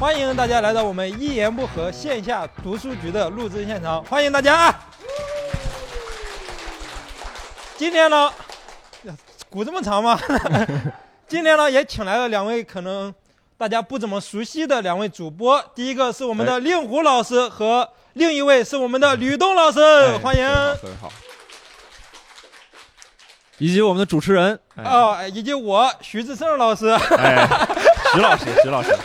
[0.00, 4.80] 欢迎大家来到我们一言不合线下读书局的录制现场，欢迎大家啊！
[7.76, 8.32] 今天呢，
[9.50, 10.18] 鼓这么长吗？
[11.28, 13.14] 今天呢，也请来了两位可能
[13.58, 19.78] 大家不怎么熟悉的两位主播，第一个是我们的令狐老师和另一位是我们的吕东老师，
[20.22, 20.42] 欢迎。
[20.46, 21.12] 特别好。
[23.58, 27.46] 以及我们的主持人哦，以及我徐志胜老师，哎，
[28.14, 28.96] 徐老师，徐老师，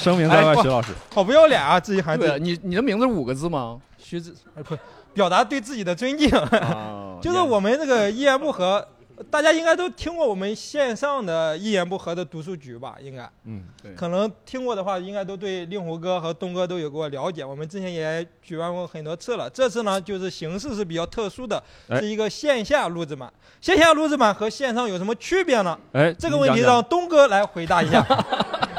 [0.00, 1.78] 声明在外，徐老师，好不要脸啊！
[1.78, 3.78] 自己还对，你你的名字五个字吗？
[3.98, 4.74] 徐志，哎不，
[5.12, 6.30] 表达对自己的尊敬，
[7.20, 8.86] 就是我们这个一言不合。
[9.30, 12.96] 大家应该都听过我们线上的一言不合的读书局吧？
[13.02, 17.44] 应该，嗯，对，可能听过的话，应该都对令狐哥和东哥都有过了解。
[17.44, 21.62] 我们之前也举办过很多次了，这次呢，就是形式是比较特殊的，
[21.98, 23.30] 是一个线下录制版。
[23.60, 25.78] 线下录制版和线上有什么区别呢？
[25.92, 28.02] 哎，这个问题让东哥来回答一下。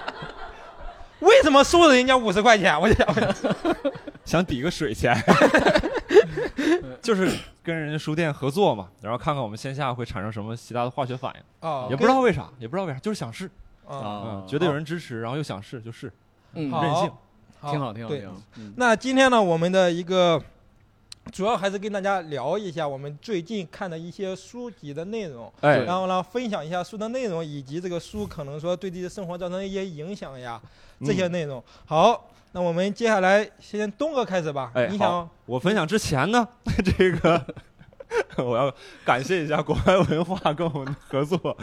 [1.21, 2.79] 为什么收了人家五十块钱？
[2.79, 3.07] 我想
[4.25, 5.15] 想抵个水钱，
[7.01, 7.29] 就是
[7.63, 11.69] 跟人家书店合作嘛，然后看看我们线下会产生什么其他的化学反应。
[11.69, 13.49] 啊，也不知道为啥，也不知道为啥，就是想试
[13.87, 16.11] 啊，觉得有人支持，然后又想试，就试，
[16.53, 17.11] 嗯，任性，
[17.69, 18.35] 挺好，挺好，挺好。
[18.75, 20.41] 那今天呢，我们的一个。
[21.31, 30.61] 主要还是跟大家聊一下我们最近看的一些书籍的内容，哎，然后呢，分享一下书的内容，以及这个书可能说对自己的生活造成一些影响呀，
[31.05, 31.63] 这些内容。
[31.85, 34.71] 好，那我们接下来先东哥开始吧。
[34.73, 36.47] 哎，你想我分享之前呢，
[36.97, 37.45] 这个。
[38.37, 38.73] 我要
[39.05, 41.55] 感谢一下国外文化跟我们合作，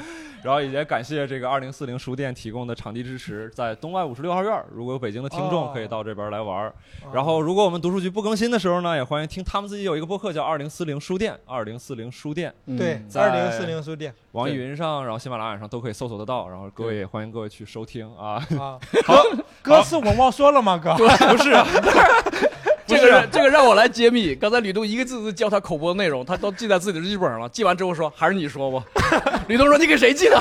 [0.43, 6.73] 然后也感谢这个二零四零书店提供的场地支持，在东外五十六号院，如果有北京的听众可以到这边来玩。
[7.13, 12.55] 然后如果我们读书局不更新的时候呢，也欢迎听他们自己有一个播客叫二零四零书店，二零四零书店。
[12.77, 16.49] 对，二零四零书店，网易云上，然后喜马拉雅上都可以搜索得到。
[16.49, 18.35] 然后各位也欢迎各位去收听啊。
[18.59, 19.23] 啊， 好，
[19.63, 20.79] 哥是我忘说了吗？
[20.79, 22.68] 哥， 不是。
[23.09, 24.35] 这个这个让我来揭秘。
[24.35, 27.49] 刚才吕东一个字字教他口播的内容，他都记在自己的日记本上了。
[27.49, 28.85] 记完之后说：“还是你说吧。
[29.49, 30.39] ”吕东说：“你给谁记的？”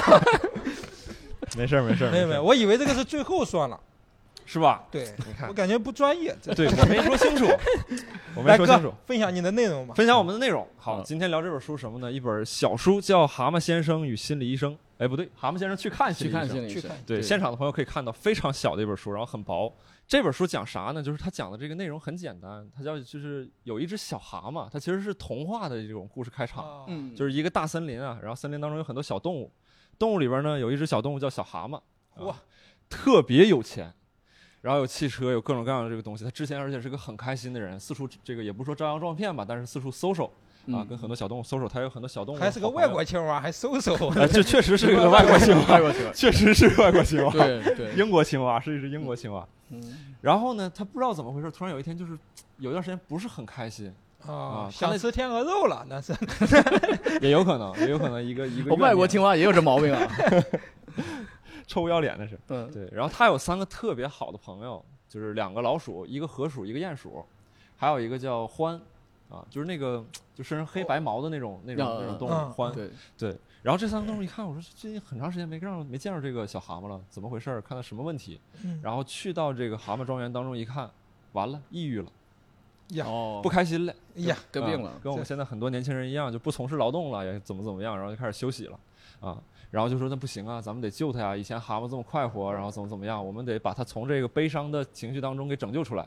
[1.57, 3.79] 没事没事没有没有，我以为这个是最后算了，
[4.47, 4.83] 是吧？
[4.89, 6.35] 对，你看，我感觉不专业。
[6.55, 7.45] 对我没说清楚，
[8.33, 8.91] 我没说清楚。
[9.05, 9.93] 分享你的内容吧。
[9.93, 10.65] 分享我们的内容。
[10.77, 12.09] 好，今天聊这本书什么呢？
[12.09, 14.73] 一本小书叫《蛤蟆先生与心理医生》。
[14.99, 16.69] 哎，不对，蛤蟆先生去看心理医生。
[16.69, 16.97] 去看。
[17.05, 19.71] 对，现场的朋友可以看到非常小的一本书，然后很薄。
[20.07, 21.03] 这本书讲啥呢？
[21.03, 29.51] 就是它讲的这个内容很简单，它叫就是有一只小蛤蟆，它其实是童话的这种故事开场，嗯，就是一个大森林啊，然后森林当中有很多小动物，
[29.99, 31.81] 动物里边呢有一只小动物叫小蛤蟆，
[32.25, 32.33] 哇，
[32.89, 33.93] 特别有钱，
[34.61, 36.23] 然后有汽车，有各种各样的这个东西。
[36.23, 40.31] 他之前而且是个很开心的人，四处这个也不说招摇撞骗吧，但是四处搜搜。
[40.73, 43.95] 啊，跟很多小动物搜搜，他有很多小动物，还是个外国青蛙，还搜搜，
[44.27, 45.79] 这确实是个外国青蛙，
[46.13, 49.47] 确实是个外国青蛙，对对，英国青蛙是一只英国青蛙。
[49.69, 49.81] 嗯，
[50.19, 52.19] 然后呢，他不知道怎么回事，突然有一天就是
[52.57, 53.93] 有一段时间不是很开心。
[54.25, 56.13] 啊，想吃天鹅肉了，那是。
[57.21, 60.05] 也有可能，也有可能一个一个外国青蛙也有这毛病啊，
[61.67, 62.89] 臭不要脸的是，嗯，对。
[62.91, 67.23] 然后他有三个特别好的朋友，就是两个老鼠，一个河鼠，一个鼹鼠，
[67.75, 68.79] 还有一个叫獾。
[69.29, 70.01] 啊，就是那个
[70.33, 73.37] 就身上黑白毛的那种那种那种动物獾，对对。
[73.61, 77.59] 然后这三个动物一看，我说最近很长时间没让没见着这个小蛤蟆了，怎么回事？
[77.59, 78.39] 看到什么问题？
[78.81, 80.89] 然后去到这个蛤蟆庄园当中一看，
[81.33, 82.09] 完了，抑郁了，
[82.91, 83.05] 呀，
[83.43, 88.79] 不开心了，呀，得病了，跟我们现在很多年轻人一样，就不从事劳动了，也怎么怎么样，然后就开始休息了，
[89.19, 89.37] 啊，
[89.71, 91.35] 然后就说那不行啊，咱们得救他呀！
[91.35, 96.05] 以前蛤蟆这么快活，然后怎么怎么样，我们得把他从这个悲伤的情绪当中给拯救出来。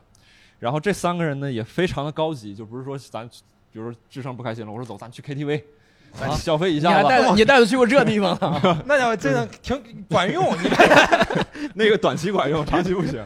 [0.59, 3.29] 然后这三个人呢也非常的高级，就不是说咱。
[3.73, 5.63] 比如说智商不开心了，我说走，咱去 KTV，
[6.11, 6.89] 咱消费一下。
[6.89, 8.37] 你还带你带他去过这地方？
[8.85, 11.25] 那家伙真的挺管用，你看
[11.73, 13.25] 那个短期管用，长期不行。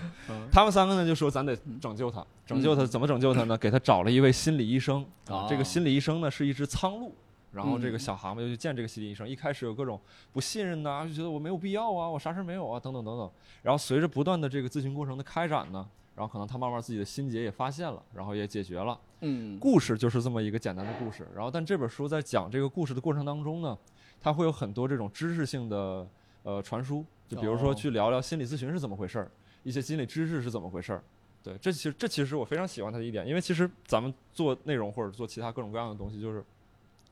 [0.52, 3.58] 他们三个呢就说咱得拯救他，拯救他怎么拯救他呢？
[3.58, 5.48] 给他找了一位心理医生啊。
[5.50, 7.12] 这个心理医生呢是一只苍鹭，
[7.56, 9.28] 然后这个小蛤蟆就去见这个心理医生。
[9.28, 10.00] 一开始有各种
[10.32, 13.32] 不信任呐，就觉得我没有必要啊，我啥事没有啊，等等等等。
[13.64, 15.90] 然后随着不断的这个咨询过程的开展呢。
[16.16, 18.98] 然后可能他慢慢自己的心结也发现了，然后也解决了。
[19.20, 21.28] 嗯，故事就是这么一个简单的故事。
[21.36, 23.78] 然后，但这本书在讲这个故事的过程当中呢，
[24.22, 26.08] 它会有很多这种知识性的
[26.44, 29.30] 呃传输，就比如说去聊聊心理咨询是怎么回事儿，
[29.64, 31.04] 一些心理知识是怎么回事儿。
[31.44, 36.42] 对，这其实这其实我非常喜欢它的一点，因为其实咱们做内容或者做其他各种各样的东西，就是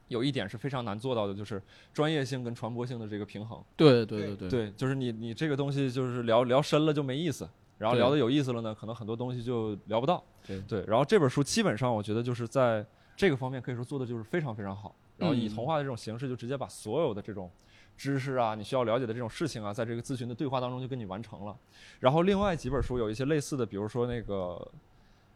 [0.08, 1.62] 有一点是非常难做到的，就是
[1.94, 3.64] 专业性跟传播性的这个平衡。
[3.76, 7.50] 对对对对，对，就是你你这个东西就是聊聊深了就没意思。
[7.80, 10.24] 然后聊的有意思了呢，可能很多东西就聊不到。
[10.46, 12.86] 对对，然后这本书基本上我觉得就是在
[13.18, 14.96] 这个方面可以说做的就是非常非常好。
[15.18, 17.50] 然后以童话的这种形式，就直接把所有的这种
[17.98, 21.58] 知识啊，你需要了解的这种事情啊，在这个咨询的对话当中就跟你完成了。
[22.00, 24.72] 然后另外几本书有一些类似的，比如说那个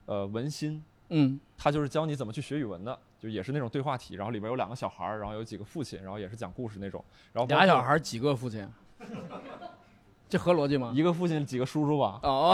[0.05, 7.03] 呃文心，嗯他就是教你怎么去学语文的，就也是那种对话题，然后里边有两个小孩儿，然后有几个父亲，然后也是讲故事那种。
[7.33, 8.67] 然后俩小孩儿几个父亲？
[10.29, 10.91] 这合逻辑吗？
[10.93, 12.19] 一个父亲几个叔叔吧？
[12.23, 12.53] 哦，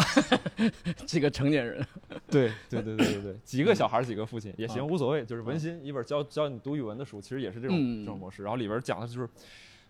[1.08, 1.84] 几个成年人。
[2.30, 8.44] 对对对对对对，几个小孩儿几个父亲也行，啊无所谓，就是文心一本教教你读语文的书，其实也是这种、嗯这种模式。
[8.44, 9.28] 然后里边讲的就是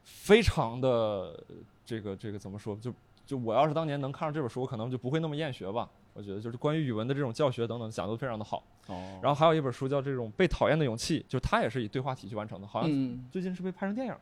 [0.04, 1.38] 非常的
[1.86, 2.74] 这个这个怎么说？
[2.78, 2.94] 就
[3.26, 5.90] 就我要是当年能看上这本书，我可能就不会那么厌学吧。
[6.14, 8.64] 我觉得就是关于语文的这种教学等等讲的都非常的好。
[8.88, 14.20] 哦然后还有一本书叫这种被讨厌的勇气，就是它也是以对话体去完成的，好像嗯最近是被拍成电影了。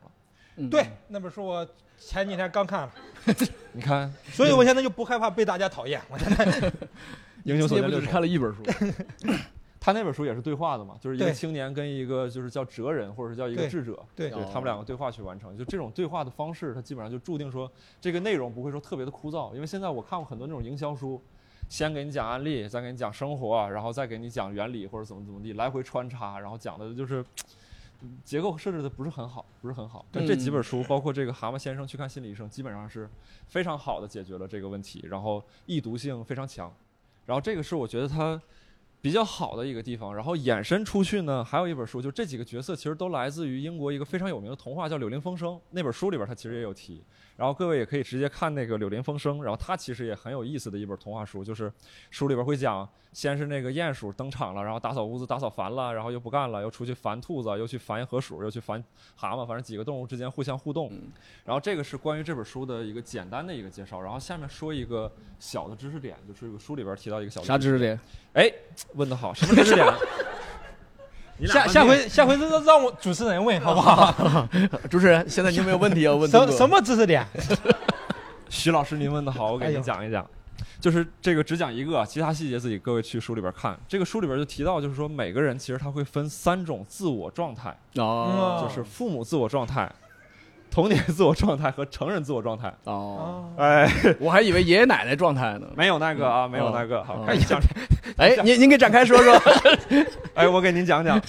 [0.56, 1.66] 嗯，对，那本书我
[1.98, 2.92] 前几天刚看了，
[3.72, 6.00] 你看 所以我现在就不害怕被大家讨厌。
[6.10, 6.44] 我现在
[7.44, 8.62] 《英雄所见略同看了一本书。
[9.84, 17.68] 他那本书也是对话的嘛，就是一个青年跟一个就是叫哲人或者是叫一个智者，对对他们两个对话去完成，就这种对话的方式，它基本上就注定说
[18.00, 21.20] 这个内容不会说特别的枯燥，因为现在我看过很多那种营销书，
[21.72, 27.22] 先给你讲案例，再给你讲生活，然后再给你讲原理或者怎么怎么地，来回穿插，然后讲的就是。
[27.22, 27.26] 嗯
[28.24, 30.04] 结构设置的不是很好，不是很好。
[30.10, 33.08] 但这几本书，包括这个《蛤蟆先生去看心理医生》，基本上是
[33.46, 36.74] 非常好的解决了这个问题，然后易读性非常强。
[37.26, 38.42] 然后这个是我觉得它
[39.00, 40.12] 比较好的一个地方。
[40.12, 45.54] 然后衍生出去呢，还有一本书，就这几个角色其实都来自于英国一个非常有名的童话，叫《柳林风声》。
[45.70, 47.04] 那本书里边它其实也有提。
[47.42, 51.72] 然后各位也可以直接看那个《柳林风声》，然后它其实也很有意思的一本童话书，就是
[52.08, 58.80] 书里边会讲，先是那个鼹鼠登场了，然后打扫屋子打扫烦了，然后又不干了，又出去烦兔子，又去烦河鼠，又去烦
[59.16, 60.88] 蛤蟆，反正几个动物之间互相互动。
[60.92, 61.10] 嗯
[61.44, 64.00] 然后这个是关于这本书的一个简单的一个介绍。
[64.00, 65.10] 然后下面说一个
[65.40, 67.98] 小的知识点，就是这个书里边提到一个小的啥知识点？
[68.34, 68.48] 哎，
[68.94, 69.84] 问得好，什么知识点？
[71.46, 74.48] 下下回下回让让我主持人问好不好？
[74.90, 76.30] 主持人，现在你有没有问题要问？
[76.30, 76.68] 什什？
[76.68, 77.26] 么知识点？
[78.48, 80.26] 徐老师，您问的好，我给您讲一讲。
[80.80, 83.78] 就是这个只讲一个，其他细节自己各位去书里边看。
[83.86, 89.90] 这个书里边就提到，就是说每个人其实他会分三种自我状态，就是父母自我状态、
[90.72, 92.72] 童年自我状态和成人自我状态。
[92.84, 93.86] 哦，啊，哎，
[94.18, 95.68] 我还以为爷爷奶奶状态呢。
[95.76, 97.04] 没有那个啊，嗯没有那个。
[97.04, 97.60] 好，哦开始讲。
[98.16, 99.34] 哎，您您给展开说说。
[100.34, 101.20] 哎，我给您讲讲，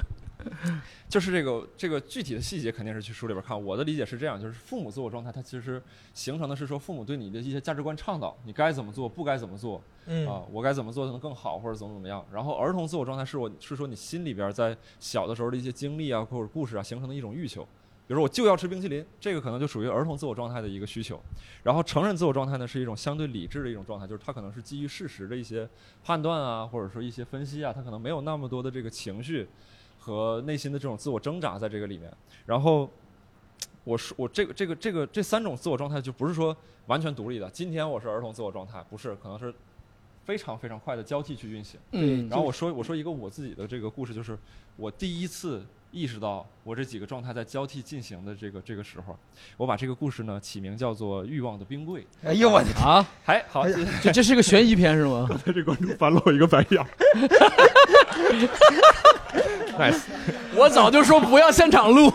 [1.06, 3.62] 就是这个这个具体的细节肯定是去书里边看。
[3.62, 5.82] 我的理解是这样，就是父母自我状态，它其实
[6.14, 12.24] 形成的是说父母对你的一些价值观倡导，你该怎么做，不该怎么做嗯啊，我该怎么做才能更好，或者怎么怎么样。
[12.32, 17.66] 然后儿童自我状态是我是说你心里边在小的时候的一些经历啊或者故事啊形成的一种欲求。
[18.08, 21.20] 比如说我就要吃冰淇淋，这个可能就属于儿童自我状态的一个需求。
[21.62, 25.68] 然后成人自我状态呢是一种相对理智的一种状态，就是它可能是基于事实的一些
[26.02, 29.46] 判断啊，或者说一些分析啊，他可能没有那么多的这个情绪
[29.98, 32.10] 和内心的这种自我挣扎在这个里面。
[32.46, 32.90] 然后
[33.84, 36.56] 我说我这个这个这个这三种自我状态就不是说
[36.86, 37.50] 完全独立的。
[37.50, 39.54] 今天我是儿童自我状态，不是，可能是
[40.24, 41.78] 非常非常快的交替去运行。
[41.92, 44.38] 嗯，然后我说我说一个我自己的这个故事，就是
[44.76, 49.18] 我第一次意识到我这几个状态在交替进行的这个这个时候，
[49.56, 52.00] 我把这个故事呢起名叫做《欲望的冰柜》。
[52.24, 53.64] 哎呦我的啊，还，好，
[54.02, 55.26] 这这是个悬疑片是吗？
[55.28, 56.84] 刚才这观众翻了我一个白眼。
[59.78, 60.00] nice，
[60.54, 62.10] 我早就说不要现场录。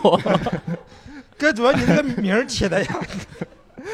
[1.36, 3.00] 哥，主要你这个名儿起的呀。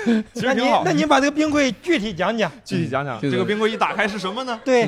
[0.06, 0.92] 那你其实挺好那。
[0.92, 2.50] 你把这个冰柜具体讲讲。
[2.64, 4.60] 具体讲讲，这个这个冰柜一打开是什么呢？
[4.64, 4.86] 对？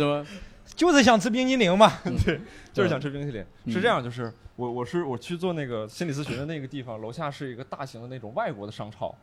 [0.74, 1.92] 就是想吃冰激凌嘛。
[2.24, 2.40] 对
[2.72, 3.44] 就是想吃冰淇淋。
[3.64, 9.14] 嗯是这样，就是我我是我去做那个心理咨询的那个地方，楼下是一个大型的那种外国的商超，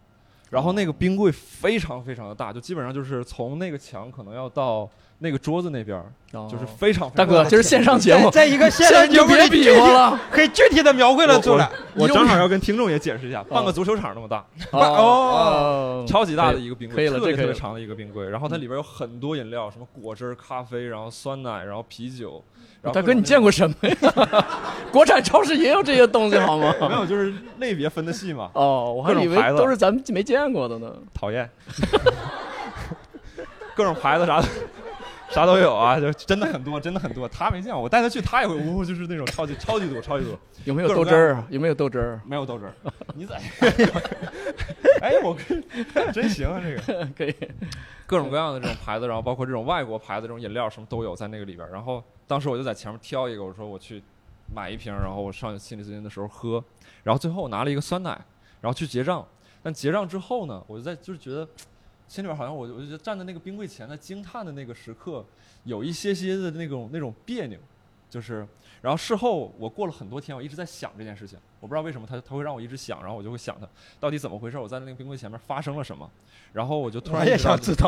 [0.49, 6.11] 然后那个冰柜非常非常的大，就基本上就是从那个墙可能要到那个桌子那边儿，
[6.49, 10.19] 就是非常非常大哥，这是线上节目，在在一个现现在在节目就别比里具体划了。
[10.31, 11.69] 可以具体的描绘了出来。
[11.93, 22.43] 我正好要跟听众也解释一下，半个足球场那么大，哦，超级大的一个冰柜，可以了特别特别长的一个冰柜，然后它里边有很多饮料，什么果汁、咖啡，然后酸奶，然后啤酒。
[22.81, 24.45] 大哥，你见过什么呀？
[24.91, 26.73] 国产超市也有这些东西好吗？
[26.81, 27.05] 没有？
[27.05, 30.91] 就是类别分的细嘛，哦，我还以为都是咱们没见过的呢。
[31.13, 31.49] 讨厌，
[33.75, 34.47] 各种牌子啥的。
[35.33, 37.27] 啥都有啊，就真的很多，真的很多。
[37.29, 40.37] 他没见过，我带他去，他也会呜呼，就是那种超级超级多，超级多。
[40.65, 41.47] 有没有豆汁儿啊？
[41.49, 42.21] 有没有豆汁儿？
[42.25, 42.73] 没有豆汁儿，
[43.13, 43.35] 你咋？
[45.01, 45.63] 哎，我跟
[46.11, 47.33] 真行啊，这个可以。
[48.05, 51.71] 各种各样的这种牌子，然后包括这种外国牌子这种饮料什么都有在那个里边儿。
[51.71, 54.01] 然后当时我就在前面挑一个，我说我去
[54.53, 56.63] 买一瓶，然后我上心理咨询的时候喝。
[57.03, 58.09] 然后最后我拿了一个酸奶，
[58.61, 59.23] 然后去结账。
[59.61, 61.47] 但结账之后呢，我就在就是觉得
[62.09, 65.23] 心里边好像我我就站在那个冰柜前在惊叹的那个时刻，
[65.63, 67.57] 有一些些的那种那种别扭。
[68.09, 68.43] 就是，
[68.81, 73.67] 然后事后我过了很多天，我一直在想这件事情，我不知道为什么他他会让我一直想，然后我就会想他
[73.99, 76.09] 到底怎么回事，我在那个冰柜前面发生了什么，
[76.51, 77.87] 然后我就突然也想知道，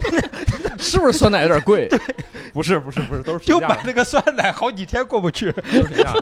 [0.80, 1.86] 是不是酸奶有点贵？
[2.54, 5.52] 不是不是不是都是就平价的，买那个酸奶好几天过不去。
[5.52, 6.14] 都是平价。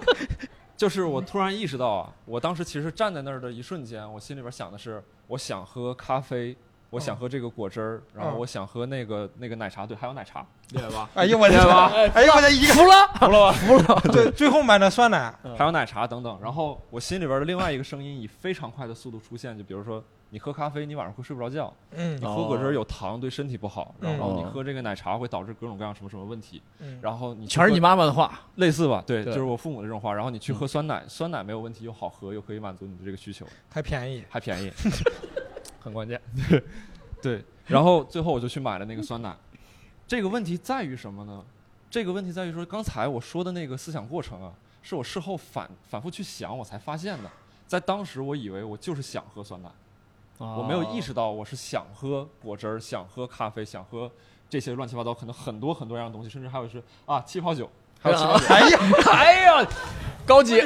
[0.76, 6.54] 就是我突然意识到啊，我当时其实站在那儿的一瞬间，我心里边想的是，我想喝咖啡，
[6.96, 11.08] 我想喝这个果汁儿，然后嗯我想喝那个那个奶茶，对，还有奶茶，厉害吧？
[11.14, 11.60] 哎呦我天！
[11.60, 13.52] 哎呦我天一个服了，服了吧？
[13.52, 14.00] 服了。
[14.12, 16.38] 对最后买的酸奶，还有奶茶等等。
[16.42, 26.62] 然后我心里边的另外一个声音以非常快的速度出现，就比如说你喝咖啡，你晚上会睡不着觉；嗯你喝果汁有糖，对身体不好；嗯然后你喝这个奶茶会导致各种各样什么什么问题。
[26.78, 28.40] 嗯，然后你全是你妈妈的话。
[28.56, 29.04] 类似吧？
[29.06, 30.14] 对，对就是我父母的这种话。
[30.14, 34.24] 然后你去喝酸奶，酸奶没有问题，又好喝，又可以满足你的这个需求，还便宜。
[34.30, 34.72] 还便宜，
[35.86, 36.20] 很关键。
[37.22, 39.34] 对，然后最后我就去买了那个酸奶。
[40.04, 41.44] 这个问题在于什么呢？
[41.88, 44.52] 这个问题在于说，刚才我说的那个思想过程啊，
[44.82, 47.30] 是我事后反反复去想，我才发现的。
[47.68, 49.70] 在当时，我以为我就是想喝酸奶，
[50.38, 54.10] 我没有意识到我是想喝果汁儿，想喝咖啡，想喝
[54.50, 58.44] 这些乱七八糟，可能很多很多样的东西，甚至还有是啊气泡酒，还有气泡酒。
[58.50, 58.78] 哎呀，
[59.12, 59.68] 哎呀，
[60.26, 60.60] 高级，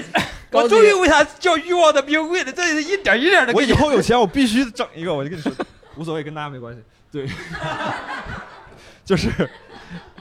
[0.51, 2.51] 我终于为啥叫欲望的冰柜了？
[2.53, 3.63] 这是一点一点的我。
[3.63, 5.15] 以后有钱，我必须整一个。
[5.15, 5.53] 我就跟你说，
[5.97, 6.83] 无所谓，跟大家没关系。
[7.13, 7.29] 对，
[9.05, 9.31] 就是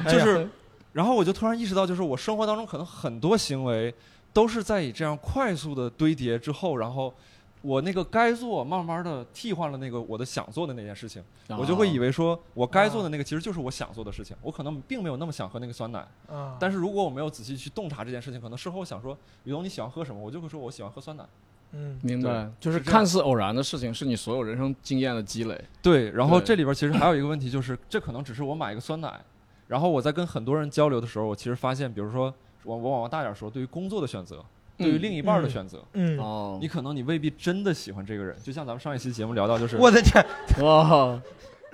[0.07, 0.47] 就是，
[0.91, 3.93] 然后我就突然意识到，就是我生活当中可能很多行为
[4.33, 7.13] 都是在以这样快速的堆叠之后，然后
[7.61, 16.07] 我那个该做，慢慢的替换了那个我的想做的那件事情，我就会以为为说我该做的那个其实就是我想做的事情，我可能并没有那么想喝那个酸奶。
[16.27, 21.25] 啊，但是如果我没有仔细去洞察这件事情，可能事后想说，雨东你喜欢喝什么，我就会说我喜欢喝酸奶。
[21.71, 21.99] 嗯。
[22.01, 25.61] 明白，就是看似偶然的事情，是你所有人生经验的积累。
[25.81, 29.19] 对，然后这里边其实还有一个问题，就是这可能只是我买一个酸奶，
[29.67, 34.43] 然后我在跟很多人交流的时候，我其实发现，比如说我我往大点说，对于工作的选择，
[34.79, 40.25] 对于另一半的嗯选择，嗯，哦你，可能你未必真的喜欢这个人，就像咱们上一期节目聊到，就是我的天，
[40.65, 41.21] 哇，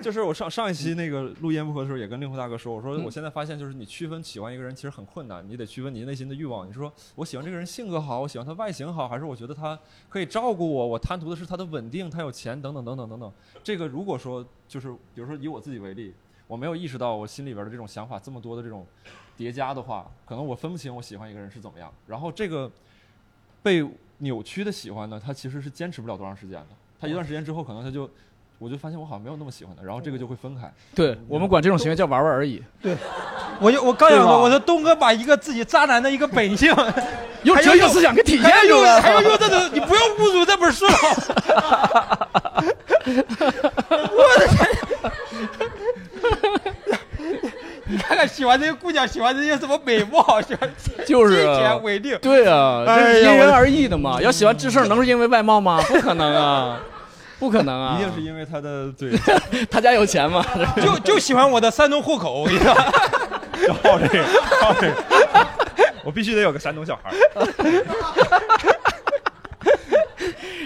[0.00, 6.68] 就是我上上一期那个录音不合的时候，也跟令狐大哥说，我说嗯我现在发现，就是你区分喜欢一个人其实很困难，你得区分你内心的欲望。
[6.68, 9.78] 你说我喜欢这个人性格好，我喜欢他外形好，还是我觉得他
[10.10, 13.32] 可以照顾我，我贪图的是他的稳定，他有钱等等等等等等。
[13.64, 16.12] 这个如果说就是比如说以我自己为例，
[16.46, 18.86] 我没有意识到我心里边的这种想法这么多的这种
[19.34, 21.90] 叠加的话，可能我分不清我喜欢一个人是怎么样。
[22.06, 22.70] 然后这个
[23.66, 23.84] 被
[24.18, 26.66] 扭曲的喜欢呢，他其实是坚持不了多长时间的。
[27.00, 28.08] 他一段时间之后，可能他就。
[28.58, 30.72] 我就发现我好像没有那么喜欢他，然后这个就会分开。
[30.94, 32.62] 对我们管这种行为叫玩玩而已。
[32.80, 32.96] 对
[33.60, 36.74] 我就我刚想说，对吧我说东哥把一个自己渣男的一个本性，
[37.44, 39.20] 用还要哲学思想给体还现出来还要。
[39.20, 40.92] 用这种，你不要侮辱这本书 了。
[44.16, 44.56] 我的天！
[47.84, 50.70] 你看看喜欢这些姑娘，喜欢这些什么美貌，喜欢
[51.06, 52.18] 就是金啊钱稳定。
[52.20, 54.20] 对啊，这哎是因人而异的嘛。
[54.20, 55.82] 要喜欢智胜，能是因为外貌吗？
[55.88, 56.78] 不可能啊，
[57.40, 57.96] 不可能啊！
[57.98, 59.10] 一定是因为他的嘴
[59.70, 60.44] 他 家有钱嘛。
[60.82, 62.66] 就就喜欢我的山东户口，我跟你说，
[63.66, 64.24] 要好这个，
[64.60, 65.46] 好这个，
[66.04, 67.10] 我必须得有个山东小孩。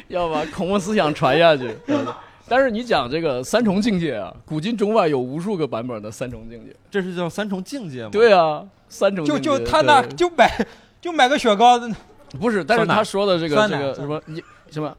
[0.09, 1.71] 要把恐怖思想传下去。
[2.51, 6.75] 但是你讲这个三重境界啊，古今中外有无数个版本的三重境界。
[6.91, 8.09] 这是叫三重境界吗？
[8.11, 10.67] 对啊，三重就境界就他那就买
[11.01, 11.79] 就买个雪糕，
[12.41, 14.93] 不是，但是他说的这个这个什么你什么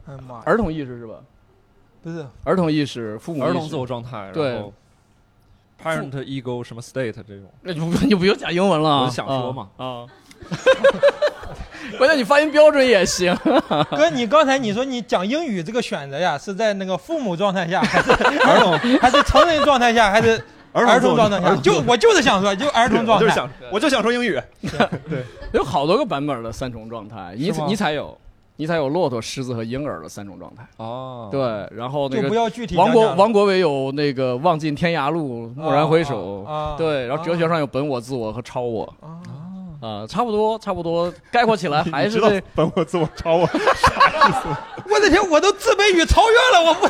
[0.46, 1.16] 儿童意识是吧？
[2.02, 2.26] 不是。
[2.44, 4.58] 儿童意识、父母儿童自我状态，对。
[5.82, 9.68] parent ego 什么 state 这种，那就不你不用讲英文了，想说嘛。
[9.76, 9.86] 啊。
[9.86, 10.06] 啊
[11.98, 13.36] 关键你发音标准也行，
[13.90, 18.10] 哥，你刚才你说你讲英语这个选择呀，是在那个父母状态下，还是
[18.42, 21.54] 儿童还是成人状态下，还是儿童状态下？
[21.56, 23.24] 就我就是想说，就儿童状态。
[23.24, 24.40] 我就是想，我就想说英语。
[24.62, 28.16] 对有好多个版本的三重状态，你你才有，
[28.56, 30.66] 你才有骆驼、狮子和婴儿的三种状态。
[30.78, 36.46] 哦，啊对，然后那个就不要具体王国王国维有那个望尽天涯路，蓦然回首。
[36.78, 38.92] 对，然后哲学上有本我、自我和超我
[39.82, 43.48] 啊啊，差不多差不多，概括起来还是你知道这本我自我超我。
[44.88, 46.88] 我的天，我都自卑与超越了，我不。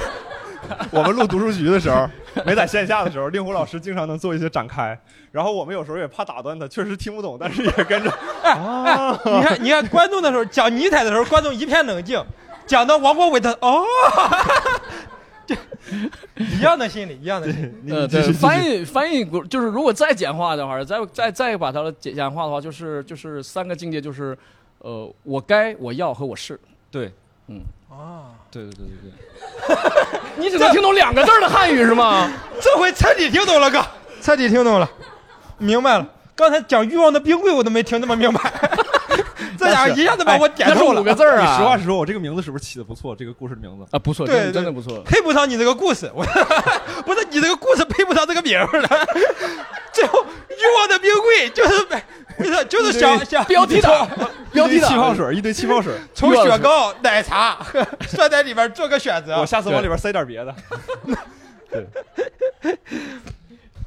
[0.90, 2.08] 我们录读书局的时候，
[2.44, 4.98] 没在线下的时候，令狐老师经常能做一些展开，
[5.30, 8.12] 然后我们有时候也怕打断他，确实听不懂，但是也跟着。
[8.42, 12.20] 哎，你看，你看，观众的时候讲尼采的时候，观众一片冷静；
[12.66, 13.82] 讲到王国维的，哦，
[14.20, 15.21] 就
[16.36, 17.92] 一样的心理，一样的心理。
[17.92, 24.36] 呃，对，翻译翻译过就是如果再简化的话，再再再把它简简化的话，就是就是三个境界，就是
[24.78, 26.58] 呃，我该、我要和我是。
[26.90, 27.12] 对，
[27.48, 27.60] 嗯。
[27.90, 29.76] 啊，对对对对。
[29.76, 32.32] 对， 你只能听懂两个字的汉语是吗？
[32.60, 33.84] 这回彻底听懂了，哥，
[34.22, 34.90] 彻底听懂了，
[35.58, 36.08] 明白了。
[36.34, 38.40] 刚才讲欲望的冰柜我都没听那么明白，
[39.62, 41.50] 这俩一下子把我点那是五透了，个字儿啊！
[41.50, 43.14] 你实话实说，我这个名字是不是起的不错？
[43.14, 45.00] 这个故事的名字，啊，不错，对真的真的不错。
[45.04, 46.24] 配不上你这个故事，我
[47.06, 48.88] 不是你这个故事配不上这个名儿了。
[49.92, 51.84] 最后欲望的冰柜就是
[52.38, 54.08] 不是就是想想标题党，
[54.52, 55.92] 标题党气泡水，一堆气泡水。
[56.14, 57.58] 从雪糕、奶茶
[58.08, 59.46] 算在里边做个选择我。
[59.46, 60.54] 下次往里边塞点别的。
[61.70, 61.86] 对。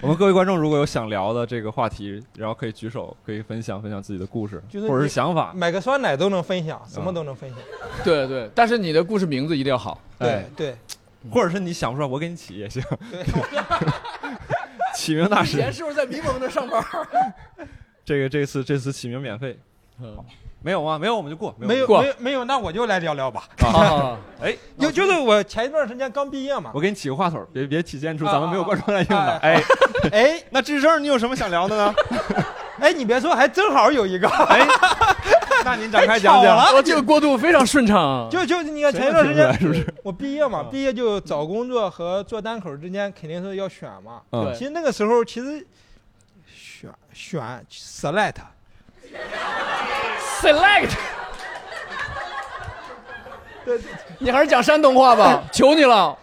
[0.05, 5.51] 我们各位观众如果有想聊的这个话题，然后可以举手，可以分享分享自己的故事就是或者是想法。
[5.55, 7.57] 买个酸奶都能分享，什么都能分享。
[8.03, 10.00] 对对，但是你的故事名字一定要好。
[10.19, 10.77] 哎对对
[11.31, 12.83] 或者是你想不出来，我给你起也行。
[13.09, 13.25] 对，
[14.95, 16.79] 起名大师，是不是在迷蒙那上班？
[18.05, 19.57] 这个这次这次起名免费，
[20.65, 20.98] 没有吗？
[20.98, 23.43] 没有我们就过，没有过没有没有，那我就来聊聊吧。
[23.60, 29.15] 啊， 哎，就就是我前一段时间刚毕业嘛我，给你起个话头，别别体现出啊咱们没有观众来应的。
[29.15, 29.63] 啊哎，
[30.12, 31.93] 哎 那智胜你有什么想聊的呢？
[32.81, 34.67] 哎，你别说，还正好有一个，哎，
[35.63, 36.84] 那您展开讲讲。
[36.84, 38.27] 这个过渡非常顺畅。
[38.31, 39.86] 就就你看前一段时间是不是？
[40.03, 44.22] 我毕业嘛啊，毕业就找工作和做单口之间肯定是要选嘛。
[44.31, 45.65] 嗯对其实那个时候其实
[46.53, 48.34] 选选 select，
[50.41, 50.89] Select，
[53.65, 53.79] 对，
[54.19, 56.17] 你还是讲山东话吧， 求你了。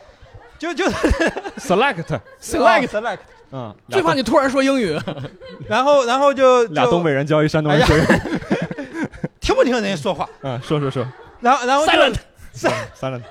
[0.58, 0.84] 就就。
[1.58, 3.18] select，Select，select，
[3.50, 4.96] 嗯，最怕你突然说英语。
[5.68, 7.94] 然后然后就俩东北人教一山东人学。
[9.40, 11.04] 听不听人家说话，嗯，说说说。
[11.40, 13.22] 然后然后就 Silent，，silent。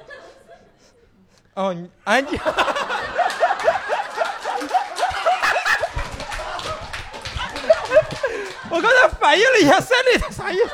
[1.54, 2.38] 哦，你安静。
[8.70, 10.72] 我刚才反应了一下，silent 啥意思？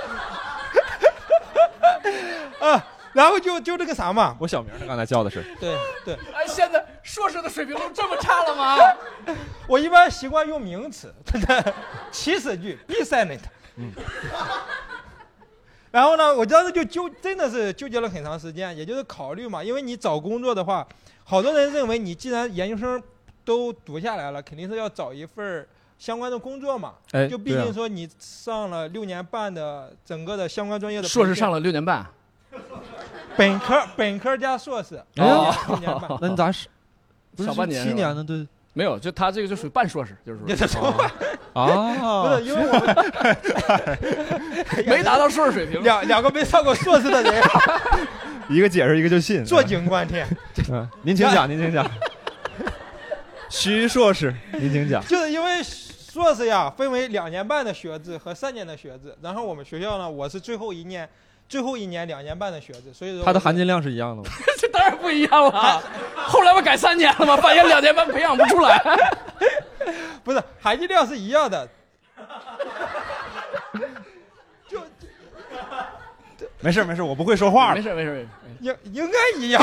[2.66, 5.44] 啊，然后就就这个啥嘛，我小名他，刚才叫的是。
[5.60, 5.76] 对
[6.06, 8.78] 对，哎，现在硕士的水平都这么差了吗？
[9.68, 11.14] 我一般习惯用名词，
[12.10, 13.42] 祈使句，be silent。
[13.76, 13.92] 嗯
[15.90, 20.86] 然后呢，我当时就纠，真的是纠结了很长时间，也就是考虑嘛，因为你找工作的话，
[21.24, 23.02] 好多人认为你既然研究生
[23.46, 26.94] 都读下来了，肯定是要找一份儿相关的工作嘛。
[27.12, 32.06] 哎，就毕竟说你上了六年半的整个的相关专业的硕士上了了六年半，
[33.36, 36.10] 本科，本科加硕士，哎呀六年半。
[36.22, 36.68] 那你咋是？
[37.36, 38.24] 不是小半年七年呢？
[38.24, 40.82] 对没有，就他这个就属于半硕士，就是说
[41.54, 41.66] 啊，
[42.24, 42.96] 不是因为我们
[44.86, 45.82] 没达到硕士水平。
[45.84, 47.44] 两两个没上过硕士的人
[48.50, 49.44] 一个解释一个就信。
[49.44, 50.28] 坐井观天，
[50.72, 51.90] 嗯，您请讲，您请讲。
[53.50, 55.04] 徐硕士，您请讲。
[55.08, 55.62] 就是因为
[56.18, 61.08] 硕士呀分为两年半的学制和三年的学制，然后我们学校呢，我是最后一年，
[61.48, 64.30] 最后一年两年半的学制，所以说它的含金量是一样的吗？
[64.58, 65.84] 这当然不一样了。
[66.16, 67.38] 后来不改三年了吗？
[67.38, 68.82] 发现两年半培养不出来。
[70.26, 71.70] 不是含金量是一样的，
[74.68, 74.82] 就
[76.62, 77.76] 没事没事，我不会说话了。
[77.76, 78.28] 没事没事没事
[78.62, 79.62] 应应该一样，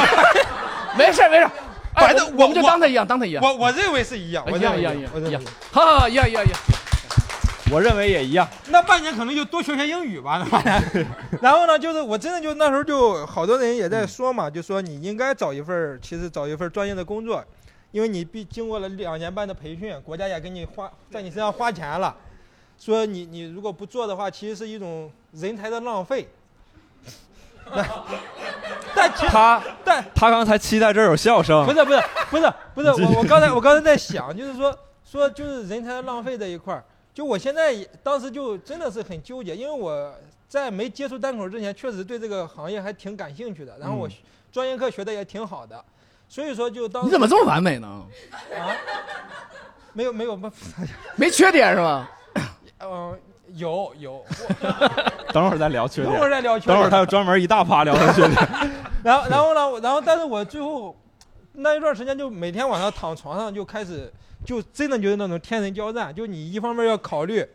[0.97, 1.49] 没事没事。
[1.95, 3.43] 哎反正我我我们就当他一样，当他一样。
[3.43, 5.43] 我我认为是一样，我一认为样一样一样我认为一样。
[5.71, 6.59] 好好好，一样一样一样。
[7.73, 8.47] 我认为也一样。
[8.69, 11.07] 那半年可能就多学学英语吧，那半年。
[11.41, 17.43] 然后呢，就是我真的就那时候就好多人也在说嘛，就说你应该找一份，其实找一份专业的工作，
[17.91, 22.15] 因为你毕经过了两年半的培训，国家也给你花在你身上花钱了，
[22.79, 26.29] 说你你如果不做的话，其实是一种人才的浪费。
[28.95, 31.73] 但其实他但他刚才期待这儿有笑声不。
[31.73, 40.15] 是不是不是不是，我我刚才我刚才在想，就是说说就是人才浪费这一块儿，就我现在也当时就真的是很纠结，因为我
[40.49, 44.13] 在没接触单口之前，确实对这个行业还挺感兴趣的，然后我嗯
[44.53, 45.85] 专业课学的也挺好的，
[46.29, 48.05] 所以说就当你怎么这么完美呢？
[48.57, 48.71] 啊？
[49.93, 50.51] 没有没有不，
[51.17, 52.11] 没缺点是吧？
[52.81, 53.19] 嗯、
[53.55, 54.25] 有有，
[55.33, 56.31] 等会儿再聊缺等会儿。
[56.31, 56.75] 再聊缺点。
[56.75, 58.49] 等会儿他有专门一大趴聊他的缺点。
[59.05, 60.97] 然后然后呢，我然后但是我最后
[61.53, 64.13] 那一段时间就每天晚上躺床上就开始
[64.45, 67.47] 就真的就是那种天人交战，就你一方面要考虑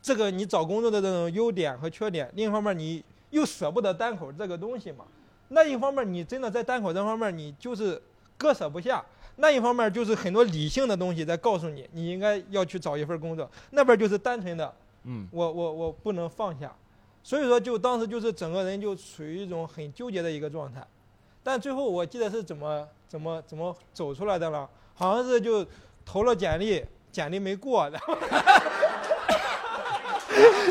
[0.00, 5.04] 这个你找工作的这种优点和缺点，另一方面你又舍不得单口这个东西嘛。
[5.48, 8.00] 那一方面你真的在单口这方面你就是
[8.36, 9.04] 割舍不下，
[9.40, 14.74] 那一方面就是很多理性的东西在告诉你，你应该要去找一份工作，那边就是单纯的
[15.04, 16.74] 嗯，我我我不能放下，
[17.22, 20.84] 所以说就当时就是整个人就处于一种很纠结的一个状态，
[21.42, 25.64] 但最后我记得是怎么怎么怎么走出来的了，好像是就
[26.04, 28.18] 投了简历，简历没过，然后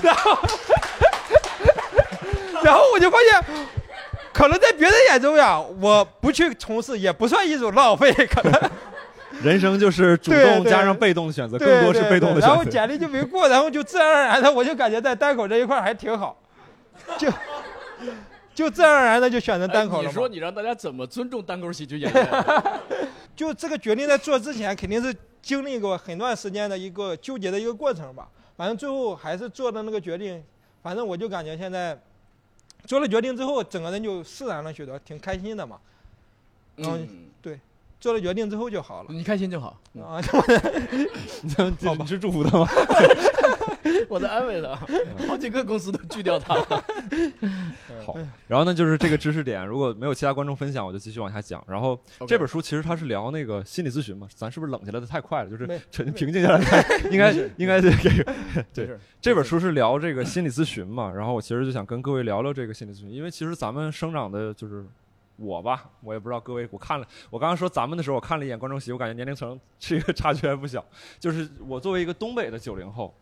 [0.04, 0.38] 然后
[2.64, 3.44] 然后我就发现，
[4.38, 8.70] 可能在别人眼中呀，我不去从事也不算一种浪费， 可能
[9.42, 12.64] 人生就是主动加上被动的选择，更对多是被动的选择然后。
[12.64, 16.40] 简历就没过，然后就自然而然的，我就感觉在单口这一块还挺好，
[17.18, 17.34] 就
[18.54, 20.08] 就自然而然的就选择单口了。
[20.08, 22.44] 哎你说你让大家怎么尊重单口喜剧演员？
[23.36, 28.28] 就这个决定在做之前，肯定是经历过很段时间的一个纠结的一个过程吧。
[28.56, 30.44] 反正最后还是做的那个决定，
[30.84, 32.00] 反正我就感觉现在
[32.88, 35.78] 做了决定之后，整个人就释然了许多，挺开心的嘛。
[36.78, 37.08] 嗯，
[37.42, 37.60] 对
[38.00, 39.10] 做了决定之后就好了。
[39.10, 40.22] 你开心就好，啊，
[41.44, 42.68] 你你是祝福他吗？
[44.10, 44.76] 我在安慰他。
[45.28, 46.84] 好几个公司都拒掉他了。
[48.06, 51.64] 好，然后呢，就是这个知识点，如果没有其他观众分享，我就继续往下讲。
[51.68, 55.50] 然后这本书其实它是聊那个心理咨询嘛，咱是不是冷下来的太快了？
[55.50, 58.34] 就是沉平静下来看， 应该应该这个
[58.74, 58.90] 对
[59.22, 64.86] 这本书是聊这个心理咨询嘛，然后我其实就想跟各位聊聊这个心理咨询，因为其实咱们生长的就是
[65.36, 70.84] 我吧，我也不知道各位，我看了，我刚刚说咱们的时候，我看了一眼观众席，我感觉年龄层这个差距还不小。
[71.20, 73.14] 就是我作为一个东北的九零后，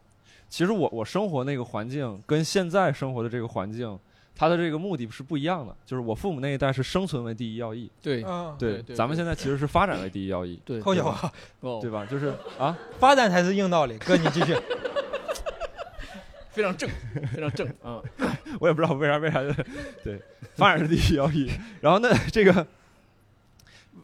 [0.56, 4.00] 其实我我生活那个环境跟现在生活的这个环境，
[4.34, 5.76] 它的这个目的是不一样的。
[5.86, 10.80] 就是我父母那一代是生存为第一要义，对嗯，对对咱们现在其实是发展为第一要义，对，
[11.82, 12.06] 对吧？
[12.10, 13.98] 就是啊， 发展才是硬道理。
[13.98, 14.56] 哥，你继续。
[16.52, 16.89] 非常正，
[17.34, 18.02] 非常正啊。
[18.62, 19.41] 我也不知道为啥为啥，
[20.06, 20.22] 对，
[20.54, 21.52] 发展是第一要义。
[21.82, 22.65] 然后呢，这个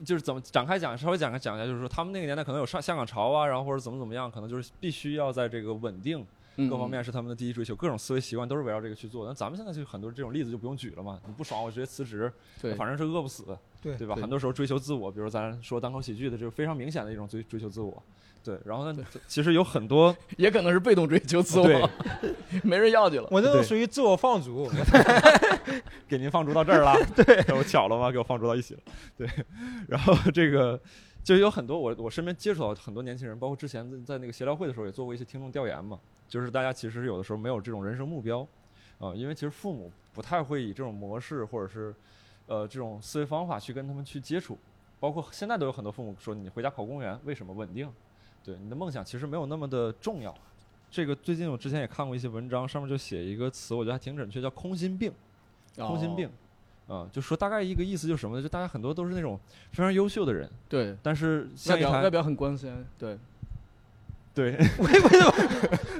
[0.06, 6.26] 就是怎么展开讲，稍微讲开讲一下，就是说他们那个年代可能有上香港潮啊，然后或者怎么怎么样，可能就是必须要在这个稳定嗯
[6.70, 9.26] 各方面是他们的第一追求，各种思维习惯都是围绕这个去做。
[9.28, 14.16] 那咱们现在就很多这种例子就不用举了嘛，你不爽我直接辞职，对，反正是饿不死，对对吧？
[14.16, 18.02] 很多时候追求自我，比如咱说单口喜剧的，就是非常明显的一种追追求自我。
[18.44, 21.90] 对，然后呢，其实有很多 也可能是被动追求自我，
[22.64, 23.28] 没人要你了。
[23.30, 24.68] 我这种对属于自我放逐。
[26.10, 28.12] 给您放逐到这儿了，对，我巧了吗？
[28.12, 28.80] 给我放逐到一起了，
[29.16, 29.30] 对。
[29.88, 30.80] 然后这个
[31.24, 38.46] 就有很多我我身边接触到很多年轻人，包括之前在在那个协聊会的时候也做过一些听众调研嘛，就是大家其实有的时候没有这种人生目标，
[39.00, 41.94] 啊、因为其实父母不太会以这种模式或者是
[42.48, 44.58] 呃这种思维方法去跟他们去接触，
[45.00, 47.88] 包括现在都有很多父母说你回家考公务员为什么稳定？
[48.44, 50.36] 对，你的梦想其实没有那么的重要。
[50.90, 55.14] 这个最近我之前也看过一些文章，上面就写一个词，我觉得还挺准确，叫空心病。
[55.78, 56.30] 空心病，
[56.92, 58.44] 啊、就说大概一个意思就是什么呢？
[58.44, 59.40] 就大家很多都是那种
[59.72, 63.18] 非常优秀的人，对，但是外表外表很光鲜，对，
[64.34, 65.34] 对 为为什么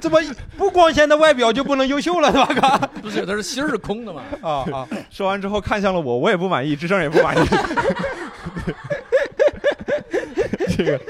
[0.00, 0.18] 这么
[0.58, 2.86] 不光鲜的外表就不能优秀了，是吧，哥？
[3.00, 4.22] 不是，他是心是空的嘛。
[4.42, 4.88] 啊啊！
[5.08, 7.48] 说完之后看向了我，我也不满意，智胜也不满意。
[10.76, 11.00] 这个，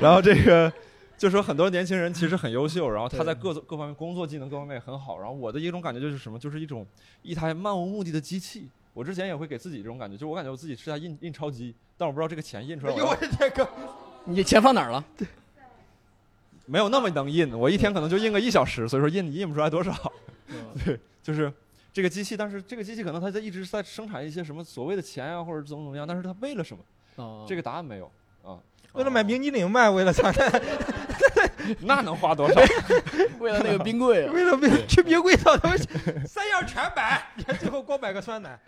[0.00, 0.72] 然后这个
[1.18, 5.18] 就说很多年轻人其实很优秀， 然后他在各各方面工作技能各方面也很好。
[5.18, 6.86] 然后我的一种感觉就是什么，就是一种
[7.22, 8.68] 一台漫无目的的机器。
[8.94, 13.68] 我之前也会给自己这种感觉，就我感觉我自己是台印印钞机，但我不知道这个钱印出来哎呦我天哥！
[14.24, 15.04] 你钱放哪儿了？
[16.66, 19.92] 没有那么能印，我一天可能就印个一小时，所以说印印不出来多少。
[20.84, 21.52] 对，就是
[21.92, 26.82] 这个机器，但是这个机器可能它在一直在生产一些什么所谓的钱啊，或者怎么怎么样，但是它为了什么？
[27.16, 28.10] 哦这个答案没有
[28.42, 28.58] 啊，
[28.92, 30.32] 为了买冰激凌卖，为了啥？
[31.82, 32.60] 那能花多少？
[33.40, 35.78] 为了那个冰柜啊， 为了冰去冰柜上，他们
[36.26, 37.26] 三样全买，
[37.58, 38.58] 最后光买个酸奶。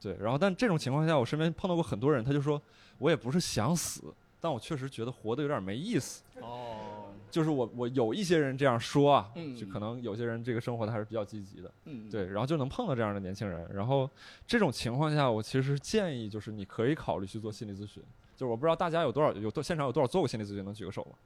[0.00, 2.60] 对，然后但这种情况下，我身边碰到过很多人，他就说
[2.98, 6.22] 我也不是想死，但我确实觉得活得有点没意思。
[6.40, 11.70] 哦，就是我我有一些人这样说啊，嗯就可能有些人这个生活的还是比较积极的。
[11.86, 13.68] 嗯，对，然后就能碰到这样的年轻人。
[13.74, 14.08] 然后
[14.46, 18.02] 这种情况下，我其实建议就是你可以考虑去做心理咨询。
[18.36, 21.18] 就是我不知道大家有多少有多现场有多少做过心理咨询，能举个手吗？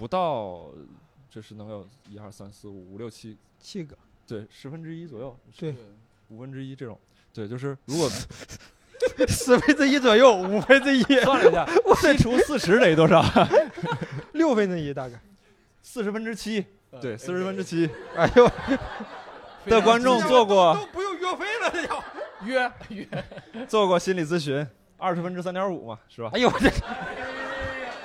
[0.00, 0.70] 不到，
[1.28, 3.94] 就是能有一二三四五五六七，七个，
[4.26, 5.74] 对，十分之一左右，对，
[6.28, 6.98] 五分之一这种。
[7.34, 8.08] 对，就是如果
[9.28, 11.66] 十分之一左右，五分之一，算了一下，
[12.00, 13.22] 七除四十等于多少？
[14.32, 15.20] 六分之一大概。
[15.82, 17.86] 四十分之七，呃对，四十分之七
[18.16, 18.50] 哎呦，
[19.66, 22.02] 的观众做过都不用约费了，这叫。
[22.46, 23.06] 约约，
[23.68, 26.30] 做过心理咨询，二十分之三点五嘛，是吧？
[26.32, 26.70] 哎呦我，这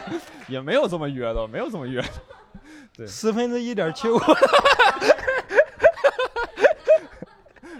[0.47, 2.07] 也没有这么约的，没有这么约的。
[2.95, 4.17] 对十分之一点七五，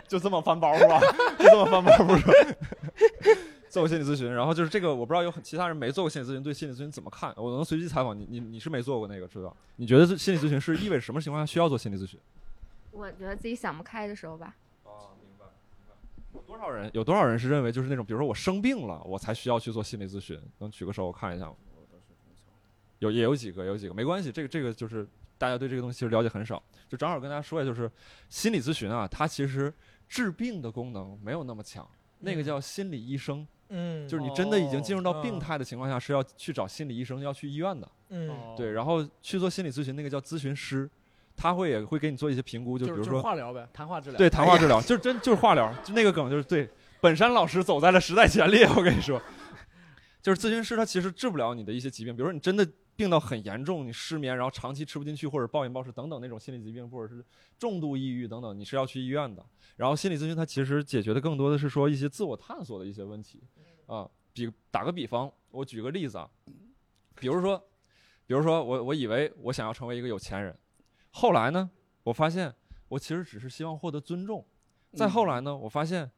[0.08, 1.00] 就这么翻包是吧？
[1.40, 2.34] 就这么翻包不是吧？
[3.70, 7.34] 做过心理咨询，然后就是这个，我不知道有很其他人没做过心理咨询，对心理咨询怎么看？
[7.38, 9.56] 我能随机采访你，你你是没做过那个，知道？
[9.78, 12.20] 你觉得这心理咨询是意味着什么情况下需要做心理咨询？
[12.92, 15.94] 我觉得自己想不开的时候吧，哦，明白，明白。
[16.34, 16.90] 有多少人？
[16.94, 20.40] 有多少人是认为就是那种，比如说我生病了，我才需要去做心理咨询？
[20.60, 21.52] 能举个手，我看一下。
[23.06, 26.62] 有也有几个，有几个没关系，这个这个就是大家对这个东西其实了解很少。
[26.90, 27.90] 就正好跟大家说一下，就是
[28.30, 29.74] 心理咨询啊，它其实
[30.08, 31.88] 治病的功能没有那么强，
[32.20, 33.48] 那个叫心理医生。
[33.70, 37.90] 嗯，就是你真的已经进入到哦病态的情况下，是要去找心理医生，要去医院的。
[38.10, 40.88] 嗯哦对，然后去做心理咨询，那个叫咨询师，
[41.36, 44.18] 他会也会给你做一些评估，就比如说化疗呗，谈话治疗。
[44.20, 46.70] 对谈话治疗，就真就是化疗，就那个梗就是对
[47.02, 49.20] 本山老师走在了时代前列，我跟你说，
[50.22, 52.64] 就是咨询师他其实治不了你的一些疾病，比如说你真的
[52.96, 57.24] 病到很严重，你失眠，然后长期吃不进去或者暴饮暴食等等那种心理疾病，或者是
[57.60, 59.46] 重度抑郁等等，你是要去医院的。
[59.76, 63.44] 然后心理咨询它其实解决的更多的是说一些自我探索的一些问题，
[63.86, 66.30] 啊，比打个比方，我举个例子啊，
[67.16, 67.58] 比如说，
[68.26, 70.58] 比如说我我以为我想要成为一个有钱人，
[71.12, 71.70] 后来呢，
[72.04, 72.54] 我发现
[72.88, 74.46] 我其实只是希望获得尊重，
[74.94, 76.10] 再后来呢，我发现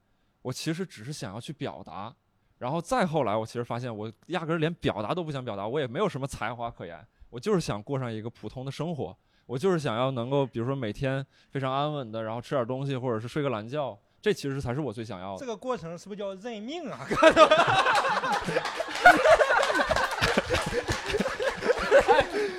[0.44, 2.16] 我其实只是想要去表达，
[2.58, 9.16] 然后再后来我其实发现我压根儿连表达都不想表达，我也没有什么才华可言，我就是想过上一个普通的生活，
[9.46, 15.46] 我就是想要能够比如说每天非常安稳的，然后吃点东西或者是睡个懒觉，这其实才是我最想要的这。
[15.46, 17.06] 个过程是不是叫认命啊？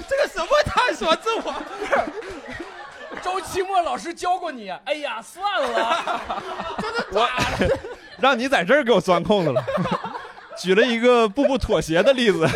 [0.08, 1.52] 这个什么探索自我？
[3.22, 6.30] 周奇墨老师教过你，哎呀，算了，
[8.20, 9.62] 让你在这儿给我钻空子了，
[10.58, 12.46] 举了一个步步妥协的例子。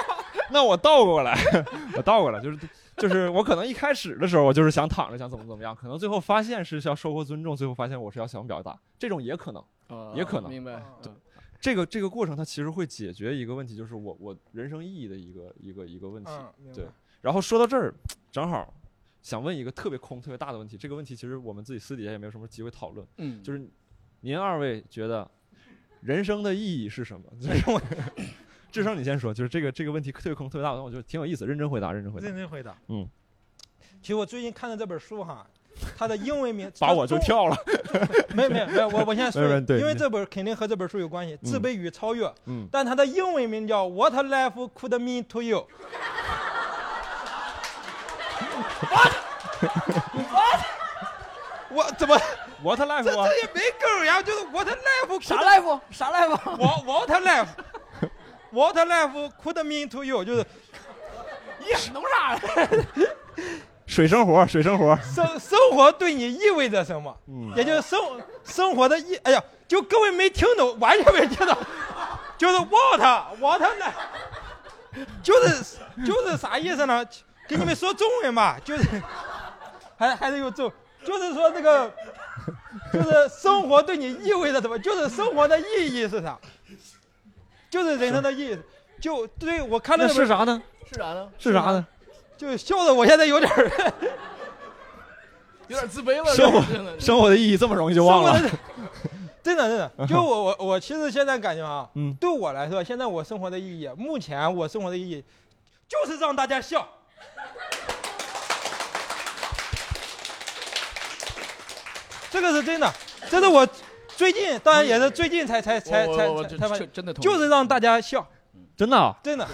[0.52, 1.38] 那我倒过来，
[1.96, 2.58] 我倒过来，就是
[2.96, 9.62] 就是我可能一开始的时候，我就是想躺着，想怎么怎么样，可能最后发现是要收获尊重，最后发现我是要想表达，这种也可能。
[10.14, 10.80] 也可能明白。
[11.02, 11.12] 对
[11.60, 16.30] 这个这个过程它其实会解决一个问题，就是我我人生意义的一个一个一个问题。
[16.32, 16.84] 嗯，明白对。
[17.20, 17.92] 然后说到这儿，
[18.30, 18.72] 正好
[19.20, 20.76] 想问一个特别空、特别大的问题。
[20.76, 23.06] 这个问题其实我们自己私底下也没有什么机会讨论。
[23.18, 23.68] 嗯，就是
[24.20, 25.28] 您二位觉得
[26.02, 27.24] 人生的意义是什么？
[28.70, 32.36] 智生，你先说，就是这个这个问题特别空、特别大，但我觉得挺有意思，认真回答，认真回答认。
[32.36, 32.76] 真回答。
[32.88, 33.08] 嗯，
[34.00, 35.44] 其实我最近看的这本书哈，
[35.96, 37.56] 它的英文名 把我就跳了。
[38.32, 39.42] 没有没有没有，我我现在说
[39.76, 45.66] 因为这本肯定和这本书有关系，《自卑与超越》，嗯，但它的英文名叫 What Life Could Mean to You。
[51.70, 52.16] 我怎么
[52.62, 53.22] What life 这这？
[53.36, 54.20] 也没梗呀？
[54.22, 55.80] 就是 What Life 啥福？
[55.90, 56.38] 啥来福？
[56.58, 57.46] 我 What Life
[58.50, 62.68] What Life Could Mean to You，就是呀，弄啥呀？
[63.86, 64.96] 水生活，水生活。
[65.14, 67.16] 生生活对你意味着什么？
[67.28, 67.98] 嗯，也就是生
[68.44, 71.56] 生活的意，哎呀，就各位没听懂，完全没听懂，
[72.36, 73.00] 就是 what
[73.40, 77.04] what life？，就是就是啥意思呢？
[77.48, 78.84] 给你们说中文吧，就是
[79.98, 80.72] 还还是有中，
[81.04, 81.92] 就是说这个，
[82.92, 84.78] 就是生活对你意味着什么？
[84.78, 86.38] 就是生活的意义是啥？
[87.70, 88.58] 就是人生的意义。
[89.00, 90.62] 就对我看了那是啥呢？
[90.86, 91.28] 是啥呢？
[91.38, 91.86] 是啥呢？
[92.36, 93.92] 就笑的我现在有点儿
[95.68, 96.34] 有点自卑了。
[96.34, 98.38] 生活生活的意义这么容易就忘了？
[99.42, 105.24] 真的 真的，就我我我其实现在感觉啊，嗯对我来说，现在我生活的意义，目前我生活的意义，
[105.88, 106.86] 就是让大家笑。
[112.30, 112.92] 这个是真的，
[113.28, 113.66] 这是我
[114.16, 118.26] 最近，当然也是最近才才才才才才发现，真的同意就是让大家笑，
[118.76, 119.16] 真的啊？
[119.22, 119.46] 真的，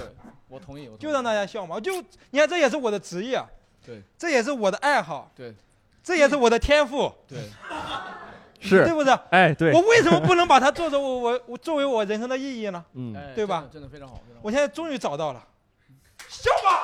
[0.48, 1.80] 我同意，我就让大家笑嘛。
[1.80, 1.92] 就
[2.30, 3.42] 你看，这也是我的职业，
[3.84, 5.54] 对这也是我的爱好，对
[6.02, 7.38] 这也是我的天赋，对，
[8.60, 8.92] 是对。
[8.92, 9.12] 不对？
[9.30, 9.80] 哎，对我。
[9.82, 12.84] 为什么不能把它做成我我我作为我人生的意义呢？
[12.94, 15.42] 嗯，哎对吧真的非常好，我现在终于找到了，
[16.28, 16.82] 笑吧！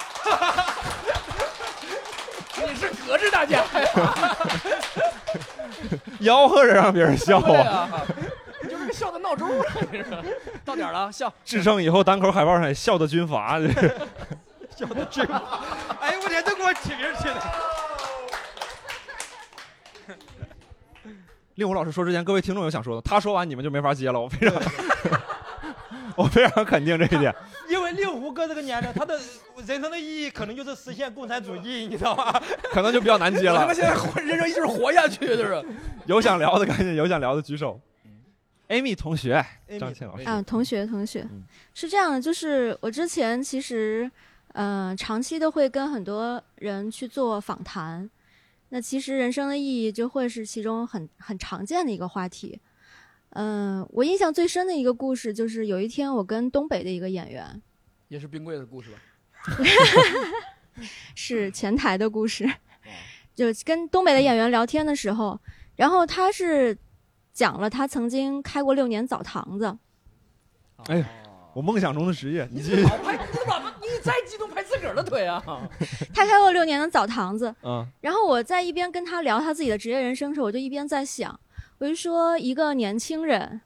[2.65, 4.37] 你是隔着大家呀？
[6.21, 7.89] 吆喝着让别人笑啊。
[8.63, 9.67] 就是个笑的闹钟啊！
[9.91, 10.07] 你是
[10.65, 11.33] 到点儿了，笑。
[11.45, 13.59] 智胜以后单口海报上也笑的军阀。
[14.77, 15.43] 笑的军阀，
[16.01, 17.35] 哎呦我天，都给我起名起的。
[21.57, 24.19] 令狐老师说之前，各位听众有想说的，他说完你们就没法接了。
[24.19, 24.59] 我非常，
[26.17, 27.35] 我非常肯定这一点。
[27.69, 29.19] 因为令狐哥这个年龄，他的
[29.67, 32.41] 人生的意义可能就是实现共产主义，你知道吗？
[32.71, 33.75] 可能就比较难接了我他妈。
[33.75, 35.65] 现在活人生就是活下去，就是。
[36.07, 37.81] 有想聊的赶紧，有想聊的举手。
[38.69, 41.43] Amy 同学，Amy 张倩老师，啊，同学，同学嗯，
[41.75, 44.11] 是这样的，就是我之前其实，
[44.55, 48.09] 呃，长期都会跟很多人去做访谈，
[48.71, 52.59] 那其实人生的意义就会是其中很很常见的一个话题。
[53.35, 57.63] 嗯、我印象最深的一个故事就是有一天我跟东北的一个演员，
[58.09, 58.99] 也是冰柜的故事吧？
[61.15, 62.51] 是前台的故事，
[63.35, 65.39] 就跟东北的演员聊天的时候，
[65.77, 66.77] 然后他是
[67.33, 69.79] 讲了他曾经开过六年澡堂子，
[70.87, 71.09] 哎呀
[71.55, 72.85] 我梦想中的职业，你继续。
[72.85, 75.43] 好拍，你怎么你再激动拍自个儿的腿啊？
[76.15, 81.39] 他开过六年的澡堂子，嗯然后我在一边跟他聊他自己的职业人生的时候，我就一边在想，
[81.83, 83.61] 我就说一个年轻人，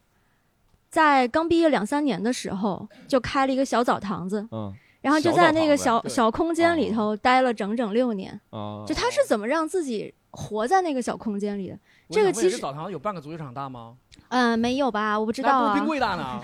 [0.89, 8.33] 在刚毕业两三年的时候，就开了一个小澡堂子，嗯然后就在那个小对小空间里头待了整整六年。
[8.49, 11.79] 啊，就他是怎么让自己活在那个小空间里的？
[12.09, 13.99] 这个其实澡堂有半个足球场大吗？
[14.31, 15.21] 嗯、没有吧？
[15.21, 15.85] 我不知道啊冰。
[15.85, 16.41] 柜大呢。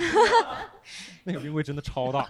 [1.24, 2.28] 那个冰柜真的超大，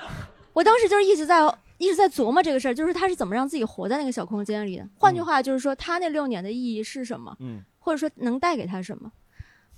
[0.54, 1.46] 我当时就是一直在
[1.76, 4.88] 一直在琢磨这个事儿，就是他是怎么让自己活在那个小空间里的。
[4.96, 7.36] 换句话就是说，他那六年的意义是什么？
[7.40, 9.10] 嗯或者说能带给他什么？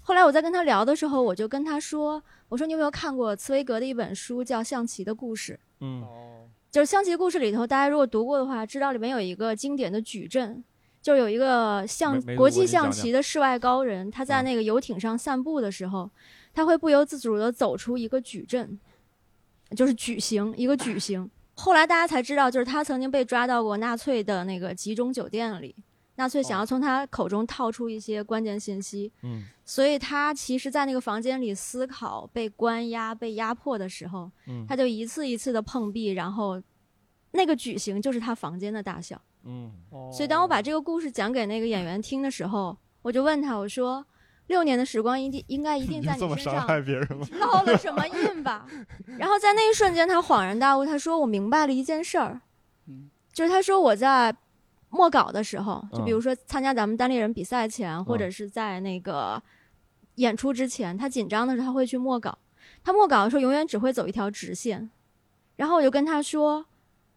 [0.01, 2.21] 后来我在跟他聊的时候，我就跟他说
[2.51, 5.53] ：“我说你有没有看过茨威格的一本书叫《象棋的故事》？
[5.79, 10.65] 嗯哦，就是象棋故事里头，大家如果读过的话，知道里面有一个经典的矩阵，
[11.01, 16.11] 就是有一个象国际象棋的世外高人，他在嗯那个游艇上散步的时候，
[16.53, 18.77] 他会不由自主地走出一个矩阵，
[19.77, 21.31] 就是矩形，一个矩形。
[21.55, 25.77] 后来大家才知道，就是他曾经被抓到过纳粹的那个集中酒店里，
[26.21, 36.63] 纳粹想要从他口中套出一些关键信息，嗯所以他其实，在那个房间里思考、被关押、被压迫的时候，嗯他就一次一次的碰壁，然后
[37.31, 39.19] 那个矩形就是他房间的大小。
[39.45, 39.73] 嗯
[40.13, 44.05] 所以当我把这个故事讲给那个演员听的时候，我就问他，我说
[44.49, 47.27] ：“六年的时光一定应该一定在你身上别人吗？
[47.41, 48.67] 烙了什么印吧？
[49.19, 52.43] ”然后在那一瞬间，他恍然大悟，他说：“我明白了一件事儿
[52.87, 54.35] 嗯，就是他说我在
[54.91, 59.43] 末稿的时候，就比嗯如说参加咱们单立人比赛前，或者是在那个
[60.17, 62.37] 演出之前，他紧张的时候他会去默稿。
[62.83, 64.91] 他默稿的时候永远只会走一条直线。
[65.57, 66.67] 然后我就跟他说：“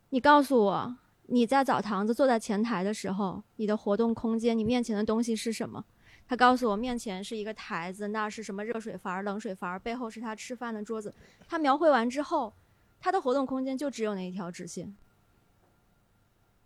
[0.09, 0.95] 你告诉我，
[1.27, 5.83] 你在澡堂子坐在前台的时候，你的活动空间，你面前的东西是什么？”
[6.27, 11.13] 他告诉我，面前是一个台子，那是什么热水阀、冷水阀，背后是他吃饭的桌子。
[11.47, 12.53] 他描绘完之后，
[12.99, 14.95] 他的活动空间就只有那一条直线。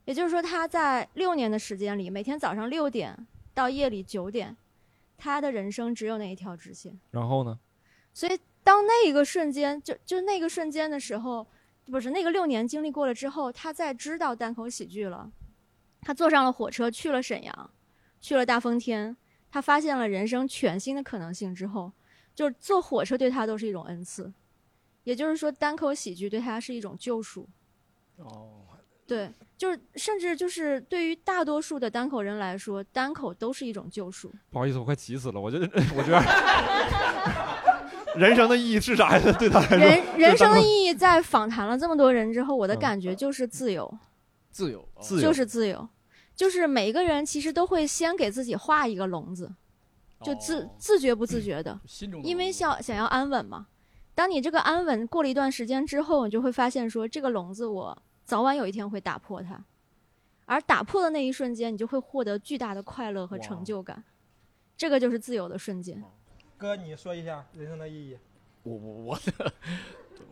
[0.07, 4.55] 也就是说，他在六年的时间里，每天早上六点到夜里九点，
[5.17, 6.97] 他的人生只有那一条直线。
[7.11, 7.59] 然后呢？
[8.13, 11.45] 所以，当那一个瞬间，就就那个瞬间的时候，
[11.87, 15.29] 不是那个六年经历过了之后，他再知道单口喜剧了，
[15.99, 17.71] 他坐上了火车去了沈阳，
[18.21, 19.17] 去了大风天，
[19.51, 21.91] 他发现了人生全新的可能性之后，
[22.33, 24.31] 就是坐火车对他都是一种恩赐，
[25.03, 27.45] 也就是说，单口喜剧对他是一种救赎。
[28.15, 28.63] 哦，
[29.05, 34.31] 对，就是甚至就是对于大多数的单口人来说，单口都是一种救赎。
[34.51, 35.41] 不好意思，我快急死了。
[35.41, 36.21] 我觉得，我觉得
[38.15, 39.31] 人生的意义是啥呀？
[39.39, 43.91] 对他来说，人人生的意义，在访谈了这么多人之后，我的嗯感觉就是自由。
[44.51, 45.87] 自由，哦自由就是自由，
[46.35, 49.51] 就是每一个人其实都会先给自己画一个笼子，
[50.23, 53.67] 就自、哦自觉不自觉的， 心中因为想想要安稳嘛。
[54.15, 57.95] 当你这个安稳过了一段时间之后，你就会发现说，这个笼子我
[58.27, 59.63] 早晚有一天会打破它，
[60.45, 64.03] 而打破的那一瞬间，你就会获得巨大的快乐和成就感，
[64.75, 66.03] 这个就是自由的瞬间。
[66.57, 68.17] 哥，你说一下人生的意义。
[68.63, 69.19] 我我我，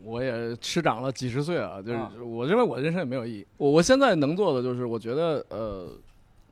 [0.04, 3.48] 我也吃长了几十岁啊，就是啊我认为我的人生也没有意义。
[3.56, 5.98] 我我现在能做的就是，我觉得呃，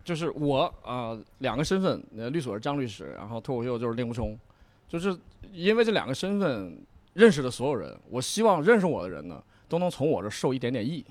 [0.01, 4.39] 就是我啊、两个身份，呃，律所是张律师，然后脱口秀就是令狐冲，
[4.88, 5.13] 就是
[5.51, 6.82] 因为这两个身份
[7.13, 11.06] 认识的所有人，我希望认识我的人呢，都能从我这受一点点益。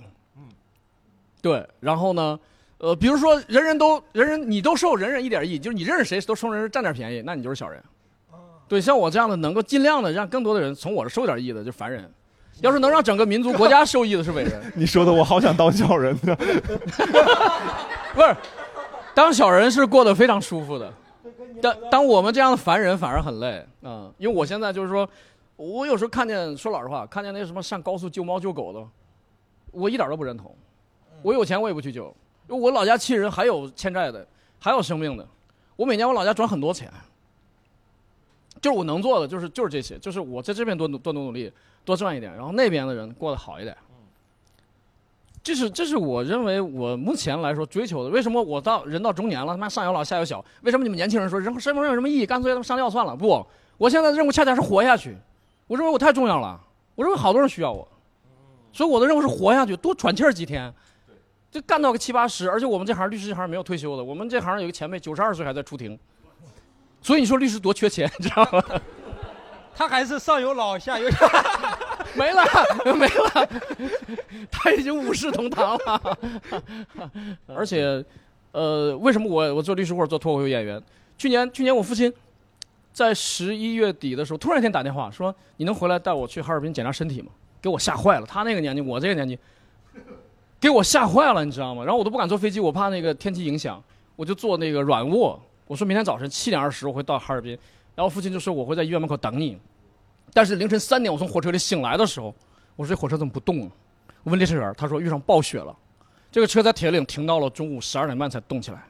[1.42, 2.38] 嗯，对，然后呢？
[2.78, 7.80] 呃，比如说，人人都人人你都受人人一点益，就是你认识谁都从人占点便宜，那你就是小人。
[8.66, 12.10] 对，像我这样的，能够尽量的让更多的人从我这受点益的，就是凡人。
[12.60, 16.34] 要是能让整个民族国家受益的是伟人， 你说的我好想当小人呢。
[18.14, 18.36] 不是，
[19.14, 20.92] 当小人是过得非常舒服的，
[21.60, 25.08] 当当我们这样的凡人反而很累，嗯，因为我现在就是说，
[25.54, 28.84] 我有时候看见，说老实话，看见那什么上高速救猫救狗的，
[29.70, 30.52] 我一点都不认同。
[31.22, 32.14] 我有钱我也不去救，
[32.48, 34.26] 我老家亲人还有欠债的，
[34.58, 35.26] 还有生病的，
[35.76, 36.90] 我每年我老家转很多钱。
[38.60, 41.52] 就是我能做的，就是就是这些，就是我在这边多多努努力，
[41.84, 43.76] 多赚一点，然后那边的人过得好一点。
[45.42, 48.10] 这是这是我认为我目前来说追求的。
[48.10, 50.44] 为什么我到人到中年了，他妈上有老下有小？
[50.60, 52.24] 为什么你们年轻人说人身份证有什么意义？
[52.24, 53.16] 干脆他妈上吊算了。
[53.16, 53.44] 不，
[53.78, 55.16] 我现在的任务恰恰是活下去。
[55.66, 56.60] 我认为我太重要了，
[56.94, 57.88] 我认为好多人需要我，
[58.72, 60.72] 所以我的任务是活下去，多喘气儿几天。
[61.52, 65.96] 就干到个七八十，而且我们这行律师这行没有退休的，我们这行有一个前辈九十二岁还在出庭，
[67.02, 68.64] 所以你说律师多缺钱，你知道吗？
[69.76, 71.26] 他还是上有老下有小，
[72.16, 72.42] 没了，
[72.94, 73.48] 没了，
[74.50, 76.18] 他已经五世同堂了。
[77.46, 78.04] 而且，
[78.52, 80.82] 呃，为什么我我做律师或者做脱口秀演员？
[81.18, 82.12] 去年去年我父亲
[82.92, 87.28] 在十一月底的时候，突然一天打电话说：“你能回来带我去哈尔滨检查身体吗？”
[87.62, 88.26] 给我吓坏了。
[88.26, 89.38] 他那个年纪，我这个年纪，
[90.62, 91.82] 给我吓坏了，你知道吗？
[91.82, 93.82] 然后我都不敢坐飞机，我怕那个天气影响，
[94.14, 95.36] 我就坐那个软卧。
[95.66, 97.58] 我说明天早晨七点二十我会到哈尔滨，
[97.96, 99.58] 然后父亲就说我会在医院门口等你。
[100.32, 102.32] 但是凌晨三点我从火车里醒来的时候，
[102.76, 103.70] 我说这火车怎么不动啊？
[104.22, 105.76] 我问列车员，他说遇上暴雪了，
[106.30, 108.80] 这个车在铁岭停到了中午十二点半才动起来。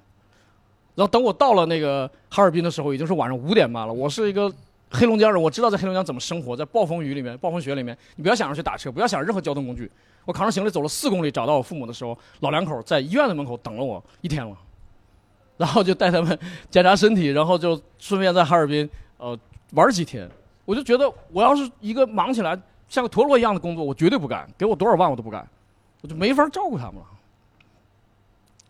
[0.95, 3.93] 然后等我到了那个哈尔滨的时候，已经是晚上五点半了。
[3.95, 4.53] 我是一个
[4.91, 9.91] 黑龙江人，我知道在黑龙江怎么生活，在暴风雨里面、暴风雪里面，你不要想着去打车，不要想着任何交通工具。
[10.25, 14.57] 我扛着行李走了四公里，找到我父母的时候，老两口在医院的门口等了我一天了。
[15.59, 16.37] 然后就带他们
[16.71, 19.39] 检查身体，然后就顺便在哈尔滨呃
[19.73, 20.29] 玩几天。
[20.65, 25.47] 我就觉得我要是一个忙起来像个陀螺一样的工作，我绝对不干，给我多少万我都不干，
[26.01, 27.07] 我就没法照顾他们了。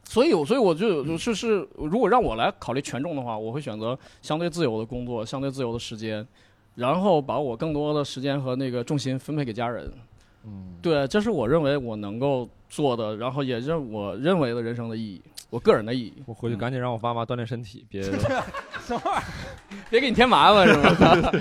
[0.05, 6.27] 所以，所以我就就是是，如果让我来考虑权重的话，我会选择相对自由的工作，相对自由的时间，
[6.75, 9.91] 然后把我更多的时间和那个重心分配给家人。
[10.45, 16.23] 嗯，对，这是我认为我能够做的，然后也认我认为的人生的意义，我个人的意义。
[16.27, 18.13] 我回去赶紧让我爸妈锻炼身体，别 什
[18.89, 19.23] 么玩意儿？
[19.91, 21.33] 别给你添麻烦是吗？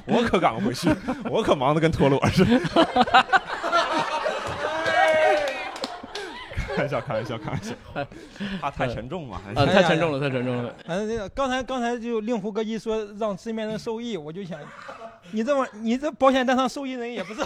[0.06, 0.88] 我可赶不回去，
[1.30, 2.60] 我可忙得跟陀螺似的。
[6.74, 7.72] 开玩笑，开玩笑，开玩笑，
[8.60, 9.40] 怕太沉重嘛？
[9.44, 10.74] 还啊，是太沉重了，太沉重了。
[10.84, 14.58] 反正这个刚才刚才就令狐哥一说让身边人受益，我就想，
[15.30, 17.40] 你这么你这保险单上受益人也不是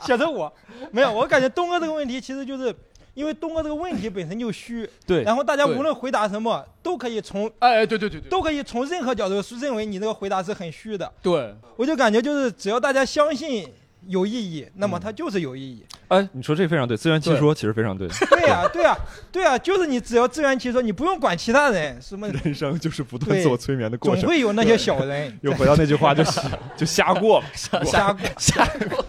[0.06, 0.52] 写着我，
[0.90, 2.74] 没有，我感觉东哥这个问题其实就是
[3.14, 13.68] 因为东哥这个问题本身就虚， 对然后大家无论回答什么都可以从哎，对对对对，都可以从任何角度是认为你这个回答是很虚的，对，我就感觉就是只要大家相信
[14.08, 15.84] 有意义，那么它就是有意义。
[16.08, 18.08] 哎，你说这非常对，自圆其说其实非常对。
[18.30, 18.96] 对呀、 对呀、
[19.30, 24.28] 对呀、就是你只要自圆其说，你不用管其他人，什么人生就是不断自我催眠的过总程。
[24.30, 26.42] 会有那些小人又回到那句话，就瞎
[26.76, 28.68] 就瞎过吧， 瞎过下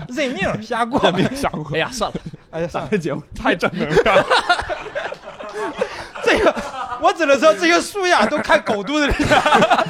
[0.09, 1.01] 认命瞎过。
[1.03, 1.65] 认命瞎过。
[1.73, 2.17] 哎呀，算了，
[2.51, 4.25] 哎呀，算了，咱这节目太正能量了。
[6.23, 6.55] 这个
[7.01, 9.87] 我只能说这些书呀都看狗肚子里的。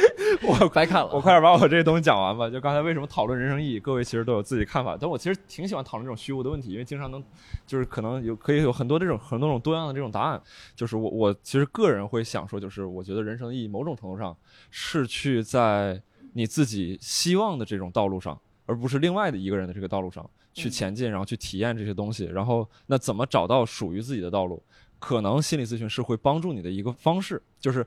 [0.42, 1.10] 我白看了。
[1.12, 2.48] 我快点把我这些东西讲完吧。
[2.48, 7.22] 就刚才为什么讨论人生意义，各位其实都有自己看法，但我其实挺喜欢讨论这种虚无的问题，因为经常能，
[7.66, 10.40] 就是可能有可以有很多这种很多种多样的这种答案。
[10.74, 14.36] 就是我我其实个人会想说，就是我觉得人生的意义某种程度上
[14.70, 16.00] 是去在
[16.34, 22.26] 你自己希望的这种道路上，而不是另外的一个人的这个道路上去前进，然后去体验这些东西。
[22.26, 24.62] 然后那怎么找到属于自己的道路？
[25.00, 27.86] 可能心理咨询是会帮助你的一个方式，就是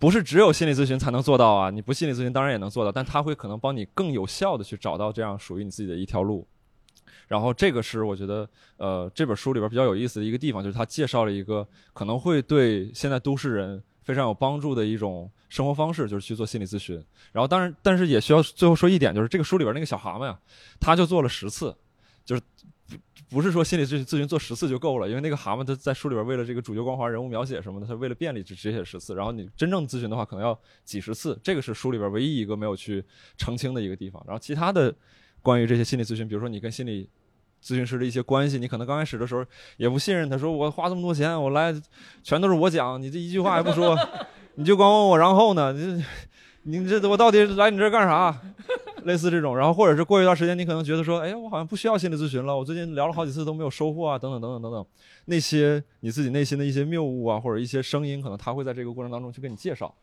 [0.00, 1.68] 不是只有心理咨询才能做到啊！
[1.70, 6.48] 你不心理咨询当然也能做到，但它会可能帮你更有效的去找到这样属于你自己的一条路。
[7.28, 8.48] 然后这个是我觉得，
[8.78, 16.96] 呃，这本书里边比较有意思的一个地方，就是它介绍了一个可能会对现在都市人非常有帮助的一种生活方式，就是去做心理咨询。
[17.30, 20.36] 然后当然，但是也需要最后说一点，就是这个书里边那个小蛤蟆呀，
[20.80, 21.76] 他就做了十次，
[22.24, 22.40] 就是
[23.28, 33.04] 不是说心理咨询咨询做十次就够了，因为那个蛤蟆他在书里边为了这个主角光环、人物描写什么的，他为了便利只只写十次，然后你真正咨询的话可能要几十次，这个是书里边唯一一个没有去
[33.36, 34.20] 澄清的一个地方。
[34.26, 34.92] 然后其他的
[35.42, 37.08] 关于这些心理咨询，比如说你跟心理
[37.62, 39.44] 咨询师的一些关系，你可能刚开始的时候
[39.76, 41.72] 也不信任他，说我花这么多钱，我来
[42.22, 43.96] 全都是我讲，你这一句话也不说，
[44.56, 46.04] 你就光问我然后呢，你
[46.62, 48.40] 你这我到底来你这儿干啥？
[49.04, 54.86] 类似这种，然后或者是过一段时间，你可能觉得说，哎，我好像不需要心理咨询了，我最近聊了好几次都没有收获啊，等等等等等等，
[55.24, 59.94] 那些你自己内心的一些谬误啊，或者一些声音，可能他会在这个过程当中去跟你介绍。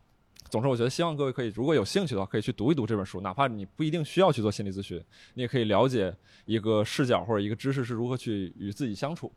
[0.49, 4.99] 总之，我觉得希望各位可以，如果有兴趣的话，可以去读一读这本书，哪怕你不一定需要去做心理咨询，
[5.35, 6.11] 你也可以了解
[6.45, 9.31] 一个视角或者一个知识是如何去与自己相处。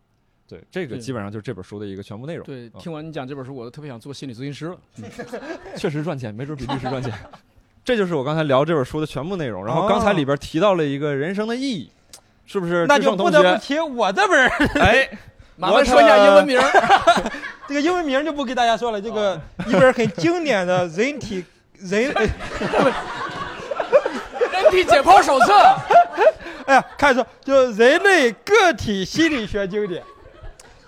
[0.51, 2.45] 对，这个基本上就是这本书的一个全部内容。
[2.45, 4.77] 对，嗯听完你讲这本书，我都特别想做心理咨询师了。
[5.79, 7.13] 确实赚钱，没准比律师赚钱。
[7.85, 9.65] 这就是我刚才聊这本书的全部内容。
[9.65, 11.93] 然后哦刚才里边提到了一个人生的意义，
[12.47, 12.85] 是不是？
[12.89, 14.49] 那就不得不提我这本儿
[14.81, 15.09] 哎，
[15.55, 17.33] 麻烦说一下英文名儿。
[17.69, 21.45] 这个英文名就不给大家说了，这个一本很经典的人体
[21.79, 22.13] 人，人
[24.73, 25.53] 体解剖手册。
[26.67, 30.03] 哎呀，看说就人类个体心理学经典，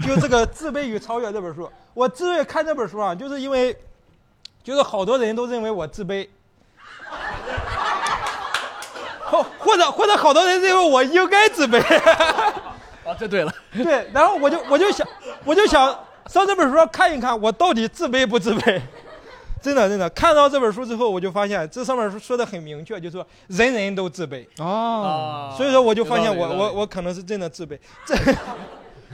[0.03, 1.71] 就这个《自卑与超越》这本书。
[1.95, 3.77] 我之所以看这本书啊，就是因为，
[4.63, 6.29] 就是好多人都认为我自卑，
[9.21, 11.79] 或或者或者好多人认为我应该自卑。
[13.05, 13.53] 啊， 这对了。
[13.73, 15.07] 对，然后我就我就想
[15.45, 15.87] 我就想
[16.27, 18.81] 上这本书上看一看，我到底自卑不自卑？
[19.63, 24.45] 真的真的，看到这本书之后，我就发现这上面说的很明确，就是说人人都自卑。
[24.59, 27.79] 哦，啊所以说我就发现我我我可能是真的自卑。
[28.05, 28.17] 这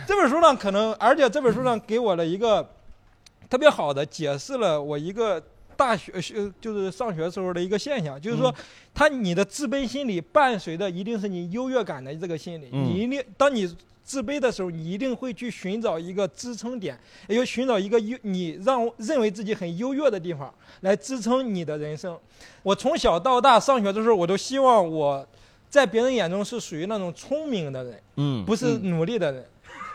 [0.06, 2.66] 这本书呢可能，而且这本书上给我了一个
[3.48, 5.42] 特别好的解释了我一个
[5.76, 8.54] 大学学就是上学时候的一个现象，就是说，
[8.92, 13.66] 他你的自卑心理伴随的一定是你优越感的这个心理，嗯你一定当你
[14.02, 22.18] 自卑的时候，你一定会去寻找一个支撑点，也就寻找一个优你让认为自己很优越的地方来支撑你的人生。
[22.62, 25.26] 我从小到大上学的时候，我都希望我
[25.70, 29.42] 在别人眼中是属于那种聪明的人，嗯不是努力的人。
[29.42, 29.46] 嗯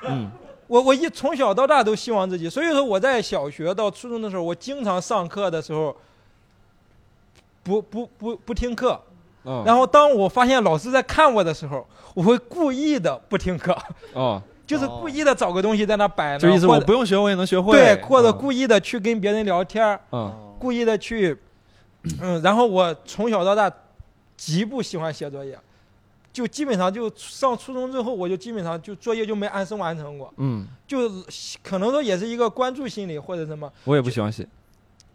[0.67, 5.95] 我我一从小到大都希望自己，所以说我在小学到初中的时候，我经常上课的时候
[7.63, 8.99] 不不不不听课，
[9.45, 13.77] 嗯，然后当我发现老师在看我的时候，我会故意的不听课，
[14.13, 20.39] 哦， 就是故意的找个东西在那摆就意思呢，或者我不用学我也能学会，对，或者嗯故意的去跟别人聊天，嗯。
[20.59, 21.37] 故意的去，
[22.21, 23.69] 嗯，然后我从小到大
[24.37, 25.59] 极不喜欢写作业，
[26.33, 31.07] 就基本上就上初中之后，我就基本上就作业就没按时完成过，嗯，就
[31.61, 34.47] 可能说也是一个关注心理或者什么，我也不喜欢写，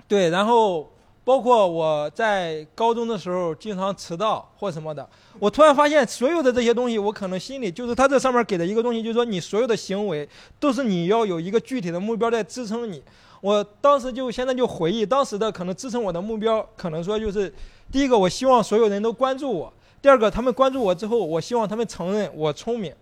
[0.06, 0.88] 对，然后
[1.24, 5.06] 包括我在高中的时候经常迟到或什么的，
[5.40, 10.26] 我突然发现所有的这些东西，我可能心里就是他这上面给的一个东西，就是说你所有的行为
[10.60, 13.02] 都是你要有一个具体的目标在支撑你。
[13.40, 17.52] 我当时就现在就回忆当时的可能支撑我的目标，可能说就是
[17.92, 22.92] 第一个，我希望所有人都关注我；第二个，他们关注我之后，我希望他们承认我聪明。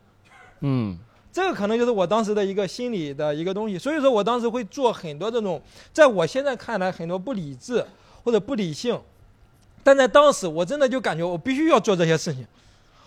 [0.60, 0.98] 嗯
[1.32, 5.60] 这个可能就是我当时的一个心理的一个东西，所以说我当时会做很多这种，
[5.92, 7.84] 在我现在看来很多不理智
[8.24, 8.98] 或者不理性，
[9.84, 12.46] 但在当时我真的就感觉我必须要做这些事情，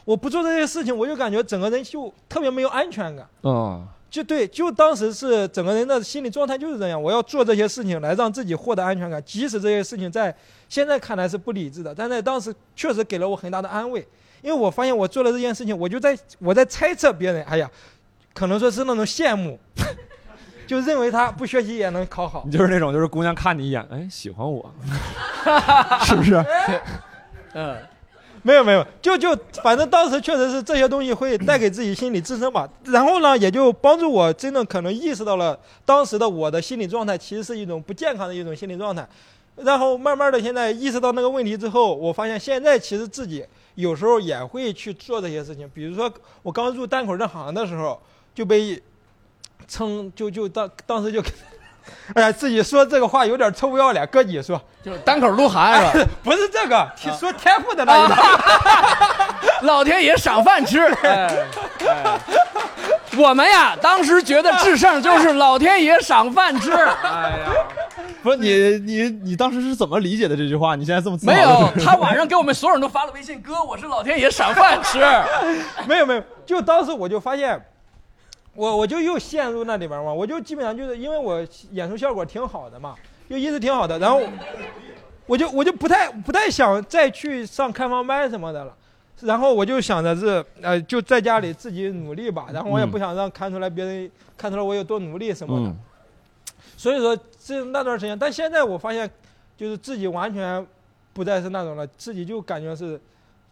[0.05, 3.27] 我不做这些事情，我就感觉整个人就特别没有安全感。
[3.41, 10.35] 啊就对，就当时是整个人的心理状态就是这样，我要做这些事情来让自己获得安全感，即使这些事情在
[10.67, 13.99] 现在看来是不理智的，但在当时确实给了我很大的安慰，
[14.41, 17.69] 因为我发现我做了这件事情，我就在我在猜测别人，哎呀，
[18.33, 19.59] 可能说是那种羡慕，
[20.65, 22.43] 就认为他不学习也能考好。
[22.45, 24.73] 你，就是那种就是姑娘看你一眼，哎，喜欢我，
[26.05, 26.43] 是不是？
[27.53, 27.77] 嗯，
[28.43, 39.07] 没有没有，就就反正当时确实是这些东西会带给自己心理支撑吧，然后呢，也就帮助我真的可能意识到了当时的我的心理状态其实是一种不健康的一种心理状态，
[39.57, 46.11] 然后慢慢的现在意识到那个问题之后，我发现现在其实自己有时候也会去做这些事情，比如说
[46.41, 48.01] 我刚入单口这行的时候
[48.33, 48.81] 就被
[49.67, 51.21] 称就就当当时就。
[52.15, 56.09] 哎呀，自己说这个话有点臭不要脸，哥你说就单口鹿晗是吧？
[56.23, 56.87] 不是这个，
[57.17, 58.23] 说天赋的那一套。
[59.63, 60.79] 老天爷赏饭吃。
[61.03, 61.45] 哎
[61.85, 62.19] 哎，
[63.17, 66.71] 我们呀，当时觉得制胜就是老天爷赏饭吃。
[66.71, 67.51] 哎呀，
[68.23, 70.75] 不是你你你当时是怎么理解的这句话？
[70.75, 74.99] 你现在这么没有，他晚上给我们所有人都发了微信，哥，我是老天爷赏饭吃。
[75.85, 77.61] 没有没有，就当时我就发现，
[78.59, 82.93] 我我就又陷入那里边嘛，我就基本上就是因为我演出效果挺好的嘛，
[83.29, 84.21] 就一直挺好的，然后
[85.25, 88.75] 我就我就不太不太想再去上开放麦什么的了。
[89.21, 95.69] 然后我就想着是，呃，就在家里自己努力吧，然后我也嗯不想让看出来别人看出来我有多努力什么的。
[95.69, 95.79] 嗯
[96.75, 99.09] 所以说这那段时间，但现在我发现，
[99.57, 100.65] 就是自己完全
[101.11, 102.99] 不再是那种了，自己就感觉是，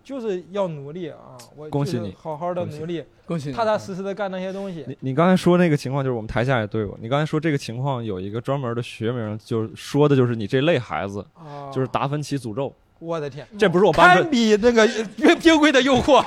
[0.07, 1.35] 就是要努力啊！
[1.53, 4.85] 我就是恭喜你好好的努力，恭喜你踏踏实实的干那些东西。
[4.87, 6.97] 你你刚才说那个情况，就是我们台下也对过。
[7.01, 12.73] 你刚才说这个情况有一个专门的学名，就是说的就是你这类孩子，啊，就是达芬奇诅咒。
[12.99, 14.87] 我的天，这不是我搬出堪，比那个
[15.17, 16.23] 冰冰柜的诱惑。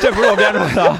[0.00, 0.98] 这不是我编出来的。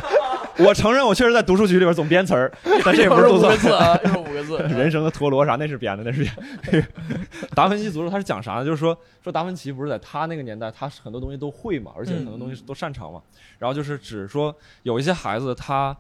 [0.59, 2.53] 我承认，我确实在读书局里边总编词儿，
[2.85, 4.59] 但这也不是又是五个字啊，又是五个字。
[4.75, 6.87] 人生的陀螺啥那是编的，那是编。
[7.55, 8.65] 达芬奇诅咒他是讲啥呢？
[8.65, 13.21] 就是说说达芬奇不是在他那个年代，他很多东西都会嘛，而且很多东西都擅长嘛。
[13.59, 15.97] 然后就是指说有一些孩子他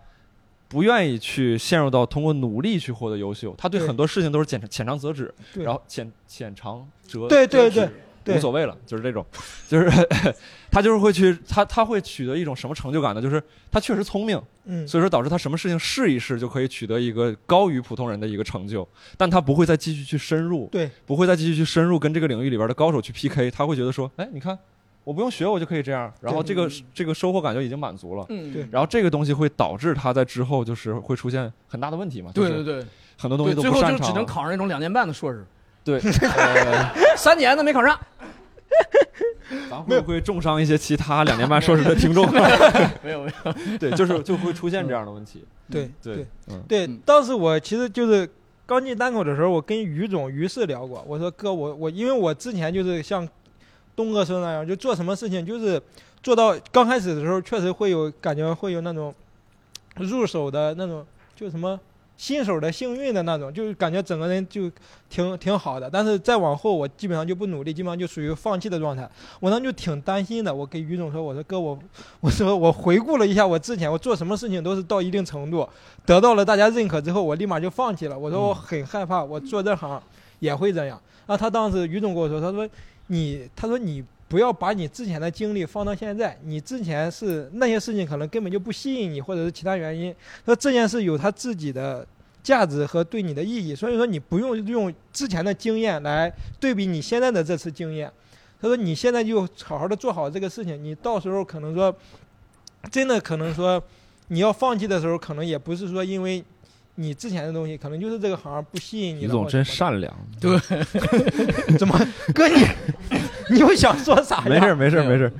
[0.68, 7.90] 不愿意去陷入到通过努力去获得优秀，他对对很多事情都是浅浅尝辄止，然后浅浅尝辄对对对对
[8.26, 9.24] 无所谓了，就是这种，
[9.68, 9.90] 就是
[10.70, 13.20] 他就是会去他他会取得一种什么成就感呢？
[13.20, 24.58] 就是他确实聪明，嗯，所以说导致他什么事情试一试就可以取得一个高于普通人的一个成就，但他不会再继续去深入，对，不会再继续去深入跟这个领域里边的高手去 PK，他会觉得说，哎，你看
[25.04, 28.24] 我不用学我就可以这样，然后这个这个收获感就已经满足了。
[28.30, 32.86] 嗯，对然后这个东西会导致他在之后就是会出现很大的问题嘛，就是对对对
[33.18, 35.44] 很多东西都不擅长，就只能考上那种两年半的硕士，
[35.84, 38.00] 对，呃 三年的没考上。
[39.70, 42.26] 咱会不会重伤一些其他两年半硕士的听众？
[43.02, 45.44] 没 有没有， 对，就是就会出现这样的问题。
[45.70, 46.62] 对对对，嗯。
[46.68, 48.28] 对嗯，当时我其实就是
[48.66, 53.28] 刚进单口的时候，我跟于总于是聊过，我说哥，我我因为我之前就是像
[53.94, 55.80] 东哥说的那样，就做什么事情就是
[56.22, 59.14] 做到刚开始的时候，确实会有感觉会有那种
[59.96, 61.06] 入手的那种，
[61.36, 61.78] 就什么
[62.16, 64.70] 新手的幸运的那种，就是感觉整个人就
[65.10, 65.90] 挺挺好的。
[65.90, 69.08] 但是再往后，我基本上就不努力，基本上就属于放弃的状态。
[69.40, 71.78] 我当时就挺担心的，我给于总说：“我说哥，我
[72.20, 75.68] 我说我回顾了一下我之前我做什么事情都是到一定程度，
[76.06, 78.18] 得到了大家认可之后，我立马就放弃了。
[78.18, 80.00] 我说我很害怕，我做这行
[80.38, 81.00] 也会这样。
[81.26, 82.68] 然后他当时于总跟我说：“他说
[83.08, 84.04] 你，他说你。”
[84.34, 90.12] 不要把你之前的经历放到现在，你之前是那些事情可能根本就不吸引你，或者是其他原因。
[90.46, 92.04] 那这件事有它自己的
[92.42, 98.10] 价值和对你的意义，所以说你不用用之前的经验来对比你现在的这次经验。
[98.60, 101.96] 他说你现在就好好的做好这个事情，你到时候可能说
[102.90, 103.80] 真的可能说
[104.26, 106.44] 你要放弃的时候，可能也不是说因为
[106.96, 109.20] 你之前的东西，可能就是这个行不吸引你。
[109.20, 110.58] 李总真善良，对，
[111.78, 111.96] 怎么
[112.34, 112.66] 哥你？
[113.50, 114.40] 你又想说啥？
[114.42, 115.32] 没事没事没事。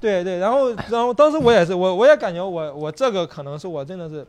[0.00, 4.26] 对对，然后然后当时我也是，我我也感觉我我这个可能是我真的是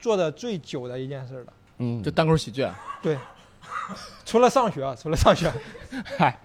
[0.00, 1.52] 做的最久的一件事了。
[1.78, 2.62] 嗯，就单口喜剧。
[2.62, 3.16] 啊对，
[4.24, 5.52] 除了上学，除了上学。
[6.18, 6.38] 嗨，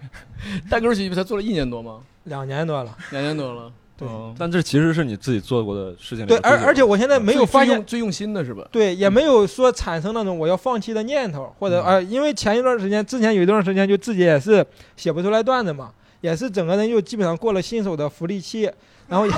[0.70, 2.00] 单口喜剧不才做了一年多吗？
[2.24, 2.96] 两年多了。
[3.10, 3.72] 两年多了。
[3.96, 4.06] 对，
[4.38, 6.24] 但这其实是你自己做过的事情。
[6.24, 8.64] 对，而而且我现在没有发现最用心的是吧？
[8.70, 14.64] 对，也没有说产生那种我要放弃的念头，或者啊，因为前一段时间之前有一段时间就自己也是
[14.96, 15.90] 写不出来段子嘛。
[16.20, 18.70] 也是整个人又基本上过了新手的福利期，
[19.08, 19.32] 然后也，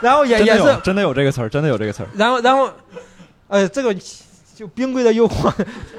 [0.00, 2.08] 然后也也是真的有这个词儿，真的有这个词儿。
[2.14, 2.70] 然后然后，
[3.48, 3.94] 呃，这个
[4.54, 5.52] 就冰柜的诱惑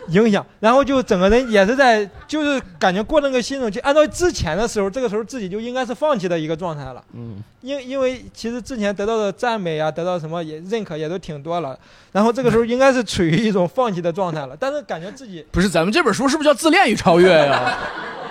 [0.08, 7.04] 影响，然后就整个人也是在就是感觉过那个新手期，按照之前的时候，这个时候自己就应该是放弃的一个状态了。
[7.14, 7.44] 嗯。
[7.62, 11.78] 因因为其实之前得到的赞美啊，得到什么也认可也都挺多了，
[12.12, 17.78] 然后这个时候应该是处于一种放弃的状态了，但是感觉自己不是咱们这本书是不是叫自恋与超越呀？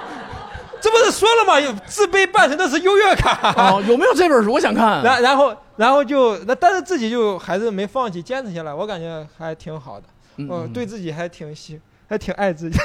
[0.84, 1.58] 这不是说了吗？
[1.58, 3.34] 有自卑伴随的是优越感。
[3.56, 4.52] 哦，有没有这本书？
[4.52, 5.00] 我想看。
[5.02, 8.74] 然然后然后就那，但是自己就还是没放弃，坚持下来。
[8.74, 10.06] 我感觉还挺好的。
[10.36, 12.78] 嗯，对自己还挺喜，还挺爱自己。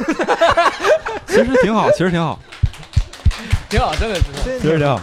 [1.27, 2.39] 其实挺好，其实挺好，
[3.69, 5.01] 挺好，真的是，其实挺好。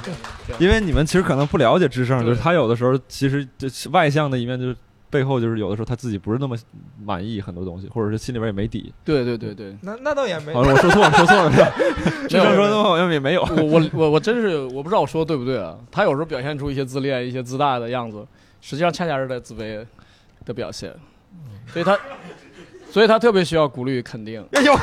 [0.58, 4.74] 因为你们其实可能不了解智胜，就是他有的时候其实这外向的一面就是。
[5.08, 6.56] 背后就是有的时候他自己不是那么
[7.02, 8.92] 满意很多东西，或者是心里边也没底。
[9.04, 10.52] 对对对对，那那倒也没。
[10.52, 11.72] 我说错了， 说错了，是吧？
[12.28, 13.42] 这样说的话好像也没有。
[13.42, 15.76] 我我我我真是我不知道我说的对不对啊？
[15.90, 18.26] 他有时候表现出一些自恋、一些自大的样子，
[18.60, 19.84] 实际上恰恰是在自卑
[20.44, 20.92] 的表现。
[21.72, 21.98] 所以他
[22.90, 24.44] 所以他特别需要鼓励肯定。
[24.52, 24.74] 哎呦，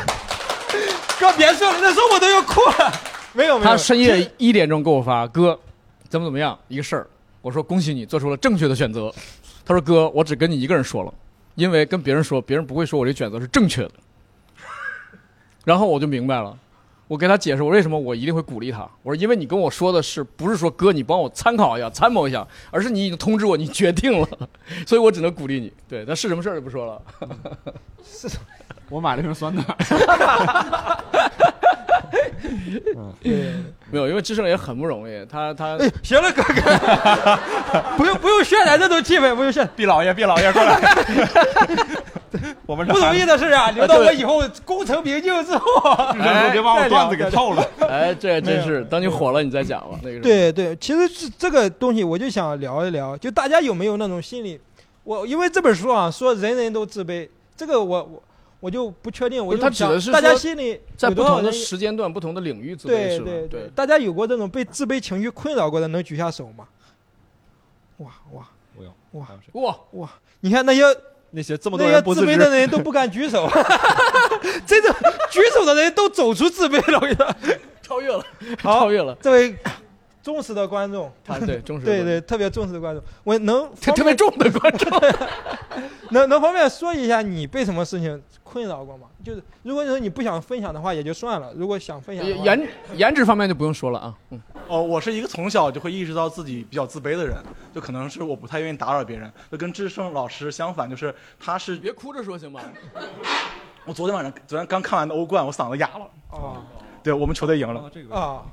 [1.20, 2.92] 哥别说了，那时候我都要哭了。
[3.34, 3.72] 没有没有。
[3.72, 5.60] 他深夜一点钟给我发哥，
[6.08, 7.08] 怎么怎么样一个事儿，
[7.42, 9.14] 我说恭喜你做出了正确的选择。
[9.66, 11.14] 他说：“哥，我只跟你一个人说了，
[11.56, 13.92] 因为跟别人说，别人不会说我这选择是正确的。
[15.64, 16.58] 然后我就明白了，
[17.08, 18.90] 我给他解释我为什么我一定会鼓励他。
[19.02, 24.28] 我说，因为你跟我说的是不是说哥，你帮我参考一下、参谋一下，而是你已经通知我你决定了，
[24.86, 25.72] 所以我只能鼓励你。
[25.88, 27.02] 对，那是什么事儿就不说了。
[28.04, 28.28] 是，
[28.90, 29.64] 我买了瓶酸奶。”
[33.24, 35.24] 嗯，没有，因为智胜也很不容易。
[35.32, 37.40] 他他，哎，行了，哥哥，
[37.96, 39.68] 不用不用渲染这种气氛，不用渲。
[39.76, 40.80] 毕老爷，毕老爷过来。
[42.66, 46.14] 我 们不容易的事啊， 留到我以后功成名就之后，
[46.52, 47.64] 别把我段子给套了。
[47.88, 50.00] 哎，这真是，等你火了，你再讲吧。
[50.02, 50.20] 那个。
[50.22, 54.60] 对对，其实是这个东西，我就想聊一聊，就大家有没有那种心理？
[55.04, 58.24] 我因为这本书啊，说人人都自卑，这个我我。
[58.64, 63.26] 我就不确定，我就想大家心里在不同的时间段、不同的领域自卑是吧？
[63.26, 66.66] 对对对，大家有过这种被自卑情绪困扰过的，能举下手吗？
[67.98, 68.48] 哇哇！
[68.78, 70.10] 我有哇哇哇！
[70.40, 70.82] 你看那些
[71.32, 73.50] 那些这么多人自卑的人都不敢举手，
[74.66, 74.96] 真的
[75.30, 77.36] 举手的人都走出自卑了，我跟你说，
[77.82, 78.26] 超越了，
[78.60, 79.54] 超越了，这位。
[80.24, 81.12] 忠实 的观众，
[81.46, 84.90] 对忠实的，对对，特别忠实的观众，我能特别重的观众，
[86.12, 89.08] 能能方便说一下你被什么事情困扰过吗？
[89.24, 94.16] 就是如果你说你不想分享的话也就算了，如果想分享，颜颜值方面就不用说了啊。
[94.30, 97.36] 嗯，哦，我是一个从小就会意识到自己比较自卑的人，
[97.76, 102.62] 就可能是我不太愿意打扰别人，就跟志胜老师相反，就是他是别哭着说行吗？
[103.86, 106.08] 我昨天晚上昨天刚看完的欧冠，我嗓子哑了。
[106.30, 106.64] 哦，
[107.04, 107.82] 对我们球队赢了。
[108.10, 108.44] 啊，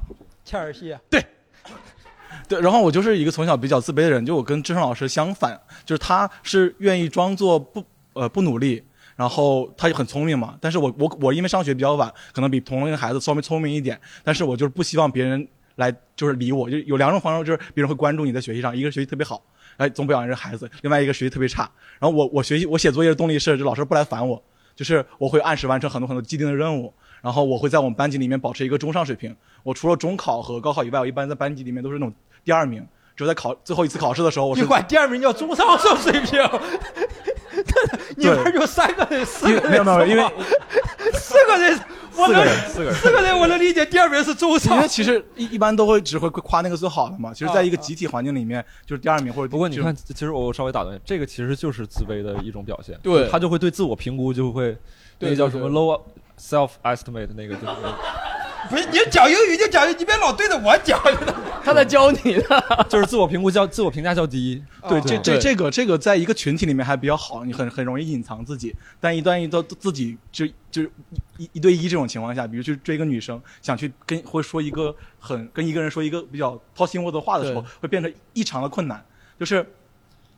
[0.45, 0.97] 切尔西。
[1.09, 1.25] 对。
[2.51, 8.83] 对，然后我就是一个从小比较自卑的人，就我跟志胜老师相反，就是他是愿意装作不呃不努力，
[9.15, 10.59] 然后他就很聪明嘛。
[10.61, 15.47] 但是我我我因为上学比较晚，可能比同龄的孩子稍微聪明一点，但是我就是不希望别人
[15.77, 19.41] 来就是理我，就有两种方式，就是别人会关注你在学习上，一个是学习特别好，
[19.77, 21.71] 哎总表扬这孩子；另外一个学习特别差。
[22.01, 24.43] 然后我我学习我写作业的动力是，就老师不来烦我，
[24.75, 26.93] 就是我会按时完成很多很多既定的任务，
[27.23, 29.37] 然后我会在我们班级里面保持一个中上水平。
[29.63, 32.13] 我除了中考和高考以外，我一般在班级里面都是那种。
[32.45, 32.87] 第二名，
[33.17, 36.41] 只有在考最后一次考试的时候，我是你管第二名叫中上水平？
[38.17, 40.25] 你们儿有三个人，四个人，没有没有，因为
[41.13, 41.79] 四个人，
[42.17, 42.95] 我能四个人，四个人。
[42.95, 43.85] 四个人我能理解。
[43.85, 47.33] 第二名是中上因为，其实一一般都会只会夸那个最好的嘛。
[47.35, 52.99] 其实，在一个集体环境里面，就是第二名或者不过你看，其实我稍微打断，这个其实就是自卑的一种表现。
[53.03, 54.77] 对他就会对自我评估就会，
[55.19, 56.01] 那个叫什么 low
[56.39, 57.67] self estimate 那个就是。
[58.69, 61.01] 不是你讲英语就讲英语，你别老对着我讲。
[61.63, 62.43] 他在教你呢。
[62.89, 64.63] 就是自我评估较自我评价较低。
[64.89, 68.75] 对，啊这这这个这个，在一个群体里面还比较好，你很很容易隐藏自己。
[68.99, 70.83] 但一旦一到自己就就
[71.37, 79.05] 一一对一这种情况下，比如去追一个女生，想去跟会说一个很跟一个人说一个比较掏心窝子的话的时候，会变成异常的困难。
[79.39, 79.65] 就是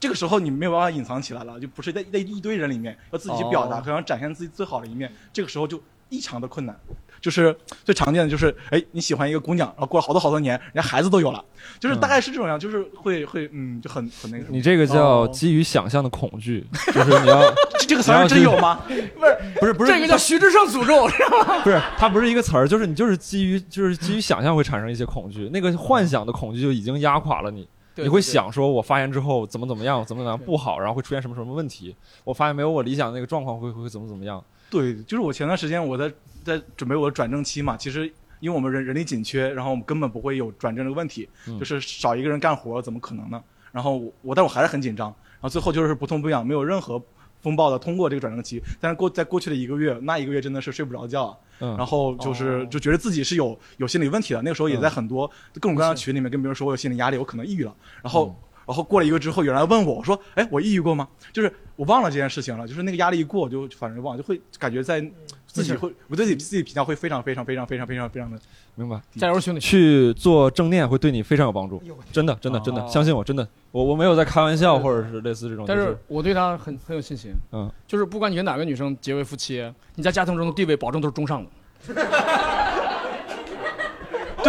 [0.00, 5.12] 这个时候你没有办法隐藏起来了，就不是在在一堆人里面要自己去表达，哦可能展现自己最好的一面。
[5.32, 6.76] 这个时候就异常的困难。
[7.22, 11.42] 就是最常见的就是，哎，你喜欢一个姑娘，然后过了好多好多年，人家孩子都有了，
[11.80, 14.56] 就是大概是这种样，就是会会嗯，就很很那个什么。
[14.56, 17.40] 你这个叫哦基于想象的恐惧， 就是你要
[17.78, 18.80] 这这个词儿真有吗？
[18.88, 21.60] 不是不是不是这个叫徐志胜诅咒，是吧？
[21.64, 27.68] 不是它不是一个词儿，就是你就是基于就是基于想象会产生一些恐惧，那个幻想的恐惧就已经压垮了你。
[27.94, 31.94] 对你会，想说，我发言之后怎么怎么样，怎么怎么样不好，然后会出现什么什么问题？
[32.24, 34.42] 我发现没有我理想的那个状况会会会怎么怎么样？
[34.72, 36.10] 对，就是我前段时间我在
[36.42, 38.10] 在准备我的转正期嘛，其实
[38.40, 43.38] 因为我们人人力紧缺，然后我们根本不会有转正这个问题，嗯就是少一个人干活怎么可能呢？
[43.70, 46.98] 然后我我但我还是很紧张，然后最后就是不痛不痒，没有任何
[47.42, 48.62] 风暴的通过这个转正期。
[48.80, 54.40] 但是过在过去的一个月，那一个月真的是睡不着觉，嗯，然后就是哦就觉得自己是有有心理问题的。
[54.40, 58.34] 那个时候也在嗯很多各种各样的群里面跟别人说我有心理压力，我可能抑郁了，然后。
[58.66, 65.00] 嗯然后过了一个月之后，有人来问我，我说：“哎，我抑郁过吗？”就是我忘了这件事情了，就是那个压力一过，我就反正忘，就会感觉在
[65.46, 68.38] 自己会，我对自己自己评价会非常非常非常非常非常非常的。
[68.76, 69.00] 明白。
[69.16, 69.60] 加油，兄弟！
[69.60, 71.82] 去做正念会对你非常有帮助，
[72.12, 75.64] 真的真的真的，哦相信我，真的，我我没有在开玩笑，或者是类似这种。
[75.66, 81.50] 但是我对他很很有信心，嗯，就是不管你跟哪个女生结为夫妻，你在家庭中的地位保证都是中上的。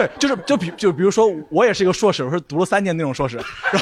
[0.08, 3.40] 对，就是就比就比如说，我也是一个硕士，我是读了三年那种硕士，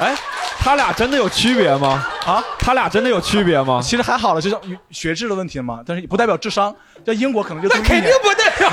[0.00, 0.16] 哎，
[0.58, 2.04] 他俩真的有区别吗？
[2.26, 3.80] 啊，他俩真的有区别吗？
[3.82, 4.58] 其实还好了，就是
[4.90, 6.74] 学制的问题嘛，但是不代表智商。
[7.04, 8.68] 在英国可能就读一年肯定不代表。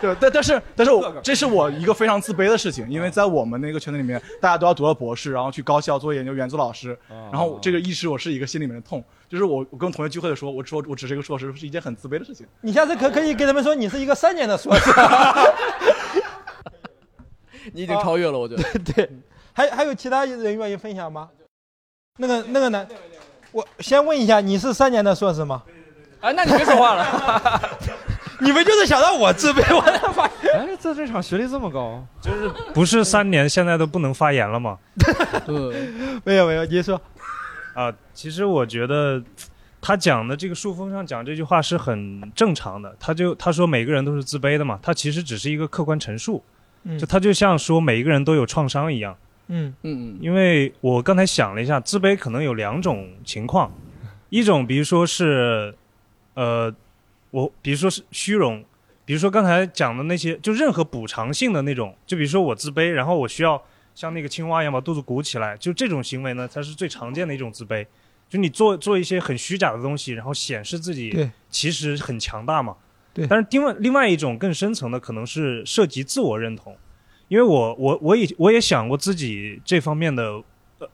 [0.00, 6.98] 对，但但是但是我这是我一个非常自卑的事情，因为在我们那个圈子里面，大家都要读到博士，然后去高校做研究员、做老师，
[7.30, 12.46] 然后这个一直我是一个心里面的痛，就是我我跟同学聚会的时候，我说我只是一个硕士，是一件很自卑的事情。
[12.62, 14.90] 你下次可可以给他们说你是一个三年的硕士。
[17.74, 18.62] 你已经超越了，我觉得。
[18.94, 19.08] 对，
[19.52, 21.28] 还还有其他人愿意分享吗？
[22.16, 22.88] 那个那个男，
[23.52, 25.62] 我先问一下，你是三年的硕士吗？
[26.20, 27.60] 哎，那你别说话了。
[28.42, 30.50] 你们就是想让我自卑，我才发现。
[30.52, 34.78] 哎，在这场学历这么高，就是不是三年，现在都不能发言了吗？
[35.46, 37.00] 嗯，没有没有，你说。
[37.74, 39.22] 啊，其实我觉得
[39.80, 42.94] 他讲的这个书封上讲这句话是很正常的。
[42.98, 46.42] 他就他说每个人都是自卑的嘛，他其实只是一个客观陈述，
[46.82, 49.16] 嗯就他就像说每一个人都有创伤一样。
[49.52, 53.72] 嗯嗯嗯，因为我刚才想了一下，自卑可能有两种情况，
[54.28, 55.74] 一种比如说是，
[56.34, 56.72] 呃，
[57.30, 58.64] 我比如说是虚荣，
[59.04, 63.62] 比如说刚才讲的那些，就任何补偿性的那种，就比如说我自卑，然后我需要
[63.94, 67.86] 像那个青蛙一样把肚子鼓起来，就这种行为呢，才是最常见的一种自卑，
[68.28, 72.76] 就你做做一些很虚假的东西，然后显示自己其实很强大嘛。
[73.12, 76.76] 对但是另外另外一种更深层的可能是涉及自我认同，
[77.26, 80.40] 因为我我我也我也想过自己这方面的、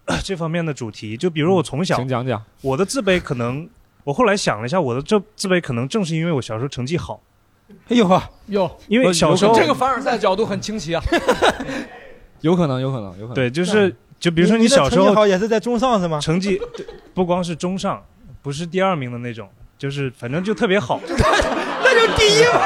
[0.07, 2.43] 呃、 这方面的主题，就比如我从小、请讲讲。
[2.63, 3.69] 我的自卑可能，
[4.07, 7.21] 我后来想了一下，我的这自卑可能正是因为我小时候成绩好，
[7.89, 11.03] 哎呦呵，哟，因为小时候这个凡尔赛角度很清晰啊。
[12.41, 13.35] 有可能，有可能，有可能。
[13.35, 16.21] 对，就是就比如说你小时候成绩好也是在中上是吗？
[16.21, 16.61] 成绩
[17.15, 18.01] 不光是中上，
[18.43, 21.01] 不是第二名的那种，就是反正就特别好。
[21.83, 22.61] 那就第一嘛。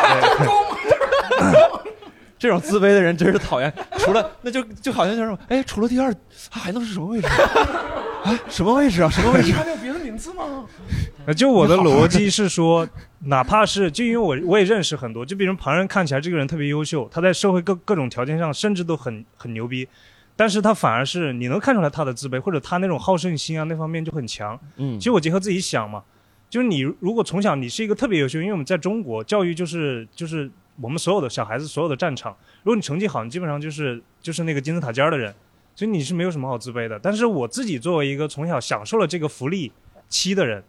[2.38, 3.72] 这种自卑的人真是讨厌。
[3.98, 6.14] 除了那就就好像就是哎，除了第二，
[6.50, 7.28] 他还能是什么位置？
[8.24, 9.08] 啊，什么位置啊？
[9.10, 9.52] 什么位置？
[9.52, 10.66] 还有别的名字吗？
[11.26, 12.88] 呃，就我的逻辑是说，
[13.26, 19.86] 哪怕是就因为我我也认识很多，就比如旁人看起来这个人特别优秀，他在社会各各种条件上甚至都很很牛逼，
[20.36, 24.58] 但是他反而是你能看出来他的自卑，或者他那种好胜心啊那方面就很强。
[24.76, 26.02] 嗯其实我结合自己想嘛，
[26.48, 30.50] 就是你如果从小你是一个特别优秀，因为我们在中国教育就是就是
[30.80, 35.34] 我们所有的小孩子所有的战场，如果你成绩好，你基本上就是就是那个金字塔尖儿的人，
[35.80, 36.98] 所以你是没有什么好自卑的。
[36.98, 39.72] 但是我自己作为一个从小享受了这个福利
[40.10, 40.62] 期的人，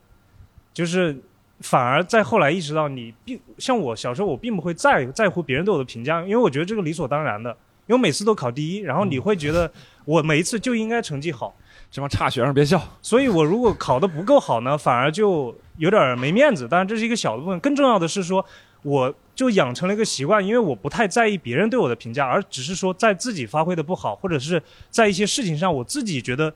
[0.74, 1.22] 就是
[1.60, 7.52] 反而在后来意识到你并像我小时候我并不会在在乎别人对我的评价，因为我觉得这个理所当然的，
[7.88, 9.70] 因为每次都考第一，然后你会觉得
[10.06, 11.54] 我每一次就应该成绩好。
[11.92, 12.82] 这帮差学生别笑。
[13.02, 16.66] 所以我如果考得不够好呢，反而就有点没面子。
[16.66, 18.46] 当然这是一个小的部分，更重要的是说，
[18.84, 24.62] 我就养成了一个习惯，因为我不太在意别人对我的评价，而只是说在自己发挥的不好，或者是
[24.92, 26.54] 在一些事情上我自己觉得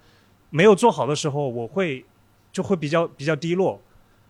[0.52, 2.06] 没有做好的时候，我会
[2.52, 3.82] 就会比较比较低落。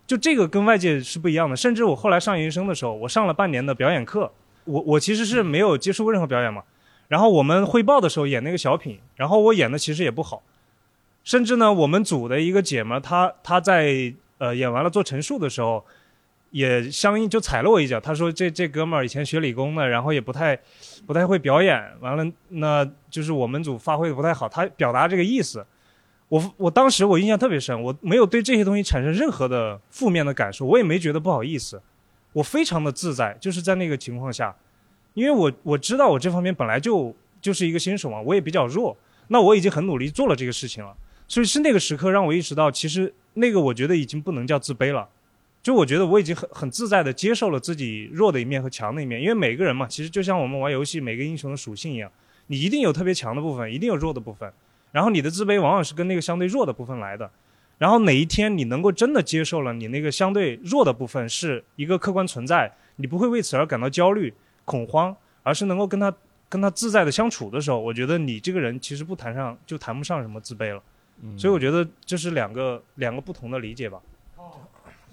[0.08, 1.56] 就这个跟外界是不一样的。
[1.58, 4.32] 甚至我后来上研究生的时候，我上了半年的表演课，
[4.64, 6.64] 我我其实是没有接触过任何表演嘛。
[7.10, 10.41] 然后我们汇报的时候演那个小品，然后我演的其实也不好，
[11.26, 15.86] 甚至呢，我们组的一个姐们，她她在呃演完了做陈述的时候，
[16.56, 17.99] 也相应就踩了我一脚。
[17.99, 20.58] 他说这这哥们儿以前学理工的，然后也不太
[21.06, 24.47] 不太会表演，完了那就是我们组发挥的不太好。
[24.47, 25.66] 他表达这个意思，
[26.30, 31.82] 我我当时我印象特别深，我没有对这些东西产生任何的负面的感受，我也没觉得不好意思，
[32.32, 34.56] 我非常的自在，就是在那个情况下。
[35.14, 38.95] 因为我我知道我这方面本来就就是一个新手嘛，我也比较弱，
[39.28, 40.95] 那我已经很努力做了这个事情了，
[41.28, 45.08] 所以是那个时刻让我意识到，其实那个我觉得已经不能叫自卑了，
[45.66, 52.11] 就我觉得我已经很很自在的接受了自己弱的一面和强的一面，因为每个人嘛，其实就像我们玩游戏每个英雄的属性一样，
[52.45, 54.53] 你一定有特别强的部分，一定有弱的部分，
[54.91, 57.32] 然后你的自卑往往是跟那个相对弱的部分来的，
[57.80, 64.32] 然后哪一天你能够真的接受了你那个相对弱的部分是一个客观存在，你不会为此而感到焦虑。
[64.66, 66.13] 恐慌，而是能够跟他
[66.47, 70.82] 跟他自在的相处的时候，我觉得你这个人其实不谈上就谈不上什么自卑了。
[71.36, 73.99] 所以我觉得这是两个两个不同的理解吧。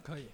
[0.02, 0.26] 可以，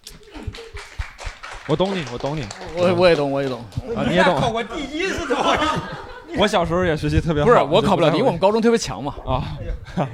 [1.67, 2.43] 我懂你，我懂你，
[2.75, 3.59] 我我也懂，我也懂。
[3.95, 6.39] 啊你也懂考过第一是怎么回事？
[6.39, 9.15] 我小时候也学习特别好，不是我考不了，因为我们高中特别强嘛。
[9.25, 9.57] 啊。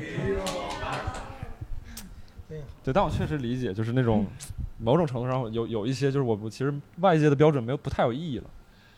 [2.83, 4.25] 对，但我确实理解，就是那种
[4.77, 8.43] 某种程度上有有一些，就是我我其实外界的标准没有不太有意义了。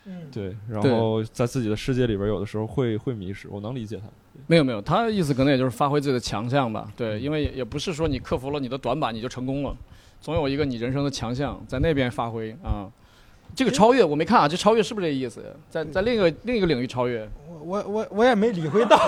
[0.05, 4.03] 嗯，对，然后在自己的世界里边，有的时候会会迷失，我能理解他。
[4.47, 6.91] 没有没有，他的意思可能也就是发挥自己的强项吧。
[6.97, 9.75] 对，因为也也不是说你克服了你的短板你就成功了，
[10.22, 12.88] 总有一个你人生的强项在那边发挥啊。
[13.55, 15.41] 这个超越我没看啊，这超越是不是这意思？
[15.70, 17.28] 在在另一个另一个领域超越，
[17.63, 18.99] 我我我也没理会到。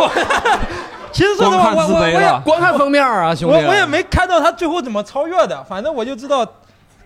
[1.11, 3.57] 其实说实话，我我我也光看封面啊，兄弟。
[3.57, 6.47] 我我也没看到他最后怎么超越的，反正我就知道，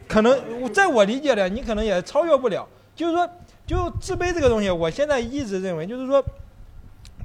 [0.08, 2.66] 可能在我理解里，你可能也超越不了。
[2.96, 3.28] 就是说，
[3.66, 6.24] 就自卑这个东西，我现在一直认为，就是说，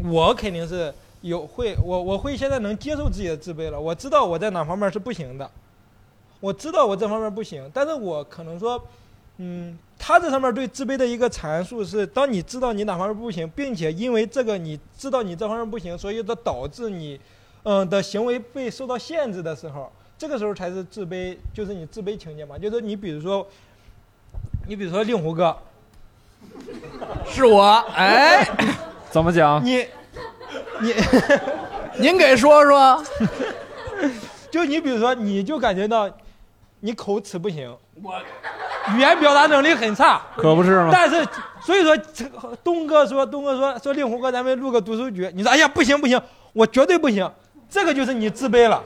[0.05, 3.79] 我肯定是有会，我我会现在能接受自己的自卑了。
[3.79, 5.49] 我知道我在哪方面是不行的，
[6.41, 8.81] 我知道我这方面不行，但是我可能说，
[9.39, 17.19] 嗯，他这上面对自卑的一个阐述是，当你知道你哪方面不行，并且因为这个你知道你这方面不行，所以它导致你，
[17.65, 22.57] 嗯的行为被受到限制的时候，这个时候才是自卑，就是你自卑情节嘛。
[22.57, 23.45] 就是你比如说，
[24.69, 25.57] 你比如说令狐哥，
[27.27, 27.65] 是我，
[27.97, 28.49] 哎，
[29.11, 29.65] 怎么讲？
[29.65, 29.85] 你
[30.81, 30.95] 你
[31.99, 33.05] 您给说说。
[34.51, 36.11] 就你比如说，你就感觉到
[36.81, 38.15] 你口齿不行，我
[38.97, 40.91] 语言表达能力很差，可不是吗？
[40.93, 41.27] 但是，
[41.61, 45.31] 所以说，这个东哥说，东哥说，说令狐哥，咱们录个读书局。
[45.35, 46.21] 你说，哎呀，不行不行，
[46.53, 47.29] 我绝对不行。
[47.69, 48.83] 这个就是你自卑了，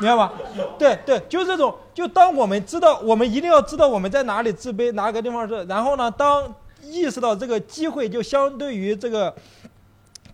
[0.00, 0.32] 明白吧？
[0.78, 1.74] 对对，就是这种。
[1.94, 5.62] 就当我们知道，我们一定要知道我们在哪里自卑，哪个地方是。
[5.64, 6.52] 然后呢，当
[6.82, 9.32] 意识到这个机会，就相对于这个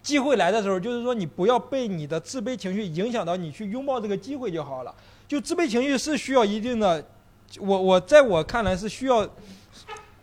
[0.01, 4.95] 机会来的时候，就是说你不要被你的自卑情绪影响到，你去拥抱这个机会就好了。
[5.29, 7.05] 就自卑情绪是需要一定的，
[7.61, 9.29] 我我在我看来是需要。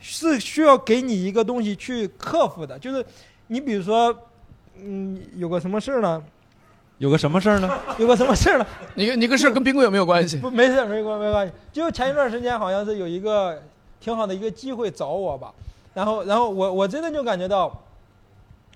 [0.08, 3.04] 是需要给你一个东西去克服的，就是
[3.48, 4.16] 你比如说，
[4.76, 6.24] 嗯，有个什么事儿呢？
[7.00, 7.80] 有个什么事儿呢？
[7.98, 8.68] 有个什么事儿呢？
[8.94, 10.38] 你你个事儿跟冰棍有没有关系？
[10.38, 11.52] 不，没事，没关没关系。
[11.74, 13.60] 就前一段时间好像是有一个
[14.00, 15.52] 挺好的一个机会找我吧，
[15.96, 17.84] 然后然后我我真的就感觉到，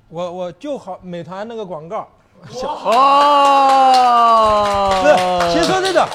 [0.08, 2.10] 我我就好美团那个广告，
[2.84, 4.24] 哦，
[5.02, 5.14] 不是，
[5.54, 6.08] 其实说真的，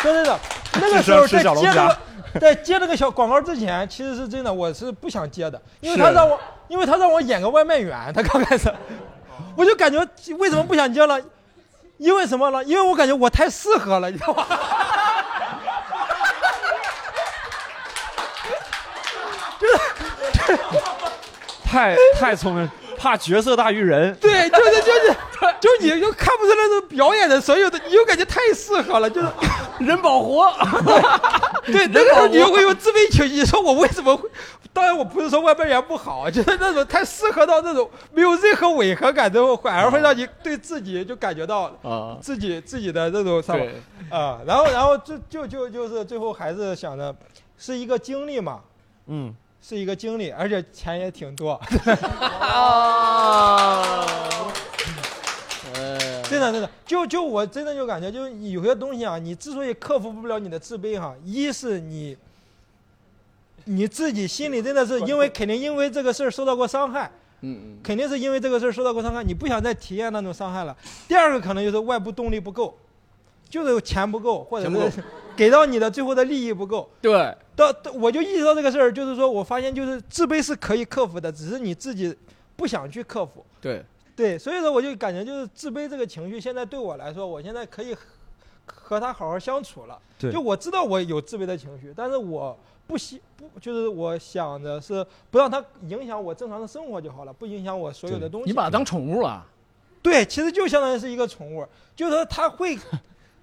[0.00, 0.38] 说真的，
[0.74, 1.98] 那个时候在接那个
[2.40, 6.38] 在接这个小广告之前，其实是真的，我是不想接的，因为他让我，
[6.68, 8.72] 因为他让我演个外卖员，他刚开始，
[9.56, 9.98] 我就感觉
[10.38, 11.20] 为什么不想接了？
[11.98, 12.62] 因为什么呢？
[12.64, 14.46] 因为我感觉我太适合了，你知道吗？
[21.64, 22.68] 太太聪明，
[23.00, 24.14] 怕角色大于人。
[24.16, 25.16] 对，就是就是，
[25.58, 29.28] 就你就看不出来那种表演的所有的，你就感觉太适合了，就是
[29.80, 30.52] 人保活。
[31.64, 34.28] 对，那个时候你就会有自卑情绪，你说我为什么会？
[34.72, 43.66] 当然我不是说外卖员不好，就是那种太适合到那种没有任何违和感之后，反而会让你对自己就感觉到啊自己自己的这种什么
[44.16, 47.12] 啊，然后然后就就就就是最后还是想着
[47.58, 48.60] 是一个经历嘛，
[49.08, 51.52] 嗯，是一个经历，而且钱也挺多。
[52.40, 54.06] 啊，
[55.74, 62.16] 哎这的真的，就就我真的就感觉，就是有些东西啊，你之所以克服不了你的自卑哈，一是你
[63.64, 70.76] 你自己心里真的是因为肯定因为这个事儿受到过伤害，嗯嗯，肯定是因为这个事儿受到过伤害，你不想再体验那种伤害了。
[71.06, 72.76] 第二个可能就是外部动力不够，
[73.50, 75.02] 就是钱不够，或者是
[75.36, 76.88] 给到你的最后的利益不够。
[77.02, 82.16] 对，到到我就意识到这个事儿，就是说我发现就是自卑是可以克服的，只是你自己
[82.56, 83.44] 不想去克服。
[83.60, 83.84] 对，
[84.14, 88.00] 对，所以说我就感觉就是自卑这个情绪，现在对我来说，我现在可以和
[88.66, 89.98] 和他好好相处了。
[90.18, 98.46] 对就我知道我有自卑的情绪，但是我不希不就是我想着是不让它影响我正常的生活就好了，不影响我所有的东西。
[98.46, 99.44] 你把它当宠物了。
[100.02, 102.78] 对，其实就相当于是一个宠物，就是说它会，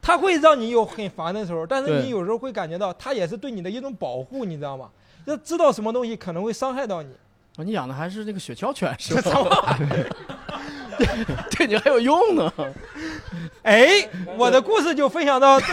[0.01, 4.89] 它会让你有很烦的时候，但是你有时候会感觉到他也是对你的一种保护，你知道吗？
[5.25, 7.09] 要知道什么东西可能会伤害到你。
[7.57, 9.77] 哦你养的还是那个雪橇犬是吧？
[11.51, 12.53] 对你还有用呢。
[13.63, 15.59] 哎，我的故事就分享到。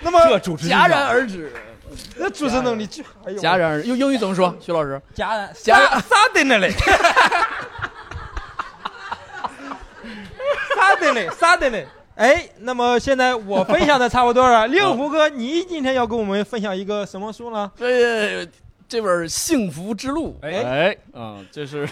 [0.00, 1.52] 那么这主持戛然而止。
[2.16, 4.56] 那主持能力戛然而止用英语怎么说？
[4.58, 5.00] 徐老师？
[5.14, 6.72] 戛然戛然啥的呢嘞？
[10.76, 11.28] 啥的嘞？
[11.30, 11.86] 啥的嘞？
[12.14, 17.70] 哎，那么现在我分享的差不多了， 令狐哥，你今天要跟我们分享一个什么书呢？
[17.76, 18.46] 这
[18.86, 21.88] 这本《幸福之路》哎哎啊，这是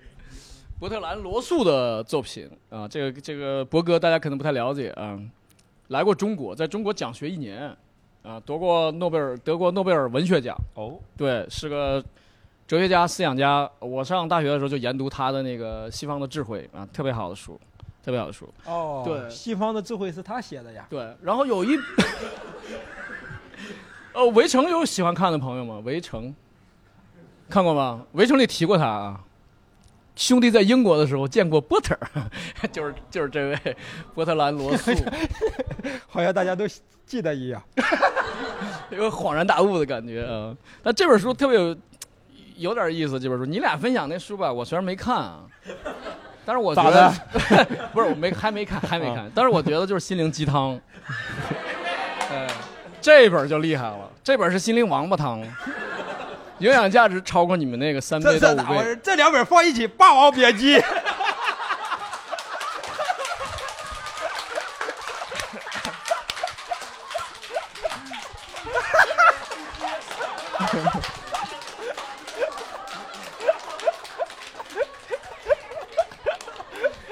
[0.78, 2.86] 伯特兰·罗素的作品啊。
[2.86, 5.18] 这个这个伯哥大家可能不太了解啊，
[5.88, 7.74] 来过中国，在中国讲学一年
[8.22, 10.54] 啊，夺过诺贝尔得过诺贝尔文学奖。
[10.74, 12.04] 哦，对，是个
[12.66, 13.68] 哲学家、思想家。
[13.78, 17.58] 我上大学的时候就研读他的那个《西方的智慧》啊，特别好的书，
[18.08, 18.48] 特别好的书。
[18.64, 20.86] 哦对西方的智慧是他写的呀。
[20.88, 21.76] 对，然后有一，
[24.14, 25.74] 呃，《围城》有喜欢看的朋友吗？
[25.82, 26.30] 《围城》
[27.50, 28.00] 看过吗？
[28.12, 29.20] 《围城》里提过他啊。
[30.16, 31.94] 兄弟在英国的时候见过波特，
[32.72, 33.76] 就是就是这位
[34.14, 34.90] 波特兰·罗素，
[36.08, 36.64] 好像大家都
[37.04, 37.62] 记得一样。
[38.90, 40.56] 有恍然大悟的感觉啊。
[40.82, 41.76] 那这本书特别有
[42.56, 45.44] 有点意思，这本书你俩分享那书吧，我虽然没看啊，
[46.48, 47.12] 但是我觉得
[47.92, 50.80] 不是我没还没看还没看，但是我觉得就是心灵鸡汤。
[52.32, 52.48] 哎，
[53.02, 55.42] 这本就厉害了，这本是心灵王八汤，
[56.60, 58.98] 营养价值超过你们那个三倍到五倍。
[59.02, 60.78] 这两本放一起，《霸王别姬》。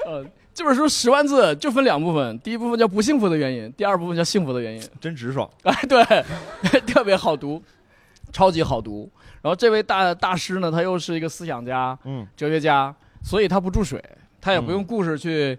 [0.05, 4.89] 呃，这本书十万字就分两部分，第一部分叫不幸福的原因，第二部分叫幸福的原因。
[4.99, 5.49] 真直爽。
[5.63, 6.03] 哎，对，
[6.85, 7.63] 特别好读，
[8.31, 9.09] 超级好读。
[9.41, 12.93] 然后这位大大师呢，他又是一个思想家、嗯，哲学家，
[13.23, 14.03] 所以他不注水，
[14.41, 15.57] 他也不用故事去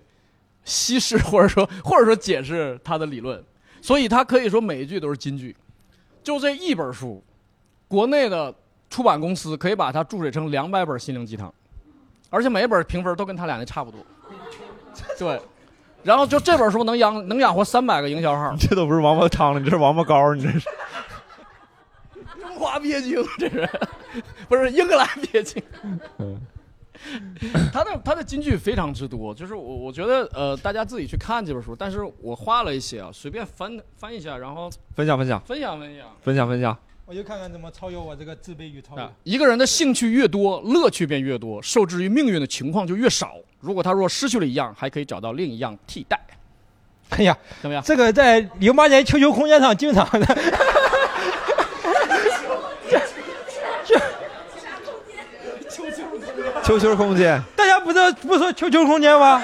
[0.64, 3.42] 稀释或者说或者说解释他的理论，
[3.80, 5.56] 所以他可以说每一句都是金句。
[6.22, 7.22] 就这一本书，
[7.86, 8.54] 国内的
[8.90, 11.52] 出版公司可以把它注水成两百本心灵鸡汤，
[12.28, 14.04] 而且每一本评分都跟他俩那差不多。
[15.18, 15.40] 对，
[16.02, 18.54] 然后就这本书能养能养活三百个营销号。
[18.58, 20.60] 这都不是王八汤了，你这是王八膏，你这是。
[22.40, 23.68] 中华鳖精，这是
[24.48, 25.62] 不是英格兰鳖精？
[26.18, 26.40] 嗯
[27.72, 36.06] 他的他的金句非常之多，就是我我觉得呃大家自己去看这本书，但是我画了一些啊，随便翻翻一下，然后分享分享分享分享。
[36.20, 36.76] 分享分享。
[37.08, 39.00] 我就看看怎么超越我这个自卑与超越。
[39.00, 43.32] 啊，一个人的兴趣越多，乐趣便越多，受制于命运的情况就越少。
[43.60, 46.20] 如果他若失去了一样，还可以找到另一样替代。
[47.08, 47.82] 哎呀，怎么样？
[47.82, 50.26] 这个在零八年 QQ 空间上经常的。
[56.62, 59.42] QQ 空间，大家不是不说 QQ 空间吗？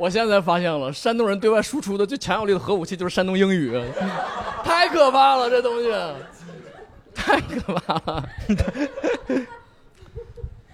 [0.00, 3.78] 我现在发现了，山东人对外输出的最强有力的核武器就是山东英语，
[4.64, 5.92] 太可怕了，这东西，
[7.14, 8.26] 太可怕了。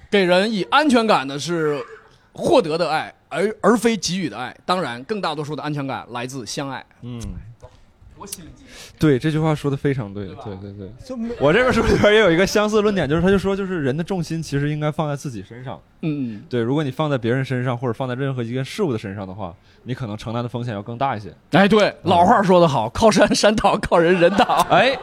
[0.08, 1.84] 给人以安全感的是
[2.32, 4.56] 获得的爱，而而非给予的爱。
[4.64, 6.86] 当然，更大多数的安全感来自相爱。
[7.02, 7.20] 嗯，
[8.18, 8.48] 我心里
[8.98, 10.90] 对这句话说的非常对，对对对。
[11.04, 15.78] 就我这本书里边也有一个相似论点，就是他就说，就是人的重心其实应该放在自己身上。
[16.00, 21.32] 嗯，对，如果你放在别人身上，或者放在任何一件事物的身上的话，你可能承担的风险要更大一些。
[21.50, 24.44] 哎，对，老话说得好，靠山山倒，靠人人倒。
[24.70, 24.98] 哎，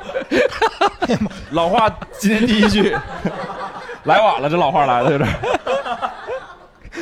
[1.52, 1.88] 老话
[2.20, 2.96] 今天第一句，
[4.06, 5.30] 来晚了，这老话来的有点。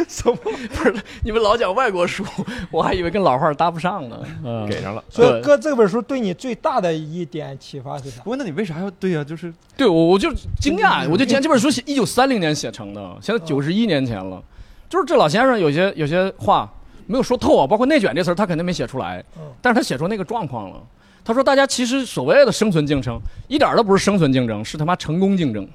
[0.09, 0.37] 什么？
[0.43, 2.23] 不是你们老讲外国书，
[2.71, 4.19] 我还以为跟老话搭不上呢。
[4.43, 5.03] 嗯，给上了。
[5.09, 8.21] 所以哥这本书对你最大的一点启发是啥？
[8.23, 14.41] 不过那你为啥要对呀、就是对我我就惊讶，我就惊讶这本书写一九三零年写成的，现在九十一年前了。
[14.89, 16.69] 就是这老先生有些有些话
[17.07, 19.23] 没有说透啊，包括内卷这词儿他肯定没写出来，
[19.61, 20.81] 但是他写出那个状况了。
[21.23, 25.67] 他说大家其实所谓的生存竞争，一点都不是生存竞争，是他妈成功竞争。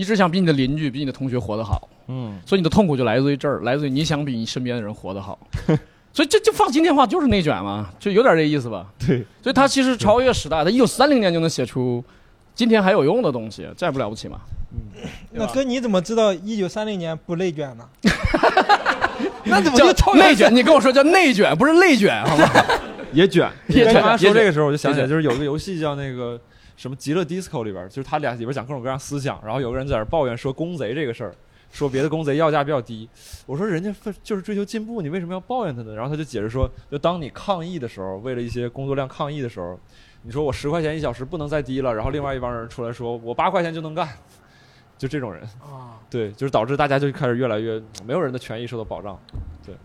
[0.00, 5.38] 你只想比你的邻居、比你的同学活得好，嗯，所以你的痛苦就来自于这儿，来自于你想比你身边的人活得好。
[6.10, 8.86] 所以这就放今天话就是内卷嘛，就有点这意思吧。
[9.06, 12.02] 对，所以他其实超越时代，他一九三零年就能写出
[12.54, 14.38] 今天还有用的东西，这还不了不起吗？
[15.32, 17.84] 那哥你怎么知道一九三零年不内卷呢？
[19.44, 20.56] 那怎么叫就超越内卷？
[20.56, 22.48] 你跟我说叫内卷，不是内卷，好吗？
[23.12, 23.46] 也卷。
[23.68, 26.40] 也卷你刚刚说这个时候，我就想起来，就是有个游戏叫那个
[26.80, 31.34] 什么《极乐 DISCO》里边，就是他俩里边讲各种各样思想，然后有个人在那抱怨说公贼这个事儿。
[31.70, 33.08] 说别的公贼要价比较低，
[33.46, 35.94] 我说人家就是追求进步，你为什么要抱怨他呢？
[35.94, 39.78] 然后他就解释说，就当你抗议的时候，为了一些工作量抗议的时候，
[40.22, 44.08] 你说我十块钱一小时不能再低了，然后另外一帮人出来说我八块钱就能干，
[44.98, 49.16] 就这种人啊，对，就是导致大家就开始越来越没有人的权益受到保障，
[49.64, 49.76] 对，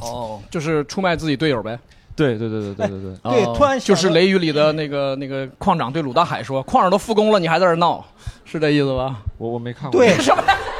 [0.00, 1.78] 哦，就是出卖自己队友呗。
[2.16, 3.54] 对对对对对对对，对哦。
[3.56, 8.04] 突然就是雷雨里的那个那个矿长对鲁大海说：“矿长都复工了，你还在这闹，
[8.44, 9.16] 是这意思吧？
[9.38, 10.14] 我我没看过，对，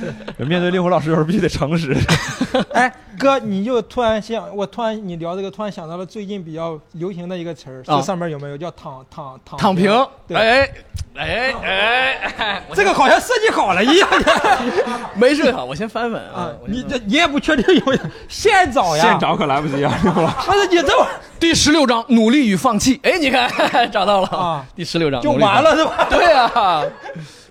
[0.38, 1.94] 面对令狐老师有时候必须得诚实，
[2.72, 9.92] 哎，哥，你就突然想，我突然你聊这个，突然想到了最近比较流行的一个词儿，啊这上面有没有叫躺躺？”躺躺平，
[10.34, 10.68] 哎
[11.14, 14.08] 哎哎哎，这个好像设计好了一样
[15.14, 16.50] 没事好，我先翻翻啊啊。！
[16.66, 19.02] 你这你也不确定有没有现找呀？
[19.04, 21.06] 现找可来不及啊，令狐老师不是你这么
[21.38, 23.50] 第十六章努力与放弃，哎，你看
[23.90, 26.06] 找到了啊第十六章就完了是吧？
[26.08, 26.82] 对啊，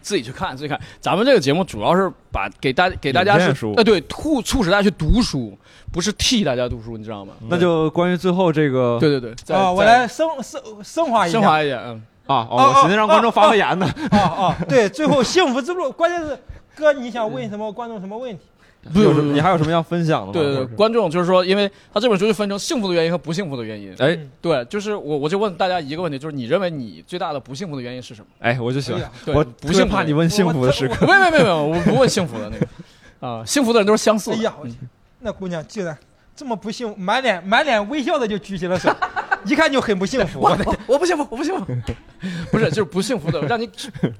[0.02, 0.80] 自己去看，自己看。
[1.00, 5.58] 咱们这个节目主要是把给大给大家是呃对促促使大家去读书，
[5.92, 7.34] 不是替大家读书，你知道吗？
[7.48, 11.40] 那就关于最后这个对对对，再啊，我来升升升华一下。
[11.40, 13.88] 升华一下，嗯，啊，哦哦，我寻思让观众发发言呢。
[14.12, 14.58] 啊啊！
[14.68, 16.38] 对，最后幸福之路，关键是
[16.76, 18.44] 哥，你想问什么观众什么问题？
[18.94, 20.34] 不你还有什么要分享的吗？
[20.34, 23.94] 对对对，观众就是说，因为他这本书就分成幸福的原因和不幸福的原因。
[24.00, 28.28] 哎对，就是我我就问大家一个问题，就是你认为你最大的不幸福的原因是什么？
[28.40, 29.02] 哎，我就喜欢
[29.36, 31.06] 我不幸怕你问幸福的时刻。
[31.06, 34.38] 没没没有，我不问幸福的那个，啊，幸福的人都是相似的。
[34.38, 34.54] 哎呀，
[35.20, 35.96] 那姑娘竟然
[36.42, 38.92] 这么不幸，满脸满脸微笑的就举起了手，
[39.46, 40.40] 一看就很不幸福。
[40.40, 41.66] 我我我不幸福，我不幸福，
[42.52, 43.70] 不是就是不幸福的，让你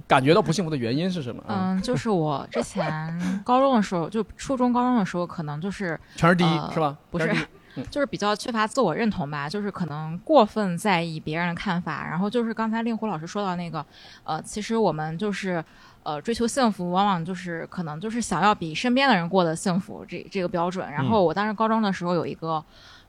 [0.08, 1.44] 感觉到不幸福的原因是什么？
[1.48, 6.96] 嗯，嗯，就是我之前高中的时候，就初中、高中的时候，可能就是全是第一呃是吧？
[7.10, 7.36] 不是
[7.90, 12.06] 就是比较缺乏自我认同吧，就是可能过分在意别人的看法。
[12.08, 13.84] 然后就是刚才令狐老师说到那个，
[14.24, 15.64] 呃，其实我们就是
[16.04, 20.92] 呃追求幸福，往往就是可能就是想要比身边的人过得幸福这这个标准。
[20.92, 22.64] 然后我当时高中的时候有一个。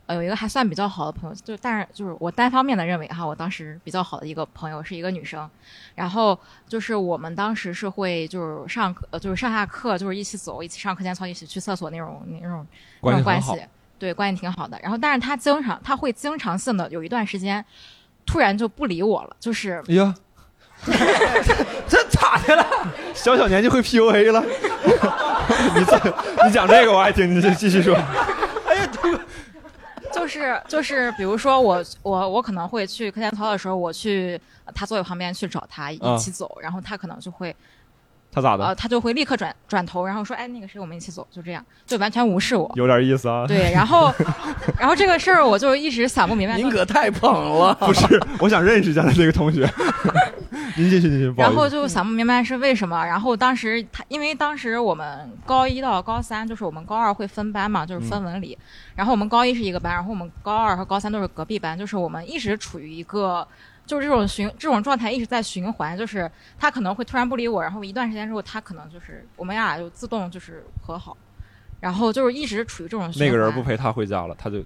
[0.04, 5.48] 呃，有一个还算比较好的朋友，就但是就是我单方面的认为哈，我当时比较好的一个朋友是一个女生，
[5.94, 6.36] 然后
[6.66, 12.66] 就是我们当时是会就是上课，呃，就是上下课就是一起走，一起上课间操，一起去厕所那种那种
[13.00, 13.64] 那关系关系，
[13.96, 14.76] 对，关系挺好的。
[14.82, 17.64] 然后，但是她经常她会经常性的有一段时间，
[18.26, 20.12] 突然就不理我了，就是哎呀，
[21.88, 22.64] 这 咋的了？
[23.12, 24.40] 小小年纪会 PUA 了。
[25.74, 27.94] 你这你讲这个我爱听，你继续说。
[28.66, 29.12] 哎呀，对
[30.12, 37.54] 就是就是，比如说我我我可能会去课间操的时候，我去呃他座位旁边去找他一啊起走，然后他可能就会
[38.32, 38.64] 他咋的？
[38.66, 42.70] 呃他就会立刻转转头，然后说哎那个谁我们一起走，就这样，就完全无视我。
[42.74, 43.46] 有点意思啊。
[43.46, 44.12] 对，然后
[44.78, 46.56] 然后这个事儿我就一直想不明白。
[46.56, 47.74] 您可太捧了。
[47.74, 49.68] 不是，我想认识一下他这个同学。
[50.78, 51.30] 您继续，您继续。
[51.30, 53.04] 不好意思然后就想不明白是为什么。
[53.04, 58.56] 然后当时他，因为当时我们高一到高三，就是我们高二会分班嘛，就是分文理。
[58.94, 63.46] 然后我们高一是一个班，然后我们高二和高三都是隔壁班，就是我们一直处于一个。
[63.84, 71.16] 就是这种循这种状态一直在循环，就是他可能会突然不理我，然后一段时间之后，他可能就是我们俩就自动就是和好，
[71.80, 73.26] 然后就是一直处于这种循环。
[73.26, 74.64] 那个人不陪他回家了，他就，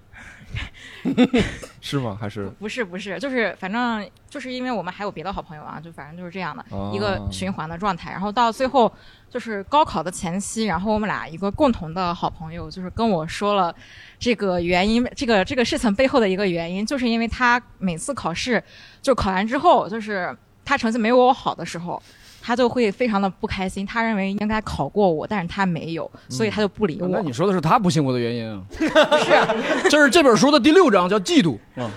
[1.81, 2.17] 是吗？
[2.19, 8.11] 还是不是不是，就是反正就是因为我们还有别的好朋友啊，就反正就是这样的、哦一个循环的状态。
[8.11, 8.91] 然后到最后
[9.29, 13.73] 就是高考的前夕，然后我们俩一个共同的好朋友就是跟我说了
[14.19, 18.61] 这个原因，这个这个事情背后的一个原因，就是因为他每次考试
[19.01, 22.01] 就考完之后，就是他成绩没有我好的时候。
[22.47, 27.07] 他就会非常的不开心，他认为应该考过我，但是他没有，所以他就不理我。
[27.09, 28.63] 那你说的是他不信我的原因啊？
[28.71, 31.91] 是， 这是这本书的第六章，叫嫉妒嗯。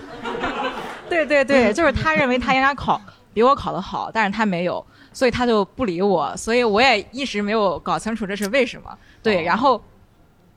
[1.07, 2.99] 对对对，就是他认为他应该考
[3.33, 8.93] 比我考得好，但是他没有，所以他就不理我，所以我也一直没有搞清楚这是为什么。
[9.23, 9.81] 对，然后。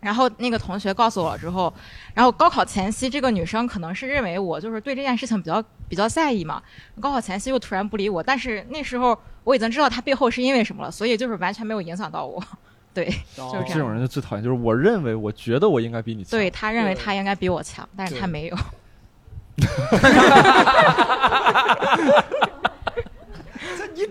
[0.05, 1.73] 然后那个同学告诉我之后，
[2.13, 6.63] 然后高考前夕，这个女生可能是认为我就是对这件事情比较比较在意嘛。
[7.01, 12.43] 高考前夕又突然不理我，但是那时候我已经知道她背后是因为什么了，所以就是完全没有影响到我。
[12.93, 18.57] 对，就是这种人就最讨厌，就是我认为我觉得我应该比你强，对他认为他应该比我强，但是他没有。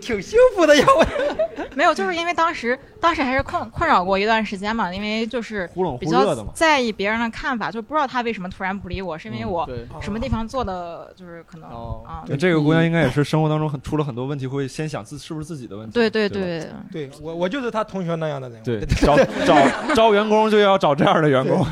[0.04, 0.84] 挺幸福的呀！
[0.86, 1.06] 我
[1.74, 5.68] 没有，就是因为当时当时还是困困扰过一段时间嘛，因为就是
[5.98, 9.68] 比较在意别人的看法，就不知道他为什么突然不理我，是因为我
[10.00, 11.68] 什么地方做的就是可能
[12.04, 12.22] 啊。
[12.38, 15.94] 这个姑娘应该也是生活当中很出了很多问题，会先想自是不是自己的问题。
[15.94, 18.62] 对对对对，我我就是他同学那样的人。
[18.62, 19.16] 对， 找
[19.46, 19.56] 找
[19.94, 21.66] 招员工就要找这样的员工。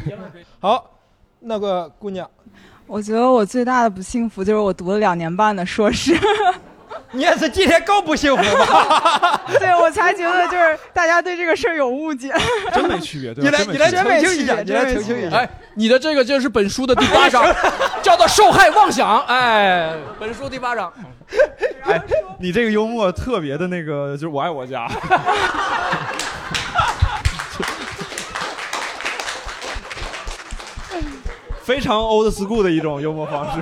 [0.60, 0.90] 好，
[1.40, 2.28] 那个姑娘，
[2.86, 6.14] 我觉得我最大的不幸福就是我读了两年半的硕士。
[7.12, 9.40] 你也是今天更不幸福吧？
[9.58, 12.32] 对，我才觉得就是大家对这个事儿有误解。
[12.74, 15.36] 真没区别，对你来，你来澄清一下，你来澄清一下。
[15.36, 17.44] 哎，你的这个就是本书的第八章，
[18.02, 19.20] 叫做受害妄想。
[19.26, 20.92] 哎，本书第八章。
[21.84, 22.00] 哎，
[22.40, 24.88] 你这个幽默特别的那个，就是我爱我家。
[31.62, 33.60] 非常 old school 的一种幽默方式。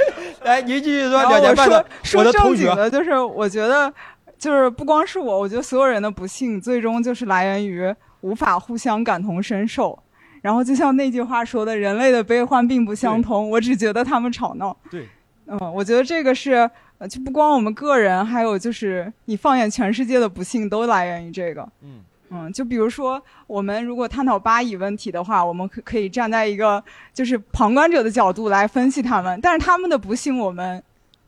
[0.44, 3.92] 哎，你继续说两年半的说正经的，就是我觉得，
[4.38, 9.98] 就是不光是我，我觉得所有人的不幸，最终就是来源于无法互相感同身受。
[10.40, 14.76] 然后就像那句话说的，人类的悲欢并不相通，我只觉得他们吵闹。
[14.90, 15.06] 对，
[15.46, 16.70] 嗯，我觉得这个是，
[17.10, 21.68] 就不光我们个人，还有就是你放眼全世界的不幸，都来源于这个。
[21.82, 22.00] 嗯。
[22.30, 26.82] 嗯，就比如说，我们如果探讨巴以问题的话，我们可可以站在一个
[27.14, 30.82] 就是旁观者的角度来分析他们，但是他们的不幸我们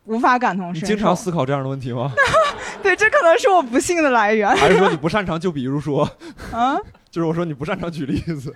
[0.04, 0.86] 无法感同身受。
[0.86, 2.12] 经常思考这样的问题吗？
[2.82, 4.48] 对，这可能是我不幸的来源。
[4.56, 5.38] 还是说你不擅长？
[5.38, 6.08] 就比如说，
[6.52, 8.54] 嗯，就是我说你不擅长举例子。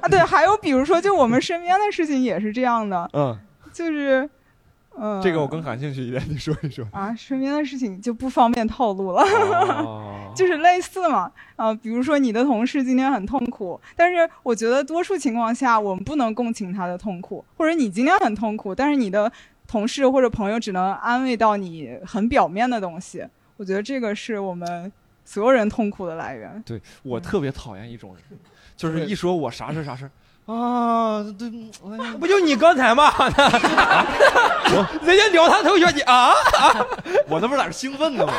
[0.00, 3.08] 啊，对，还有比如说，就我们身边的事情也是这样的。
[3.12, 3.38] 嗯，
[3.72, 4.28] 就是。
[4.98, 7.14] 嗯，这个我更感兴趣一点，你说一说啊。
[7.14, 9.24] 身边的事情就不方便透露了，
[10.36, 11.30] 就是类似嘛。
[11.56, 19.30] 啊，比如说你的同事今天很痛苦，但是我觉得多数情况下我们不能共情他的痛苦，或者你今天很痛苦，但是你的
[19.66, 23.24] 同事或者朋友只能安慰到你很表面的东西。
[23.56, 24.92] 我觉得这个是我们
[25.24, 26.62] 所有人痛苦的来源。
[26.66, 28.38] 对我特别讨厌一种人，
[28.76, 30.10] 就是一说我啥事啥事。
[30.46, 31.48] 啊，对，
[32.18, 33.12] 不就你刚才吗？
[35.02, 36.86] 人家聊他同学，你啊啊！
[37.28, 38.32] 我那不是在这兴奋呢吗？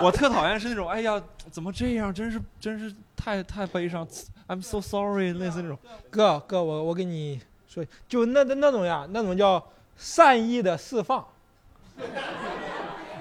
[0.00, 1.20] 我特讨厌是那种，哎呀，
[1.50, 2.14] 怎么这样？
[2.14, 4.06] 真是，真是太太悲伤。
[4.46, 5.78] I'm so sorry，类似那种。
[6.10, 9.62] 哥哥，我我跟你说，就那那那种呀，那种叫
[9.96, 11.26] 善意的释放。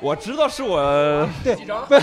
[0.02, 1.56] 我知道是我对，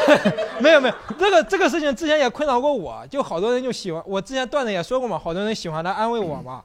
[0.60, 6.62] 没有没有，这个这个事情之前也困扰过我，就好多人就喜欢我之前段子也说过嘛，好多人喜欢来安慰我嘛，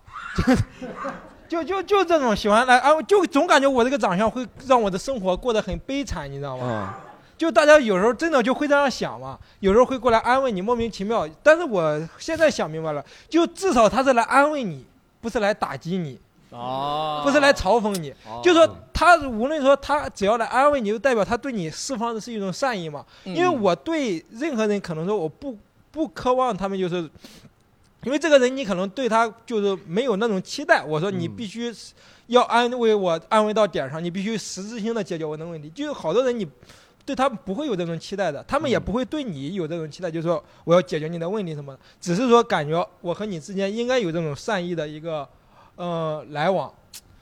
[1.49, 6.95] 就就就这种喜欢来安慰，就总感觉我这个长相会让我的生活过得很悲惨，你知道吗？
[7.35, 11.27] 就大家有时候真的就会这样想嘛，有时候会过来安慰你，莫名其妙。
[11.41, 14.85] 但是我现在想明白了，就至少他是来安慰你，
[15.19, 16.19] 不是来打击你。
[16.53, 18.13] 哦，不是来嘲讽你，
[18.43, 23.03] 就说他无论说他只要来安慰你，就代表他对你释放的是一种善意嘛。
[23.23, 25.57] 因为我对任何人可能说我不
[25.91, 27.09] 不渴望他们就是，
[28.03, 30.83] 因为这个人你可能对他就是没有那种期待。
[30.83, 31.73] 我说你必须
[32.27, 35.69] 要安慰我，安慰到点上，你必须实质性的解决我的问题。
[35.71, 36.47] 就是好多人你
[37.03, 45.27] 对他不会有这种期待的，他们也不会对你有这种期待，就是说我要解决你的问题什么的，只是说感觉我和你之间应该有这种善意的一个。
[45.75, 46.71] 呃，来往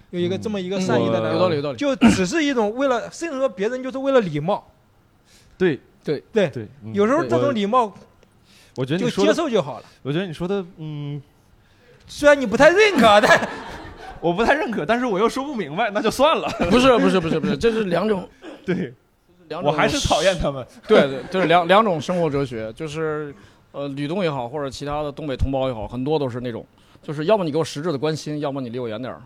[0.09, 4.67] 有一个这么一个善意的来往，就只是一种为了， 甚至说别人就是为了礼貌。
[5.57, 7.93] 对对对对，有时候这种礼貌，
[8.75, 9.85] 我觉得就接受就好了。
[10.01, 11.21] 我觉得你说的，嗯，
[12.07, 13.49] 虽然你不太认可，但
[14.19, 16.49] 我不太认可，但是我又说不明白，那就算了。
[16.69, 18.27] 不是不是不是不是，这是两种，
[18.65, 18.93] 对，
[19.63, 20.65] 我还是讨厌他们。
[20.87, 23.33] 对对，就是两两种生活哲学，就是
[23.71, 26.65] 呃，吕东也好，或者其他的东北同胞也好，很多都是那种。
[27.01, 29.21] 就是要么你给我实质的关心，要么你离我远点儿。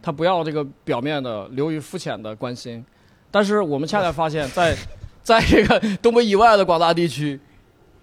[0.00, 2.84] 他不要这个表面的、流于肤浅的关心。
[3.30, 4.76] 但是我们恰恰发现，在
[5.22, 7.38] 在这个东北以外的广大地区，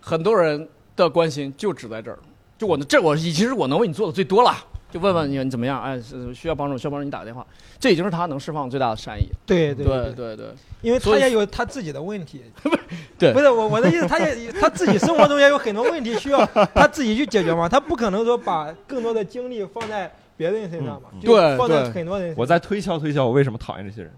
[0.01, 2.19] 很多人的关心就只在这儿。
[2.57, 4.53] 就我这我其实我能为你做的最多了。
[4.93, 5.81] 就问问你你怎么样？
[5.81, 5.99] 哎，
[6.35, 7.43] 需要帮助，需要帮助你打个电话，
[7.79, 9.25] 这已经是他能释放最大的善意。
[9.43, 10.45] 对对对对对，
[10.83, 12.43] 因为他也有他自己的问题。
[13.17, 16.45] 对，不是我我的意思，他也他自己生活中也有很多问题需要
[16.75, 22.31] 他自己去解决嘛， 他不可能说把更多的精力放在别人身上嘛，对，放在很多人。
[22.37, 24.11] 我再推敲推敲，我为什么讨厌这些人？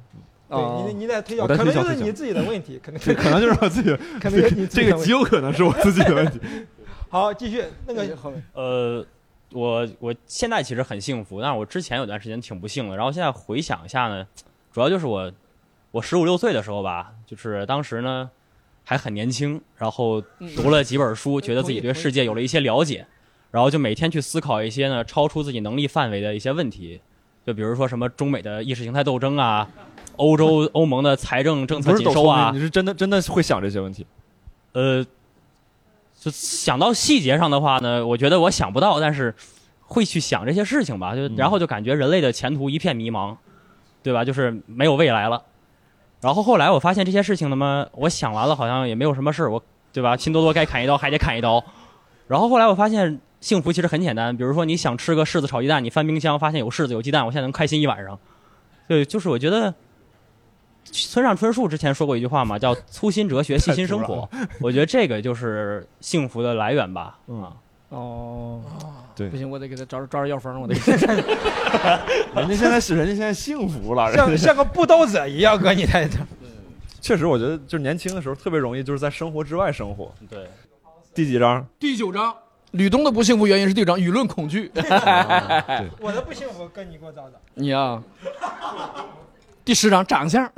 [0.49, 6.39] 对你你在推销，可能就是你自己的问题，可能可能就是我自己， 可能是你这个极有可能是我自己的问题。
[7.07, 8.05] 好，继续那个
[8.53, 9.05] 呃，
[9.55, 12.95] 我我现在其实很幸福，但是我之前有段时间挺不幸的。
[12.97, 14.27] 然后现在回想一下呢，
[14.73, 15.31] 主要就是我
[15.91, 18.29] 我十五六岁的时候吧，就是当时呢
[18.83, 20.21] 还很年轻，然后
[20.57, 23.07] 读了几本书，觉得自己对世界有了一些了解，
[23.51, 26.99] 然后就每天去思考一些呢超出自己能力范围的一些问题，
[27.45, 29.69] 就比如说什么中美的意识形态斗争啊，
[30.17, 34.05] 欧洲欧盟的财政政策紧收啊，你，是真的真的会想这些问题。
[34.73, 35.05] 呃，
[36.25, 39.31] 就想到细节上的话呢，我觉得我想不到，但是
[39.81, 41.15] 会去想这些事情吧。
[41.15, 43.37] 就然后就感觉人类的前途一片迷茫，
[44.01, 44.25] 对吧？
[44.25, 45.39] 就是没有未来了。
[46.21, 50.17] 然后后来我发现这些事情呢嘛，我想完了好像也没有什么事儿，我对吧？
[50.17, 51.63] 拼多多该砍一刀还得砍一刀。
[52.27, 58.17] 然后后来我发现幸福其实很简单，比如说你想吃个柿子炒鸡蛋，你翻冰箱发现有柿子有鸡蛋，我现在能开心一晚上。
[58.87, 59.71] 对，就是我觉得
[60.91, 64.29] 村上春树之前说过一句话嘛，叫“粗心哲学，细心生活”。
[64.61, 67.17] 我觉得这个就是幸福的来源吧。
[67.27, 67.51] 嗯，
[67.89, 68.61] 哦，
[69.15, 71.13] 对不行，我得给他找找点药方，我得 给他。
[72.39, 76.17] 人家现在是人家现在幸福了，像像个布兜子一样，哥你在这。
[77.01, 80.11] 确实，我觉得就是年轻的时候特别容易就是在生活之外生活。
[80.29, 80.47] 对，
[81.13, 81.65] 第几章？
[81.77, 82.35] 第九章，
[82.71, 84.71] 吕东的不幸福原因是第九章舆论恐惧。
[85.99, 87.37] 我的不幸福，哥你给我找找。
[87.53, 88.01] 你呀、
[89.65, 90.47] 第十章长相。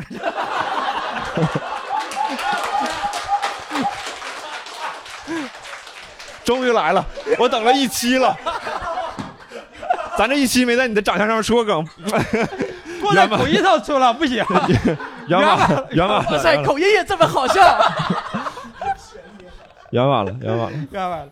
[6.43, 7.05] 终于来了，
[7.39, 8.35] 我等了一期了。
[10.17, 11.87] 咱这一期没在你的长相上面出过梗，
[13.01, 14.45] 过来口音上出了，不行。
[15.27, 17.61] 圆满了，圆满了，哇塞，口音也这么好笑。
[19.91, 20.71] 圆满了，圆满了。
[20.91, 21.27] 圆满了，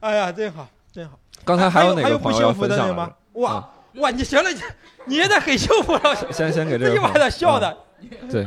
[0.00, 1.18] 哎呀，真好，真好。
[1.44, 3.14] 刚才还有哪还有不个朋友要幸福的人吗分享来着？？
[3.40, 3.68] 哇
[3.98, 4.60] 哇，你行了，你
[5.06, 6.32] 你现在很幸福了。
[6.32, 7.76] 先先给这个这一晚上笑的。
[8.30, 8.46] 对，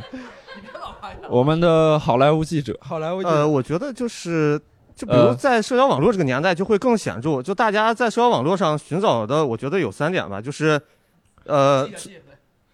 [1.30, 4.60] 我们的好莱坞记者，好莱坞呃，我觉得就是，
[4.96, 7.42] 就比如呃在社交网络这个年代，就会更显著。
[7.42, 10.80] 就大家在社交网络上寻找的，我觉得有三点吧，就是，
[11.46, 11.88] 呃，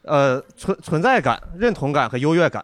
[0.03, 2.63] 呃存存在感、认同感和优越感。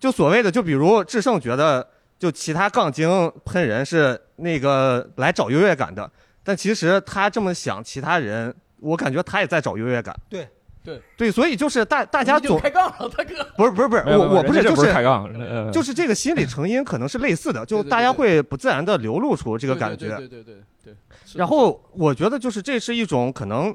[0.00, 1.86] 就所谓的，就比如智胜觉得，
[2.18, 6.10] 就其他杠精喷人是那个来找优越感的，
[6.42, 10.14] 但其实他这么想，其他人，我感觉他也在找优越感。
[10.28, 10.46] 对
[10.84, 13.34] 对对，所以就是大大家总开杠了，大哥。
[13.56, 14.92] 不是不是不是，我我不是就是
[15.72, 20.08] 就是这个心理成因可能是类似的，就大家会不自然的流露出这个感觉。
[20.08, 20.54] 对对对对
[20.84, 20.94] 对。
[21.34, 23.74] 然后我觉得就是这是一种可能，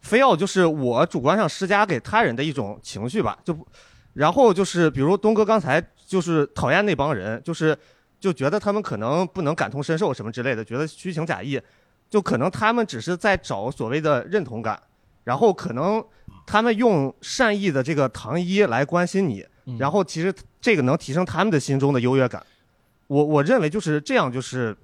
[0.00, 3.66] 非要就是我主观上施加给他人的一种情绪吧，就不，
[4.14, 7.76] 然后就是比如东哥刚才就是讨厌那帮人，就是
[8.18, 11.60] 就觉得他们可能不能感同身受什么之类的，觉得虚情假意，
[12.08, 14.80] 就可能他们只是在找所谓的认同感，
[15.24, 16.02] 然后可能
[16.46, 19.44] 他们用善意的这个糖衣来关心你，
[19.78, 22.44] 然后其实这个能提升他们的心中的优越感。
[23.08, 24.76] 我我认为就是这样，就是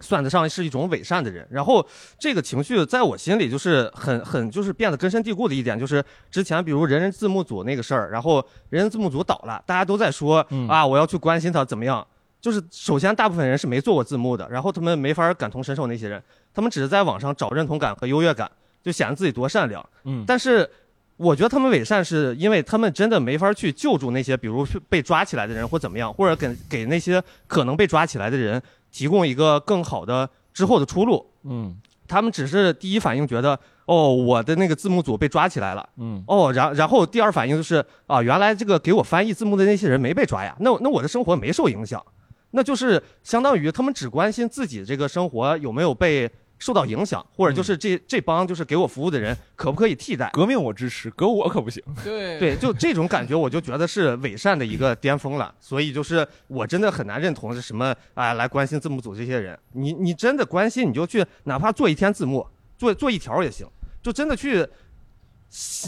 [0.00, 1.46] 算得上是一种伪善的人。
[1.50, 1.86] 然后
[2.18, 12.06] 这个情绪在我心里就是很很就是变得根深蒂固的一点，就是之前比如人人字幕组那个事儿，然后人人字幕组倒了，大家都在说、啊，我要去关心他怎么样。
[12.42, 18.50] 就是首先大部分人是没做过字幕的，然后他们没法感同身受那些人，他们只是在网上找认同感和优越感，
[18.82, 19.82] 就显得自己多善良。
[20.04, 20.68] 嗯但是
[21.16, 28.60] 我觉得他们伪善是因为他们真的没法去救助那些比如被抓起来的人或怎么样，或者给给那些可能被抓起来的人
[28.90, 31.24] 提供一个更好的之后的出路。
[31.44, 31.76] 嗯
[32.08, 42.04] 他们只是第一反应觉得，哦，我的那个字幕组被抓起来了，嗯哦，然然后第二反应就是啊，原来这个给我翻译字幕的那些人没被抓呀，那那我的生活没受影响，
[42.52, 50.30] 那就是相当于他们只关心自己这个生活有没有被受到影响，或者就是这、这帮就是给我服务的人可不可以替代？
[50.32, 51.82] 革命我支持，革我可不行。
[52.04, 55.52] 对对，就这种感觉，我就觉得是伪善的一个巅峰了。
[55.58, 59.58] 所以就是我真的很难认同是什么啊、来关心字幕组这些人。
[59.72, 62.46] 你你真的关心，你就去哪怕做一天字幕，
[62.78, 63.66] 做做一条也行，
[64.00, 64.64] 就真的去。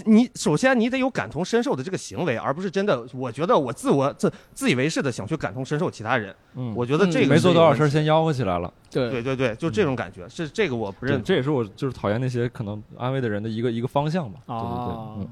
[0.05, 3.03] 你首先你得有感同身受的这个行为，而不是真的。
[3.15, 6.35] 我觉得我自我自自以为是的想去感同身受其他人。
[6.55, 8.73] 嗯我觉得这个没做多少事儿，先吆喝起来了。
[8.91, 14.41] 对对对对，就这种感觉，是这个我不认这也是我就是讨厌那些可能安慰的人的一个一个方向吧。
[14.47, 15.29] 对对啊对，嗯。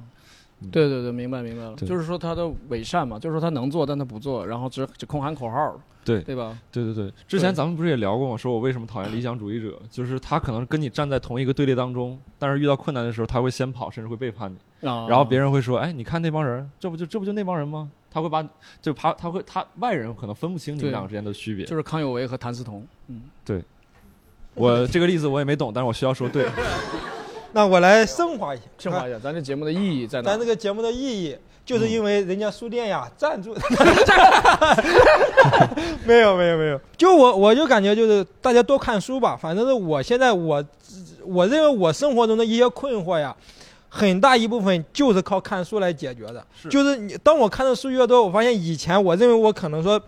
[0.70, 6.58] 对对对，明白明白了，就是说他的伪善嘛，就是说他能做但他不做，然后只只空喊口号，对对吧？
[6.70, 8.36] 对对对，之前咱们不是也聊过吗？
[8.36, 14.56] 说我为什么讨厌理想主义者， 就是他可能跟你站在同一个队列当中，但是遇到困难的时候他会先跑，甚至会背叛你。
[14.88, 18.42] 啊然后别人会说：“哎，你看那帮人，这不就这不就那帮人吗？”他会把
[18.80, 21.64] 就他他会他外人可能分不清你们两个之间的区别。
[21.64, 23.62] 就是康有为和谭嗣同，嗯，对，
[24.54, 26.46] 我这个例子我也没懂，但是我需要说对。
[27.52, 30.30] 那我来升华一下，升华一下，咱这节目的意义在哪？
[30.30, 33.54] 咱这个节目的意义，就是因为人家书店呀赞助。
[36.04, 39.36] 没有没有没有，就我我就感觉就是大家多看书吧。
[39.36, 40.64] 反正是我现在我
[41.24, 43.34] 我认为我生活中的一些困惑呀，
[43.88, 46.44] 很大一部分就是靠看书来解决的。
[46.70, 50.00] 就是你当我看的书越多，我发现以前我认为我可能说，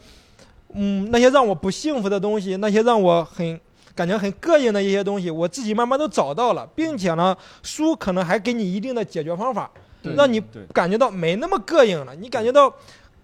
[0.73, 3.59] 嗯，那些让我不幸福的东西，那些让我很
[3.95, 9.71] 感觉很膈应的一些东西，我自己慢慢都找到了，并且呢，书可能还给你一定的解决方法，
[10.17, 10.43] 让你
[10.73, 12.73] 感觉到没那么膈应了，你感觉到。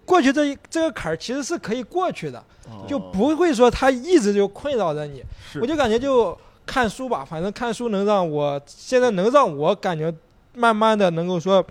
[0.03, 2.43] 过去这一这个坎儿其实是可以过去的，
[2.87, 5.23] 就不会说它一直就困扰着你。
[5.61, 10.13] 我就感觉就看书吧，反正看书能让我现在能让我感觉
[10.55, 11.63] 慢慢的能够说。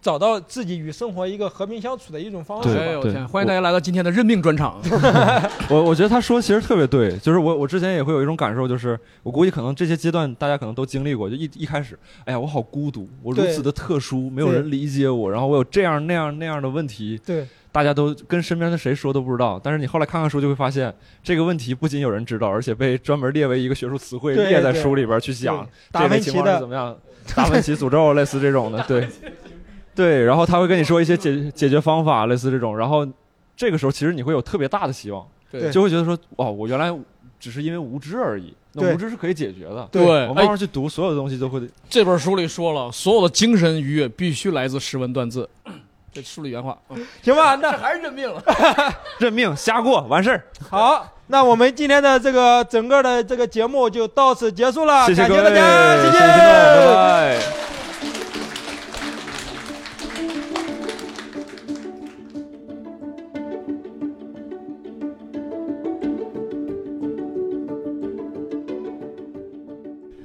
[0.00, 2.76] 找到自己与生活一个和平相处的一种方式。
[2.76, 3.26] 哎呦天！
[3.28, 4.80] 欢迎大家来到今天的任命专场。
[5.68, 19.60] 我我觉得他说其实特别对，就是我我之前也会有一种感受，就是我估计可能这些阶段大家可能都经历过，就一一开始，哎呀，我好孤独，我如此的特殊，没有人理解我，然后我有这样那样那样的问题，对，大家都跟身边的谁说都不知道。
[19.62, 25.66] 但是你后来看看书，就会发现这个问题不仅有人知道，而且被专门列为一个学术词汇列在书里边去讲。
[25.90, 26.96] 达芬奇的怎么样？
[27.34, 29.06] 达芬奇诅咒类似这种的，对。
[29.98, 32.78] 对，然后他会跟你说一些解解决方法，类似这种。
[32.78, 33.04] 然后
[33.56, 36.96] 这个时候，其实你会有特别大的希望，对，就会觉得说，哦，我原来
[37.40, 39.88] 只是因为无知而已，那无知是可以解决的。
[39.90, 41.60] 对，我慢慢去读，所有的东西都会。
[41.90, 45.50] 这本书里说了，所有的精神愉悦必须来自识文断字。
[46.12, 46.78] 这书里原话，
[47.22, 47.56] 行吧？
[47.60, 48.42] 那还是认命了，
[49.18, 50.44] 认命，瞎过完事儿。
[50.70, 57.67] 好，那我们今天的这个整个的这个节目就到此结束了，谢谢大家，谢谢，拜拜。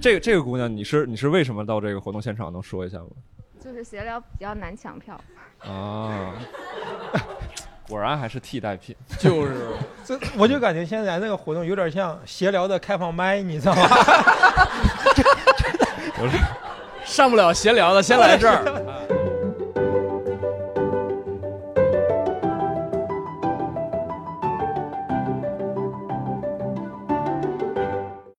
[0.03, 2.51] 这个这个姑娘，你是你是为什么到这个活动现场？
[2.51, 3.05] 能说一下吗？
[3.63, 5.17] 就是闲聊比较难抢票。
[5.59, 6.33] 啊，
[7.87, 8.93] 果然还是替代品。
[9.17, 9.53] 就是，
[10.03, 13.87] 这我就感觉现在这个活动有点像闲聊的开放麦，你知道吗？
[17.05, 18.61] 上不了闲聊的，先来这儿。